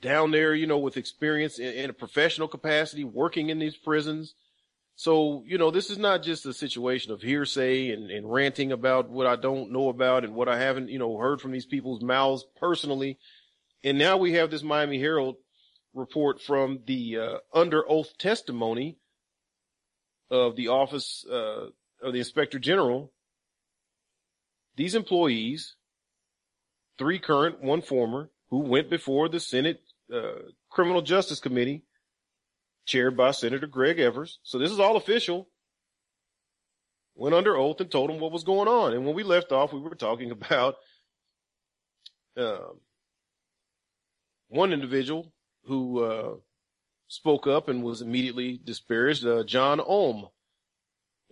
[0.00, 4.34] down there, you know, with experience in, in, a professional capacity, working in these prisons.
[4.96, 9.08] So, you know, this is not just a situation of hearsay and, and ranting about
[9.08, 12.02] what I don't know about and what I haven't, you know, heard from these people's
[12.02, 13.18] mouths personally.
[13.82, 15.36] And now we have this Miami Herald
[15.94, 18.98] report from the uh, under oath testimony
[20.30, 21.66] of the office uh,
[22.02, 23.12] of the inspector general,
[24.76, 25.76] these employees,
[26.98, 29.80] three current, one former, who went before the Senate
[30.12, 31.84] uh, Criminal Justice Committee,
[32.86, 34.38] chaired by Senator Greg Evers.
[34.42, 35.48] So this is all official.
[37.14, 38.94] Went under oath and told them what was going on.
[38.94, 40.76] And when we left off, we were talking about
[42.36, 42.58] uh,
[44.48, 45.32] one individual
[45.64, 46.34] who uh,
[47.10, 50.28] spoke up and was immediately disparaged, uh, John Ulm.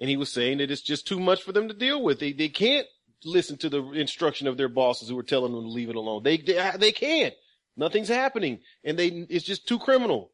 [0.00, 2.18] And he was saying that it's just too much for them to deal with.
[2.18, 2.86] They, they can't
[3.24, 6.24] listen to the instruction of their bosses who are telling them to leave it alone.
[6.24, 7.34] They, they, they can't.
[7.76, 8.58] Nothing's happening.
[8.84, 10.32] And they, it's just too criminal.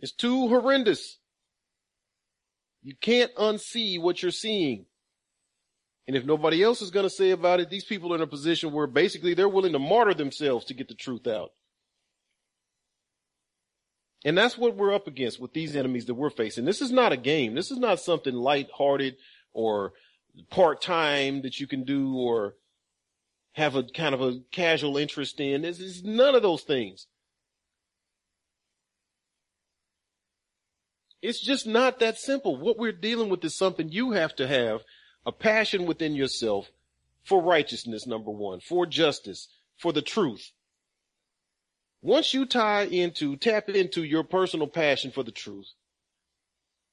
[0.00, 1.18] It's too horrendous.
[2.82, 4.86] You can't unsee what you're seeing.
[6.06, 8.26] And if nobody else is going to say about it, these people are in a
[8.26, 11.50] position where basically they're willing to martyr themselves to get the truth out.
[14.24, 16.66] And that's what we're up against with these enemies that we're facing.
[16.66, 17.54] This is not a game.
[17.54, 19.16] This is not something light-hearted
[19.52, 19.94] or
[20.50, 22.54] part-time that you can do or
[23.52, 25.62] have a kind of a casual interest in.
[25.62, 27.06] This is none of those things.
[31.22, 32.56] It's just not that simple.
[32.56, 34.82] What we're dealing with is something you have to have
[35.26, 36.70] a passion within yourself
[37.24, 40.52] for righteousness, number one, for justice, for the truth.
[42.02, 45.72] Once you tie into, tap into your personal passion for the truth,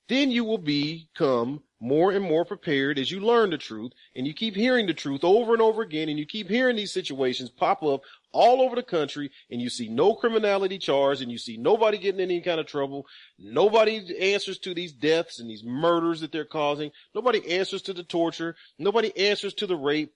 [0.09, 4.34] then you will become more and more prepared as you learn the truth and you
[4.34, 7.84] keep hearing the truth over and over again and you keep hearing these situations pop
[7.84, 8.01] up
[8.31, 12.19] all over the country and you see no criminality charged and you see nobody getting
[12.19, 13.05] in any kind of trouble.
[13.38, 16.91] Nobody answers to these deaths and these murders that they're causing.
[17.13, 18.55] Nobody answers to the torture.
[18.79, 20.13] Nobody answers to the rape.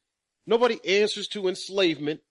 [0.47, 2.21] Nobody answers to enslavement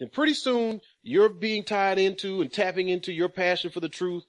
[0.00, 4.24] then pretty soon you're being tied into and tapping into your passion for the truth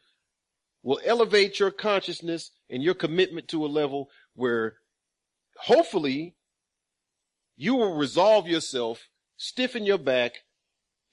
[0.83, 4.75] will elevate your consciousness and your commitment to a level where
[5.57, 6.35] hopefully
[7.55, 9.07] you will resolve yourself,
[9.37, 10.39] stiffen your back,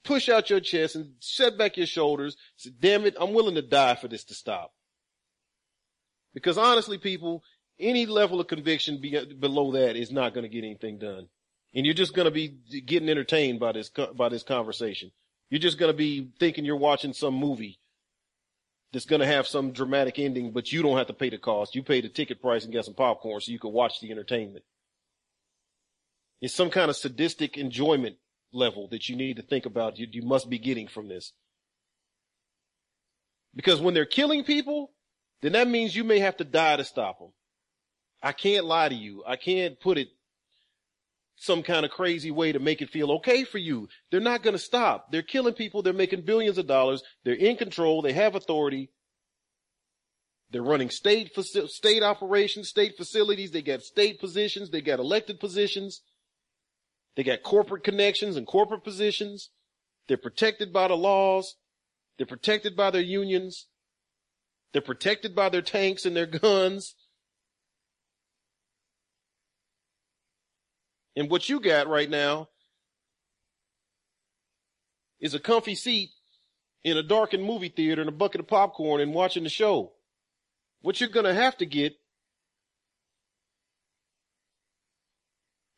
[0.03, 2.35] push out your chest and set back your shoulders.
[2.57, 4.73] Say, damn it, I'm willing to die for this to stop.
[6.33, 7.43] Because honestly, people,
[7.79, 11.29] any level of conviction be, below that is not going to get anything done
[11.73, 12.47] and you're just going to be
[12.85, 15.11] getting entertained by this by this conversation.
[15.49, 17.79] You're just going to be thinking you're watching some movie
[18.91, 21.75] that's going to have some dramatic ending, but you don't have to pay the cost.
[21.75, 24.63] You pay the ticket price and get some popcorn so you can watch the entertainment.
[26.41, 28.17] It's some kind of sadistic enjoyment
[28.51, 29.99] level that you need to think about.
[29.99, 31.33] You, you must be getting from this.
[33.55, 34.91] Because when they're killing people,
[35.41, 37.29] then that means you may have to die to stop them.
[38.21, 39.23] I can't lie to you.
[39.25, 40.09] I can't put it
[41.39, 43.87] some kind of crazy way to make it feel okay for you.
[44.11, 45.09] They're not going to stop.
[45.11, 45.81] They're killing people.
[45.81, 47.01] They're making billions of dollars.
[47.23, 48.01] They're in control.
[48.01, 48.91] They have authority.
[50.51, 53.51] They're running state, state operations, state facilities.
[53.51, 54.69] They got state positions.
[54.69, 56.01] They got elected positions.
[57.15, 59.49] They got corporate connections and corporate positions.
[60.09, 61.55] They're protected by the laws.
[62.17, 63.67] They're protected by their unions.
[64.73, 66.95] They're protected by their tanks and their guns.
[71.19, 72.47] And what you got right now
[75.19, 76.11] is a comfy seat
[76.85, 79.91] in a darkened movie theater and a bucket of popcorn and watching the show.
[80.81, 81.97] What you're going to have to get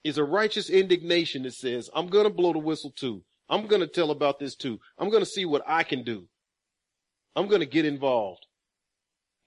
[0.04, 3.24] is a righteous indignation that says, I'm going to blow the whistle too.
[3.50, 4.80] I'm going to tell about this too.
[5.00, 6.28] I'm going to see what I can do.
[7.36, 8.46] I'm going to get involved.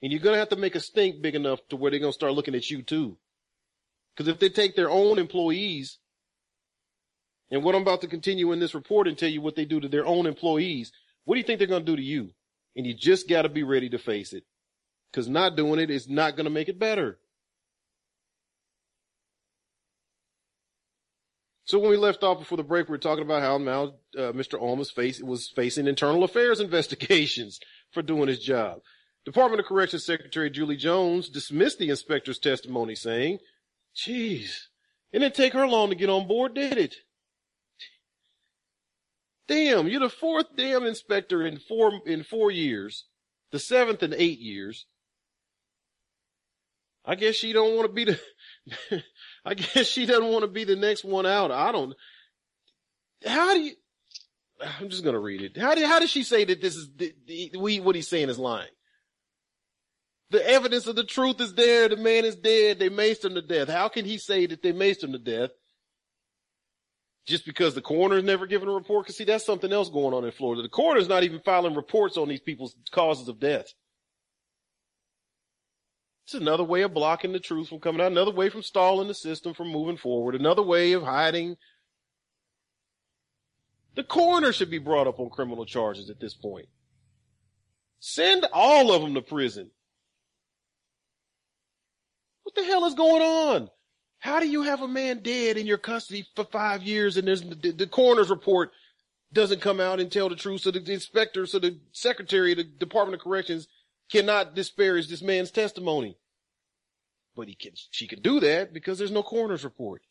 [0.03, 2.11] And you're going to have to make a stink big enough to where they're going
[2.11, 3.17] to start looking at you too.
[4.17, 5.99] Because if they take their own employees,
[7.51, 9.81] and what I'm about to continue in this report and tell you what they do
[9.81, 10.93] to their own employees,
[11.25, 12.31] what do you think they're going to do to you?
[12.77, 14.45] And you just got to be ready to face it.
[15.11, 17.19] Because not doing it is not going to make it better.
[21.67, 24.33] So when we left off before the break, we were talking about how now uh,
[24.33, 24.61] Mr.
[24.61, 27.59] Ulm face, was facing internal affairs investigations
[27.93, 28.81] for doing his job.
[29.25, 33.39] Department of Corrections Secretary Julie Jones dismissed the inspector's testimony, saying,
[33.95, 34.69] "Geez,
[35.13, 36.97] it didn't take her long to get on board, did it?
[39.47, 43.07] Damn, you're the fourth damn inspector in four in four years,
[43.51, 44.87] the seventh in eight years.
[47.05, 49.03] I guess she don't want to be the.
[49.45, 51.51] I guess she doesn't want to be the next one out.
[51.51, 51.95] I don't.
[53.27, 53.75] How do you?
[54.81, 55.57] I'm just gonna read it.
[55.57, 58.31] How did how does she say that this is the, the, we what he's saying
[58.31, 58.69] is lying?
[60.35, 61.89] The evidence of the truth is there.
[61.89, 62.81] The man is dead.
[62.81, 63.69] They maced him to death.
[63.69, 65.51] How can he say that they maced him to death?
[67.25, 69.07] Just because the coroner's never given a report?
[69.07, 70.63] Cause see, that's something else going on in Florida.
[70.63, 73.67] The coroner's not even filing reports on these people's causes of death.
[76.25, 79.15] It's another way of blocking the truth from coming out, another way from stalling the
[79.15, 81.55] system from moving forward, another way of hiding.
[83.95, 86.67] The coroner should be brought up on criminal charges at this point.
[88.01, 89.71] Send all of them to prison.
[92.45, 93.71] What the hell is going on?
[94.19, 97.43] How do you have a man dead in your custody for five years and there's
[97.43, 98.71] the, the coroner's report
[99.33, 102.65] doesn't come out and tell the truth so the inspector, so the secretary of the
[102.65, 103.67] Department of Corrections
[104.11, 106.17] cannot disparage this man's testimony.
[107.35, 110.03] But he can, she can do that because there's no coroner's report.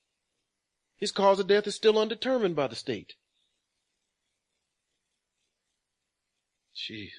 [0.97, 3.15] His cause of death is still undetermined by the state.
[6.75, 7.11] Jeez.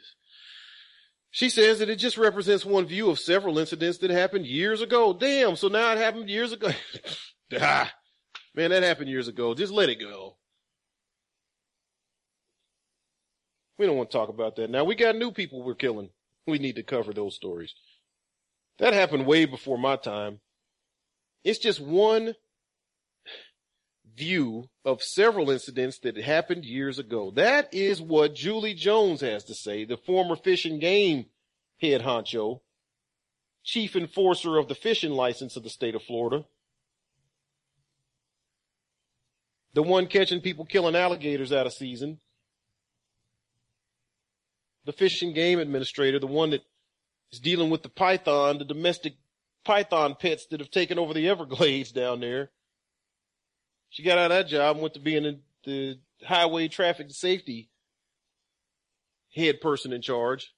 [1.35, 5.13] She says that it just represents one view of several incidents that happened years ago.
[5.13, 6.71] Damn, so now it happened years ago.
[7.61, 7.93] ah,
[8.55, 9.53] man, that happened years ago.
[9.53, 10.37] Just let it go.
[13.79, 14.85] We don't want to talk about that now.
[14.85, 16.11] We got new people we're killing.
[16.47, 17.75] We need to cover those stories.
[18.79, 20.39] That happened way before my time.
[21.43, 22.37] It's just one
[24.17, 27.33] view of several incidents that happened years ago.
[27.33, 31.27] That is what Julie Jones has to say, the former Fish and Game
[31.81, 32.61] head honcho,
[33.63, 36.45] chief enforcer of the fishing license of the state of Florida.
[39.75, 42.21] The one catching people killing alligators out of season.
[44.85, 46.63] The fish and game administrator, the one that
[47.33, 49.15] is dealing with the python, the domestic
[49.65, 52.51] python pets that have taken over the Everglades down there.
[53.95, 57.71] She got out of that job and went to being the, the highway traffic safety
[59.33, 60.53] head person in charge.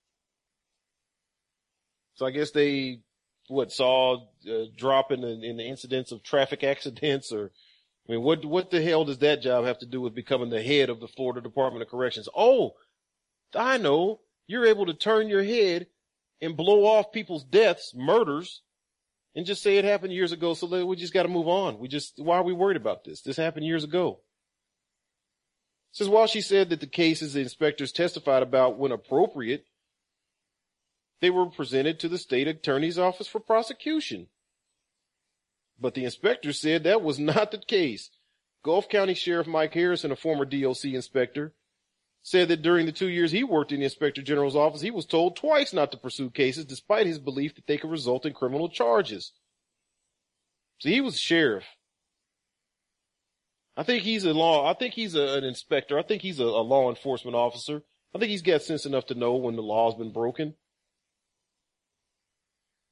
[2.15, 3.01] So I guess they,
[3.49, 7.53] what, saw a uh, drop in the, in the incidents of traffic accidents or,
[8.09, 10.63] I mean, what, what the hell does that job have to do with becoming the
[10.63, 12.31] head of the Florida Department of Corrections?
[12.35, 12.73] Oh,
[13.55, 14.21] I know.
[14.47, 15.89] You're able to turn your head
[16.41, 18.63] and blow off people's deaths, murders,
[19.37, 20.55] and just say it happened years ago.
[20.55, 21.79] So we just got to move on.
[21.79, 23.21] We just, why are we worried about this?
[23.21, 24.21] This happened years ago.
[25.93, 29.67] Says while she said that the cases the inspectors testified about when appropriate,
[31.21, 34.29] they were presented to the state attorney's office for prosecution.
[35.79, 38.11] But the inspector said that was not the case.
[38.65, 41.53] Gulf County Sheriff Mike Harrison, a former DOC inspector,
[42.27, 45.07] said that during the two years he worked in the inspector general's office, he was
[45.07, 48.69] told twice not to pursue cases despite his belief that they could result in criminal
[48.69, 49.31] charges.
[50.79, 51.63] So he was a sheriff.
[53.77, 55.97] I think he's a law, I think he's a, an inspector.
[55.97, 57.85] I think he's a, a law enforcement officer.
[58.13, 60.55] I think he's got sense enough to know when the law's been broken.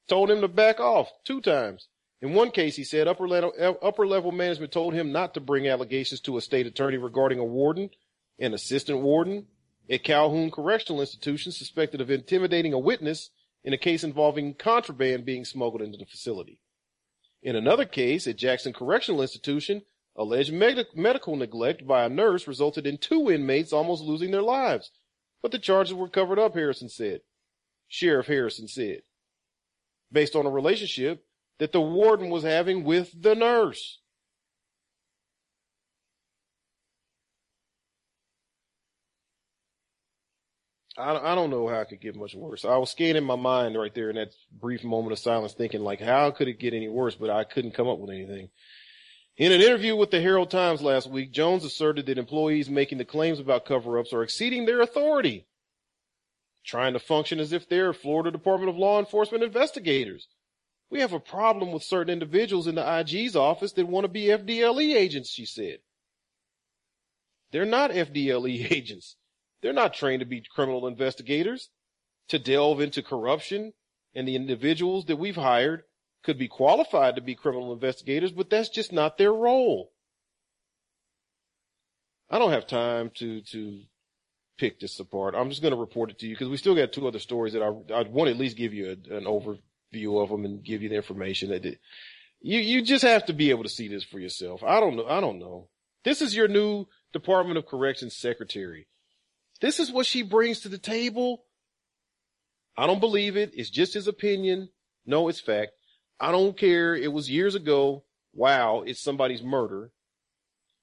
[0.08, 1.88] Told him to back off two times.
[2.22, 3.52] In one case, he said upper level,
[3.82, 7.44] upper level management told him not to bring allegations to a state attorney regarding a
[7.44, 7.90] warden
[8.38, 9.46] an assistant warden
[9.88, 13.30] at Calhoun Correctional Institution suspected of intimidating a witness
[13.62, 16.60] in a case involving contraband being smuggled into the facility.
[17.42, 19.82] In another case at Jackson Correctional Institution,
[20.16, 24.90] Alleged med- medical neglect by a nurse resulted in two inmates almost losing their lives.
[25.42, 27.22] But the charges were covered up, Harrison said.
[27.88, 29.02] Sheriff Harrison said.
[30.12, 31.26] Based on a relationship
[31.58, 33.98] that the warden was having with the nurse.
[40.96, 42.64] I, I don't know how it could get much worse.
[42.64, 46.00] I was scanning my mind right there in that brief moment of silence thinking like,
[46.00, 47.14] how could it get any worse?
[47.14, 48.50] But I couldn't come up with anything.
[49.36, 53.04] In an interview with the Herald Times last week, Jones asserted that employees making the
[53.04, 55.46] claims about cover-ups are exceeding their authority,
[56.64, 60.28] trying to function as if they're Florida Department of Law Enforcement investigators.
[60.88, 64.26] We have a problem with certain individuals in the IG's office that want to be
[64.26, 65.78] FDLE agents, she said.
[67.50, 69.16] They're not FDLE agents.
[69.64, 71.70] They're not trained to be criminal investigators,
[72.28, 73.72] to delve into corruption,
[74.14, 75.84] and the individuals that we've hired
[76.22, 79.90] could be qualified to be criminal investigators, but that's just not their role.
[82.28, 83.80] I don't have time to, to
[84.58, 85.34] pick this apart.
[85.34, 87.54] I'm just going to report it to you because we still got two other stories
[87.54, 90.62] that I, I want to at least give you a, an overview of them and
[90.62, 91.80] give you the information that it,
[92.42, 94.62] you, you just have to be able to see this for yourself.
[94.62, 95.06] I don't know.
[95.06, 95.68] I don't know.
[96.04, 98.88] This is your new Department of Corrections secretary.
[99.60, 101.44] This is what she brings to the table.
[102.76, 103.52] I don't believe it.
[103.54, 104.68] It's just his opinion.
[105.06, 105.72] No, it's fact.
[106.18, 106.94] I don't care.
[106.94, 108.04] It was years ago.
[108.32, 109.92] Wow, it's somebody's murder.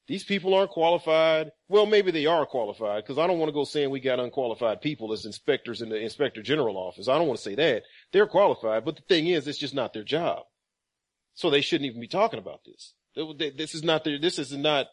[0.08, 1.52] These people aren't qualified.
[1.70, 4.82] Well, maybe they are qualified because I don't want to go saying we got unqualified
[4.82, 7.08] people as inspectors in the inspector general office.
[7.08, 7.84] I don't want to say that.
[8.12, 10.44] They're qualified, but the thing is, it's just not their job.
[11.34, 12.94] So they shouldn't even be talking about this.
[13.56, 14.88] This is not their, this is not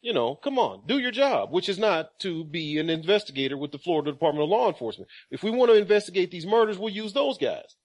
[0.00, 3.72] you know, come on, do your job, which is not to be an investigator with
[3.72, 5.10] the Florida Department of Law Enforcement.
[5.30, 7.76] If we want to investigate these murders, we'll use those guys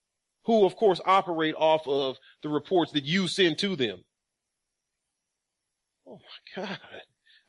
[0.45, 4.03] who of course operate off of the reports that you send to them.
[6.07, 6.19] Oh
[6.55, 6.79] my God.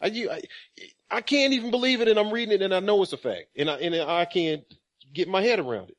[0.01, 0.43] I, you, I,
[1.11, 3.47] I can't even believe it and I'm reading it and I know it's a fact
[3.57, 4.63] and I, and I can't
[5.13, 5.97] get my head around it.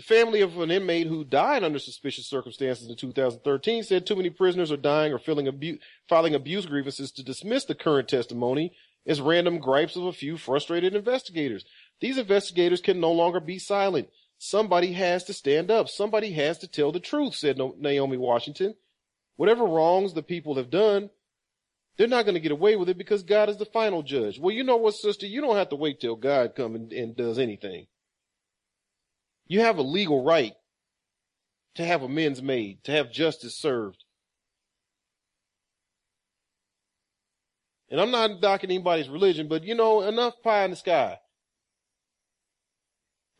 [0.00, 4.30] The family of an inmate who died under suspicious circumstances in 2013 said too many
[4.30, 5.76] prisoners are dying or abu-
[6.08, 8.72] filing abuse grievances to dismiss the current testimony
[9.06, 11.66] as random gripes of a few frustrated investigators.
[12.00, 14.08] These investigators can no longer be silent.
[14.38, 15.90] Somebody has to stand up.
[15.90, 18.76] Somebody has to tell the truth, said Naomi Washington.
[19.36, 21.10] Whatever wrongs the people have done,
[21.98, 24.38] they're not going to get away with it because God is the final judge.
[24.38, 25.26] Well, you know what, sister?
[25.26, 27.86] You don't have to wait till God comes and, and does anything.
[29.50, 30.52] You have a legal right
[31.74, 34.04] to have amends made, to have justice served.
[37.90, 41.18] And I'm not knocking anybody's religion, but you know, enough pie in the sky.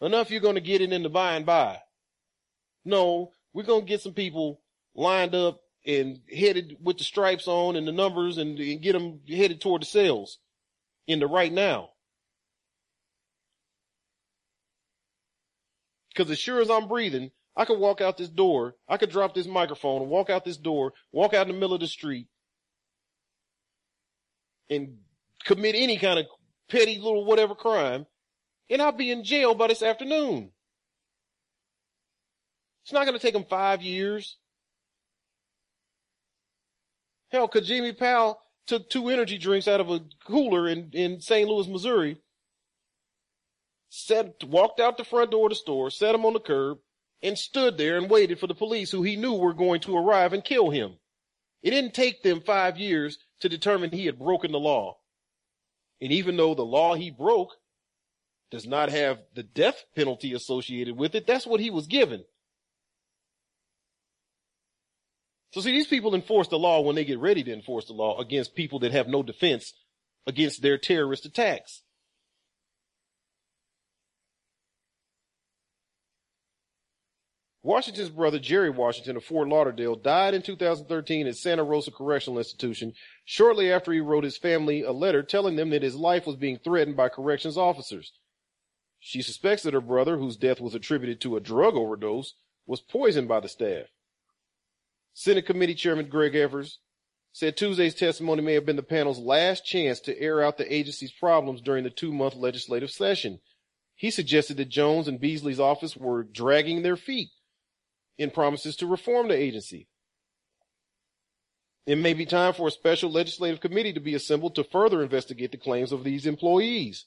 [0.01, 1.79] Enough you're going to get it in the by and by.
[2.85, 4.61] No, we're going to get some people
[4.97, 9.21] lined up and headed with the stripes on and the numbers and, and get them
[9.29, 10.39] headed toward the cells
[11.07, 11.91] in the right now.
[16.13, 19.35] Because as sure as I'm breathing, I could walk out this door, I could drop
[19.35, 22.29] this microphone and walk out this door, walk out in the middle of the street,
[24.69, 24.99] and
[25.45, 26.27] commit any kind of
[26.69, 28.07] petty little whatever crime,
[28.69, 30.53] and I'll be in jail by this afternoon.
[32.85, 34.37] It's not going to take them five years.
[37.31, 41.49] Hell, Kajieme Powell took two energy drinks out of a cooler in, in St.
[41.49, 42.21] Louis, Missouri,
[43.91, 46.79] set, walked out the front door of the store, set him on the curb,
[47.23, 50.33] and stood there and waited for the police who he knew were going to arrive
[50.33, 50.97] and kill him.
[51.63, 54.97] It didn't take them five years to determine he had broken the law.
[56.01, 57.51] And even though the law he broke
[58.51, 62.25] does not have the death penalty associated with it, that's what he was given.
[65.53, 68.19] So see, these people enforce the law when they get ready to enforce the law
[68.19, 69.75] against people that have no defense
[70.27, 71.83] against their terrorist attacks.
[77.63, 82.95] Washington's brother, Jerry Washington of Fort Lauderdale, died in 2013 at Santa Rosa Correctional Institution
[83.27, 86.59] shortly after he wrote his family a letter telling them that his life was being
[86.59, 88.13] threatened by corrections officers.
[88.99, 92.35] She suspects that her brother, whose death was attributed to a drug overdose,
[92.67, 93.87] was poisoned by the staff.
[95.13, 96.79] Senate Committee Chairman Greg Evers
[97.31, 101.13] said Tuesday's testimony may have been the panel's last chance to air out the agency's
[101.13, 103.41] problems during the two month legislative session.
[103.95, 107.29] He suggested that Jones and Beasley's office were dragging their feet
[108.21, 109.89] in promises to reform the agency.
[111.87, 115.51] It may be time for a special legislative committee to be assembled to further investigate
[115.51, 117.07] the claims of these employees.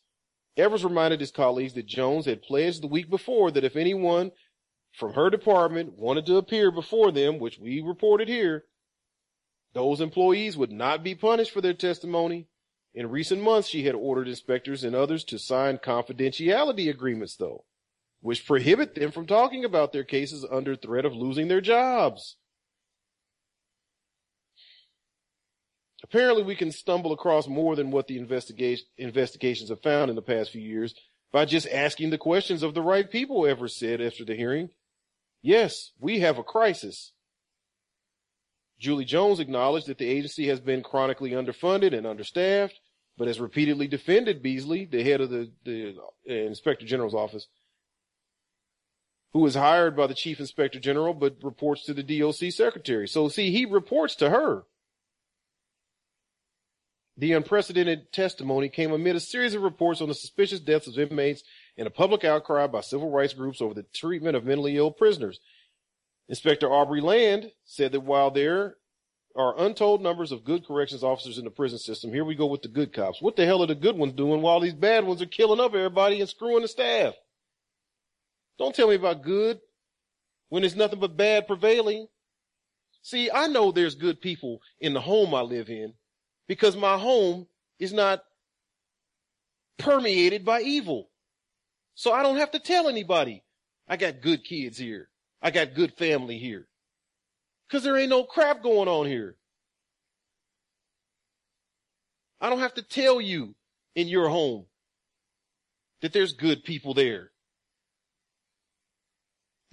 [0.57, 4.31] Evers reminded his colleagues that Jones had pledged the week before that if anyone
[4.91, 8.65] from her department wanted to appear before them, which we reported here,
[9.73, 12.48] Those employees would not be punished for their testimony.
[12.94, 17.65] In recent months, she had ordered inspectors and others to sign confidentiality agreements, though,
[18.24, 22.38] which prohibit them from talking about their cases under threat of losing their jobs.
[26.02, 30.22] Apparently, we can stumble across more than what the investigation, investigations have found in the
[30.22, 30.95] past few years
[31.34, 34.70] by just asking the questions of the right people, Evers said after the hearing.
[35.41, 37.12] Yes, we have a crisis.
[38.80, 42.80] Julie Jones acknowledged that the agency has been chronically underfunded and understaffed,
[43.18, 45.95] but has repeatedly defended Beasley, the head of the, the
[46.30, 47.48] uh, Inspector General's office,
[49.34, 53.07] who was hired by the Chief Inspector General but reports to the DOC Secretary.
[53.07, 54.64] So see, he reports to her.
[57.18, 61.43] The unprecedented testimony came amid a series of reports on the suspicious deaths of inmates
[61.77, 65.39] and a public outcry by civil rights groups over the treatment of mentally ill prisoners.
[66.30, 68.77] Inspector Aubrey Land said that while there
[69.35, 72.61] are untold numbers of good corrections officers in the prison system, here we go with
[72.61, 73.22] the good cops.
[73.22, 75.73] What the hell are the good ones doing while these bad ones are killing up
[75.73, 77.14] everybody and screwing the staff?
[78.58, 79.60] Don't tell me about good
[80.50, 82.08] when there's nothing but bad prevailing.
[83.02, 85.94] See, I know there's good people in the home I live in
[86.48, 87.48] because my home
[87.80, 88.24] is not
[89.78, 91.10] permeated by evil.
[91.96, 93.44] So I don't have to tell anybody
[93.88, 95.10] I got good kids here.
[95.42, 96.68] I got good family here.
[97.70, 99.36] Cause there ain't no crap going on here.
[102.40, 103.56] I don't have to tell you
[103.96, 104.66] in your home
[106.02, 107.32] that there's good people there.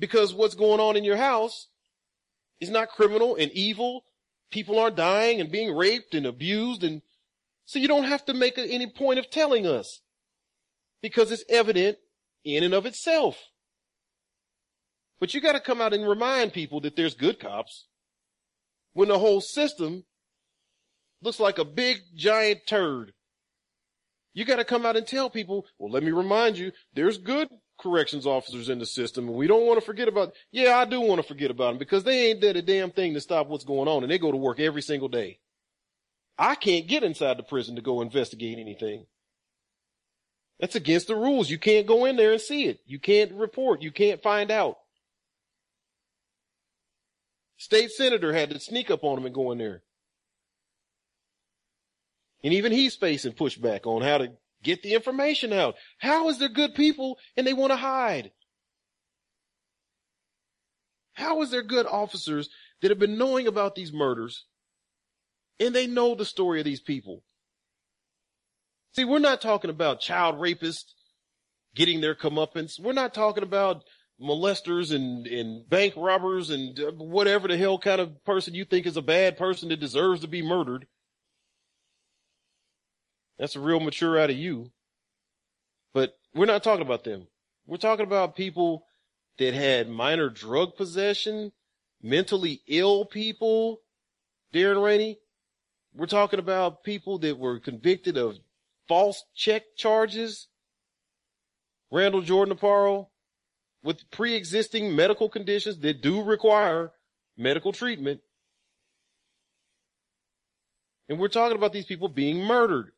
[0.01, 1.69] Because what's going on in your house
[2.61, 4.05] is not criminal and evil
[4.51, 6.83] people aren't dying and being raped and abused.
[6.85, 7.03] And
[7.65, 10.01] so you don't have to make any point of telling us
[11.03, 11.99] because it's evident
[12.45, 13.39] in and of itself.
[15.19, 17.87] But you got to come out and remind people that there's good cops
[18.95, 20.05] when the whole system
[21.23, 23.13] looks like a big giant turd.
[24.33, 27.49] You got to come out and tell people, well, let me remind you, there's good
[27.81, 30.33] corrections officers in the system, and we don't want to forget about.
[30.53, 33.15] Yeah, I do want to forget about them because they ain't did a damn thing
[33.15, 35.39] to stop what's going on, and they go to work every single day.
[36.39, 39.07] I can't get inside the prison to go investigate anything.
[40.59, 41.51] That's against the rules.
[41.51, 42.81] You can't go in there and see it.
[42.87, 43.83] You can't report.
[43.83, 44.77] You can't find out.
[47.57, 49.83] State senator had to sneak up on him and go in there.
[52.43, 55.77] And even he's facing pushback on how to Get the information out.
[55.99, 58.33] How is there good people and they want to hide?
[61.15, 62.49] How is there good officers
[62.81, 64.47] that have been knowing about these murders
[65.59, 67.23] and they know the story of these people?
[68.93, 70.93] See, we're not talking about child rapists
[71.75, 72.81] getting their comeuppance.
[72.81, 73.85] We're not talking about
[74.21, 78.97] molesters and, and bank robbers and whatever the hell kind of person you think is
[78.97, 80.87] a bad person that deserves to be murdered.
[83.41, 84.71] That's a real mature out of you.
[85.95, 87.27] But we're not talking about them.
[87.67, 88.85] We're talking about people
[89.39, 91.53] that had minor drug possession,
[92.03, 93.81] mentally ill people,
[94.53, 95.19] Darren Rainey.
[95.95, 98.39] We're talking about people that were convicted of
[98.89, 100.49] false check charges.
[101.91, 103.07] Randall Jordan Aparo
[103.83, 106.93] with pre-existing medical conditions that do require
[107.39, 108.21] medical treatment.
[111.09, 112.93] And we're talking about these people being murdered.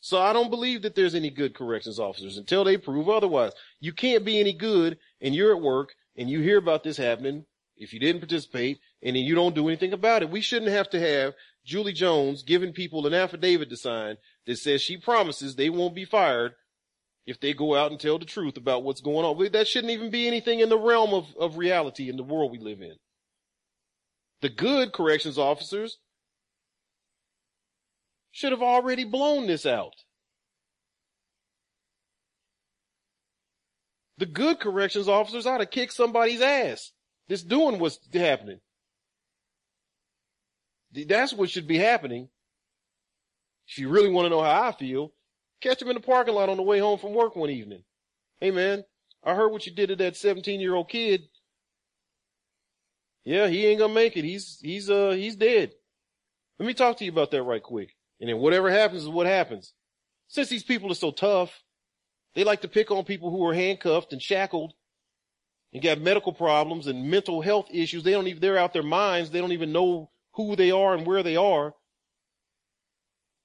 [0.00, 3.52] So I don't believe that there's any good corrections officers until they prove otherwise.
[3.80, 7.44] You can't be any good and you're at work and you hear about this happening
[7.76, 10.30] if you didn't participate and then you don't do anything about it.
[10.30, 14.16] We shouldn't have to have Julie Jones giving people an affidavit to sign
[14.46, 16.52] that says she promises they won't be fired
[17.26, 19.52] if they go out and tell the truth about what's going on.
[19.52, 22.58] That shouldn't even be anything in the realm of, of reality in the world we
[22.58, 22.94] live in.
[24.42, 25.98] The good corrections officers
[28.36, 29.94] should have already blown this out.
[34.18, 36.92] The good corrections officers ought to kick somebody's ass
[37.30, 38.60] that's doing what's happening.
[40.92, 42.28] That's what should be happening.
[43.68, 45.14] If you really want to know how I feel,
[45.62, 47.84] catch him in the parking lot on the way home from work one evening.
[48.38, 48.84] Hey man,
[49.24, 51.22] I heard what you did to that 17 year old kid.
[53.24, 54.26] Yeah, he ain't gonna make it.
[54.26, 55.72] He's, he's, uh, he's dead.
[56.58, 57.95] Let me talk to you about that right quick.
[58.20, 59.72] And then whatever happens is what happens.
[60.28, 61.62] Since these people are so tough,
[62.34, 64.72] they like to pick on people who are handcuffed and shackled
[65.72, 68.02] and got medical problems and mental health issues.
[68.02, 69.30] They don't even, they're out their minds.
[69.30, 71.74] They don't even know who they are and where they are.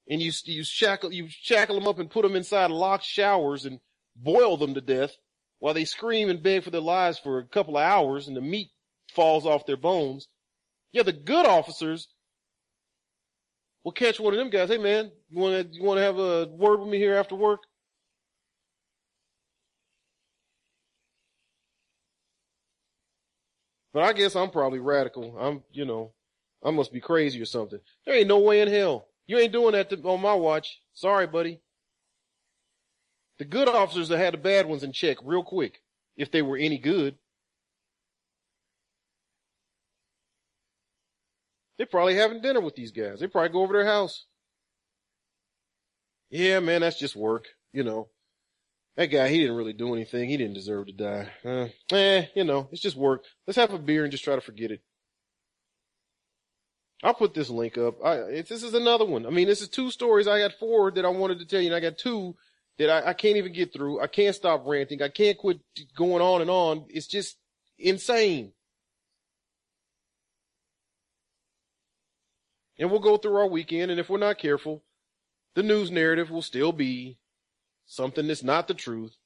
[0.08, 3.80] And you, you shackle, you shackle them up and put them inside locked showers and
[4.16, 5.14] boil them to death
[5.58, 8.40] while they scream and beg for their lives for a couple of hours and the
[8.40, 8.68] meat
[9.14, 10.28] falls off their bones.
[10.92, 12.08] Yeah, the good officers
[13.84, 14.68] will catch one of them guys.
[14.68, 17.34] Hey man, you want to you want to have a word with me here after
[17.34, 17.60] work?
[23.92, 25.36] But I guess I'm probably radical.
[25.38, 26.12] I'm, you know,
[26.64, 27.78] I must be crazy or something.
[28.06, 29.06] There ain't no way in hell.
[29.26, 30.80] You ain't doing that to, on my watch.
[30.94, 31.60] Sorry, buddy.
[33.38, 35.82] The good officers have had the bad ones in check real quick,
[36.16, 37.16] if they were any good.
[41.76, 43.20] They're probably having dinner with these guys.
[43.20, 44.26] They probably go over their house.
[46.30, 48.08] Yeah, man, that's just work, you know.
[48.96, 50.28] That guy, he didn't really do anything.
[50.28, 51.28] He didn't deserve to die.
[51.44, 53.24] Uh, eh, you know, it's just work.
[53.46, 54.82] Let's have a beer and just try to forget it.
[57.02, 58.04] I'll put this link up.
[58.04, 59.26] I, this is another one.
[59.26, 60.28] I mean, this is two stories.
[60.28, 62.36] I got four that I wanted to tell you, and I got two
[62.78, 64.00] that I, I can't even get through.
[64.00, 65.02] I can't stop ranting.
[65.02, 65.60] I can't quit
[65.96, 66.84] going on and on.
[66.88, 67.36] It's just
[67.78, 68.52] insane.
[72.78, 74.82] And we'll go through our weekend, and if we're not careful,
[75.54, 77.18] the news narrative will still be
[77.86, 79.16] something that's not the truth.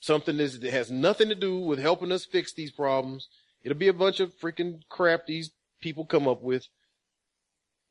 [0.00, 3.28] Something that has nothing to do with helping us fix these problems.
[3.62, 6.66] It'll be a bunch of freaking crap these people come up with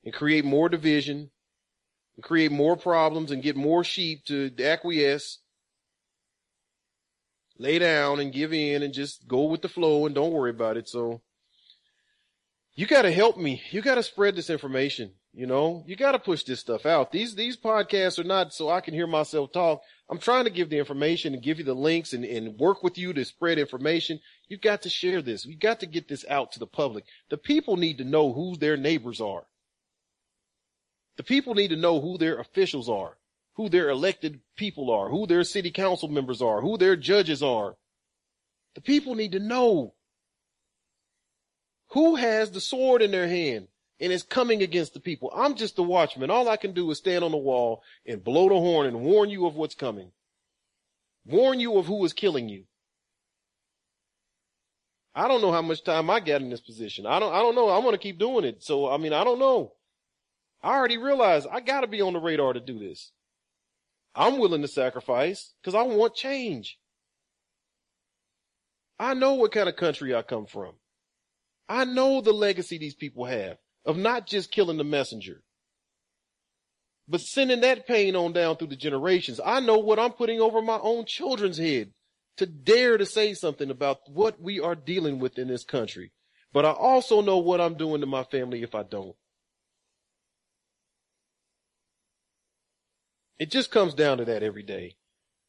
[0.04, 1.32] and create more division
[2.16, 5.40] and create more problems and get more sheep to acquiesce,
[7.58, 10.78] lay down and give in and just go with the flow and don't worry about
[10.78, 10.88] it.
[10.88, 11.22] So
[12.76, 13.62] you got to help me.
[13.72, 15.12] You got to spread this information.
[15.36, 17.12] You know, you got to push this stuff out.
[17.12, 19.82] These, these podcasts are not so I can hear myself talk.
[20.08, 23.00] I'm trying to give the information and give you the links and, and work with
[23.00, 24.20] you to spread information.
[24.48, 25.46] You've got to share this.
[25.46, 27.06] We've got to get this out to the public.
[27.32, 29.46] The people need to know who their neighbors are.
[31.18, 33.18] The people need to know who their officials are,
[33.56, 37.76] who their elected people are, who their city council members are, who their judges are.
[38.76, 39.94] The people need to know
[41.94, 43.68] who has the sword in their hand
[44.00, 45.32] and is coming against the people.
[45.36, 46.32] I'm just the watchman.
[46.32, 49.30] All I can do is stand on the wall and blow the horn and warn
[49.30, 50.12] you of what's coming.
[51.26, 52.64] Warn you of who is killing you.
[55.14, 57.06] I don't know how much time I got in this position.
[57.06, 57.70] I don't, I don't know.
[57.70, 58.64] I'm going to keep doing it.
[58.64, 59.74] So, I mean, I don't know.
[60.64, 63.12] I already realized I got to be on the radar to do this.
[64.16, 66.80] I'm willing to sacrifice because I want change.
[69.00, 70.74] I know what kind of country I come from.
[71.74, 75.42] I know the legacy these people have of not just killing the messenger,
[77.08, 79.40] but sending that pain on down through the generations.
[79.44, 81.92] I know what I'm putting over my own children's head
[82.38, 86.12] to dare to say something about what we are dealing with in this country.
[86.54, 89.16] But I also know what I'm doing to my family if I don't.
[93.40, 94.98] It just comes down to that every day.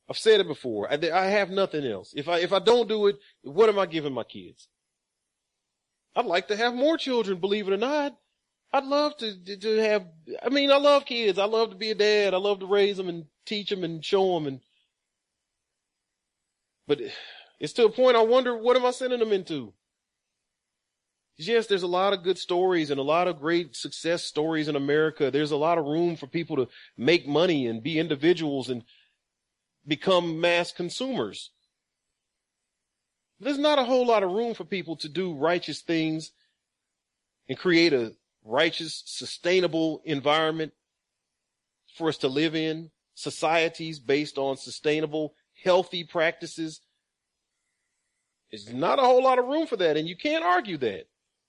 [0.08, 0.90] I've said it before.
[0.90, 2.14] I, I have nothing else.
[2.16, 4.68] If I, if I don't do it, what am I giving my kids?
[6.16, 8.16] I'd like to have more children, believe it or not.
[8.72, 10.06] I'd love to, to have,
[10.42, 11.38] I mean, I love kids.
[11.38, 12.34] I love to be a dad.
[12.34, 14.60] I love to raise them and teach them and show them and,
[16.86, 17.00] but
[17.60, 19.72] it's to a point I wonder, what am I sending them into?
[21.36, 24.76] Yes, there's a lot of good stories and a lot of great success stories in
[24.76, 25.30] America.
[25.30, 28.84] There's a lot of room for people to make money and be individuals and
[29.86, 31.50] become mass consumers.
[33.40, 36.32] There's not a whole lot of room for people to do righteous things
[37.48, 40.72] and create a righteous, sustainable environment
[41.96, 46.80] for us to live in, societies based on sustainable, healthy practices.
[48.50, 51.08] There's not a whole lot of room for that, and you can't argue that.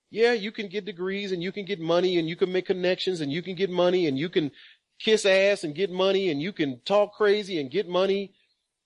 [0.09, 3.21] Yeah, you can get degrees and you can get money and you can make connections
[3.21, 4.51] and you can get money and you can
[4.99, 8.33] kiss ass and get money and you can talk crazy and get money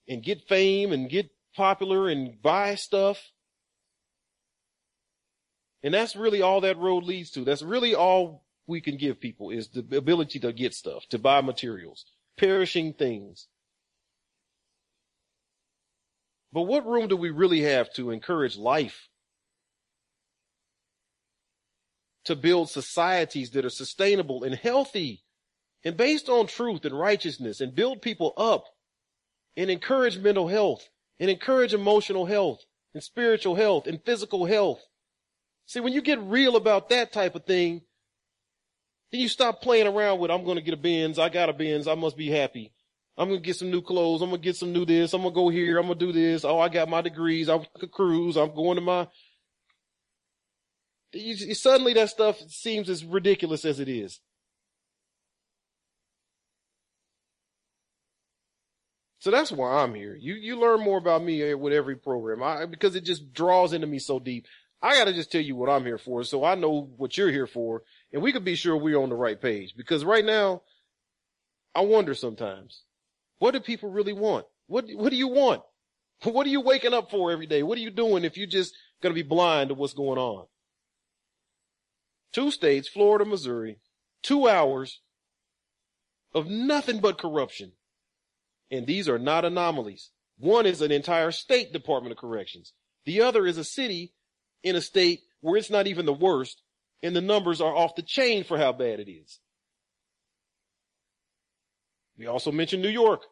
[0.08, 3.30] and get fame and get popular and buy stuff.
[5.82, 7.44] And that's really all that road leads to.
[7.44, 11.40] That's really all we can give people is the ability to get stuff, to buy
[11.40, 12.04] materials,
[12.36, 13.48] perishing things.
[16.52, 19.08] But what room do we really have to encourage life?
[22.24, 25.22] To build societies that are sustainable and healthy
[25.84, 28.64] and based on truth and righteousness and build people up
[29.56, 30.89] and encourage mental health
[31.20, 32.64] and encourage emotional health
[32.94, 34.80] and spiritual health and physical health
[35.70, 37.82] See, when you get real about that type of thing,
[39.12, 41.16] then you stop playing around with, I'm going to get a Benz.
[41.16, 41.86] I got a Benz.
[41.86, 42.72] I must be happy.
[43.16, 44.20] I'm going to get some new clothes.
[44.20, 45.14] I'm going to get some new this.
[45.14, 45.78] I'm going to go here.
[45.78, 46.44] I'm going to do this.
[46.44, 47.48] Oh, I got my degrees.
[47.48, 48.36] I took a cruise.
[48.36, 49.06] I'm going to my,
[51.12, 54.18] you, suddenly that stuff seems as ridiculous as it is.
[59.20, 60.16] So that's why I'm here.
[60.18, 62.42] You you learn more about me eh, with every program.
[62.42, 64.46] I because it just draws into me so deep.
[64.82, 67.30] I got to just tell you what I'm here for, so I know what you're
[67.30, 67.82] here for,
[68.14, 69.74] and we can be sure we're on the right page.
[69.76, 70.62] Because right now,
[71.74, 72.84] I wonder sometimes,
[73.38, 74.46] what do people really want?
[74.68, 75.62] What what do you want?
[76.22, 77.62] What are you waking up for every day?
[77.62, 80.46] What are you doing if you're just to be blind to what's going on?
[82.32, 83.78] Two states, Florida, Missouri,
[84.22, 85.00] two hours
[86.34, 87.72] of nothing but corruption.
[88.70, 90.10] And these are not anomalies.
[90.38, 92.72] One is an entire state Department of Corrections.
[93.04, 94.12] The other is a city
[94.62, 96.62] in a state where it's not even the worst
[97.02, 99.38] and the numbers are off the chain for how bad it is.
[102.18, 103.22] We also mentioned New York.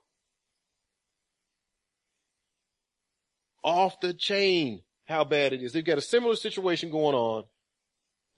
[3.63, 5.73] Off the chain how bad it is.
[5.73, 7.45] They've got a similar situation going on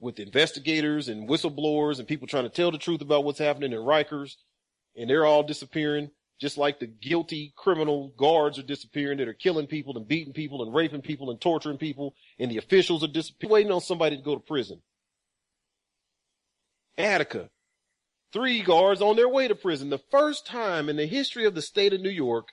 [0.01, 3.78] with investigators and whistleblowers and people trying to tell the truth about what's happening in
[3.78, 4.36] Rikers
[4.97, 6.10] and they're all disappearing
[6.41, 10.62] just like the guilty criminal guards are disappearing that are killing people and beating people
[10.62, 14.23] and raping people and torturing people and the officials are disappearing, waiting on somebody to
[14.23, 14.81] go to prison.
[16.97, 17.51] Attica.
[18.33, 19.91] Three guards on their way to prison.
[19.91, 22.49] The first time in the history of the state of New York,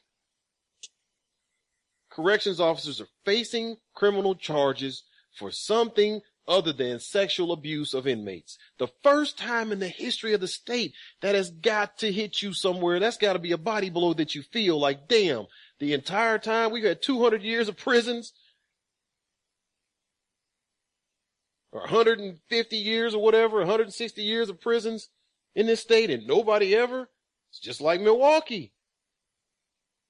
[2.10, 5.04] corrections officers are facing criminal charges
[5.38, 8.58] for something other than sexual abuse of inmates.
[8.78, 12.54] The first time in the history of the state that has got to hit you
[12.54, 13.00] somewhere.
[13.00, 15.48] That's got to be a body blow that you feel like, damn,
[15.80, 18.34] the entire time we've had 200 years of prisons
[21.72, 25.10] or 150 years or whatever, 160 years of prisons
[25.56, 27.10] in this state and nobody ever.
[27.52, 28.74] It's just like Milwaukee.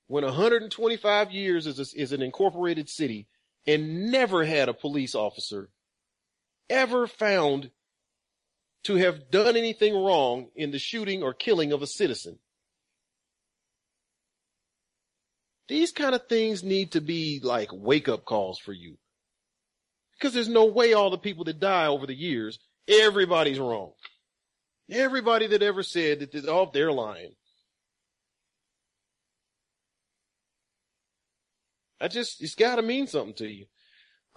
[0.07, 3.27] When 125 years is, a, is an incorporated city
[3.65, 5.69] and never had a police officer
[6.69, 7.71] ever found
[8.83, 12.39] to have done anything wrong in the shooting or killing of a citizen.
[15.67, 18.97] These kind of things need to be like wake up calls for you.
[20.13, 23.91] Because there's no way all the people that die over the years, everybody's wrong.
[24.89, 27.33] Everybody that ever said that, oh, they're lying.
[31.99, 33.65] I just, it's gotta mean something to you.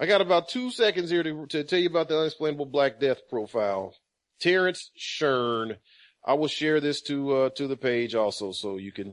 [0.01, 3.28] I got about two seconds here to, to tell you about the unexplainable Black Death
[3.28, 3.94] profile.
[4.40, 5.77] Terrance Shurn.
[6.24, 9.12] I will share this to, uh, to the page also so you can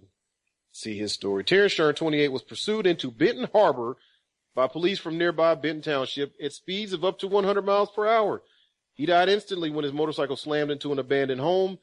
[0.72, 1.44] see his story.
[1.44, 3.98] Terrance Shurn, 28, was pursued into Benton Harbor
[4.56, 8.42] by police from nearby Benton Township at speeds of up to 100 miles per hour.
[8.94, 11.80] He died instantly when his motorcycle slammed into an abandoned home.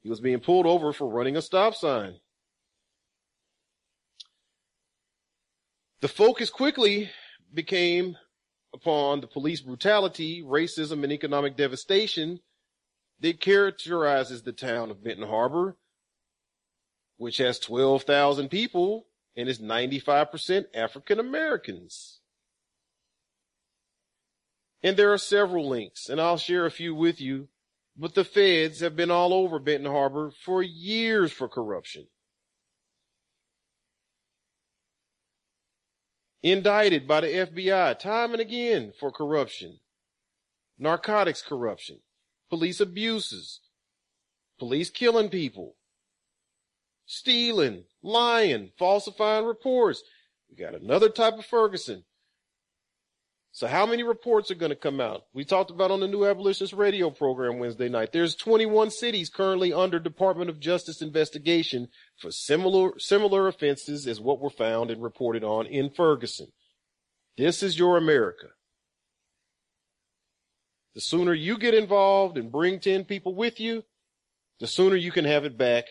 [0.00, 2.16] He was being pulled over for running a stop sign.
[6.00, 7.10] The focus quickly
[7.54, 8.16] became
[8.72, 12.40] upon the police brutality, racism, and economic devastation
[13.20, 15.76] that characterizes the town of Benton Harbor,
[17.16, 22.20] which has 12,000 people and is 95% African Americans.
[24.82, 27.48] And there are several links, and I'll share a few with you,
[27.96, 32.06] but the feds have been all over Benton Harbor for years for corruption.
[36.42, 39.80] Indicted by the FBI time and again for corruption,
[40.78, 42.00] narcotics corruption,
[42.48, 43.60] police abuses,
[44.58, 45.76] police killing people,
[47.06, 50.02] stealing, lying, falsifying reports.
[50.50, 52.04] We got another type of Ferguson.
[53.58, 55.22] So how many reports are going to come out?
[55.34, 58.12] We talked about on the New Abolitionist radio program Wednesday night.
[58.12, 61.88] There's 21 cities currently under Department of Justice investigation
[62.20, 66.52] for similar, similar offenses as what were found and reported on in Ferguson.
[67.36, 68.46] This is your America.
[70.94, 73.82] The sooner you get involved and bring 10 people with you,
[74.60, 75.86] the sooner you can have it back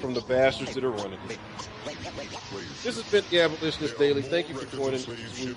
[0.00, 1.38] from the bastards that are running it.
[2.82, 4.22] This has been the Abolitionist Daily.
[4.22, 5.56] Thank you for joining us this week.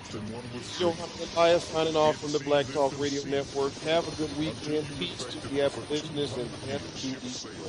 [1.36, 3.72] Elias signing off from the Black Talk Radio Network.
[3.82, 4.86] Have a good weekend.
[4.98, 7.64] Peace to the abolitionists and to the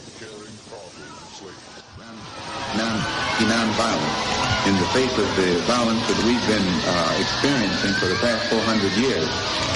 [3.47, 4.35] non-violent
[4.67, 8.91] in the face of the violence that we've been uh, experiencing for the past 400
[8.97, 9.29] years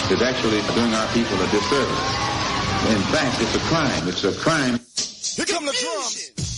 [0.09, 2.09] is actually doing our people a disservice.
[2.89, 4.07] In fact, it's a crime.
[4.07, 4.79] It's a crime.
[5.39, 6.48] Here come the drums.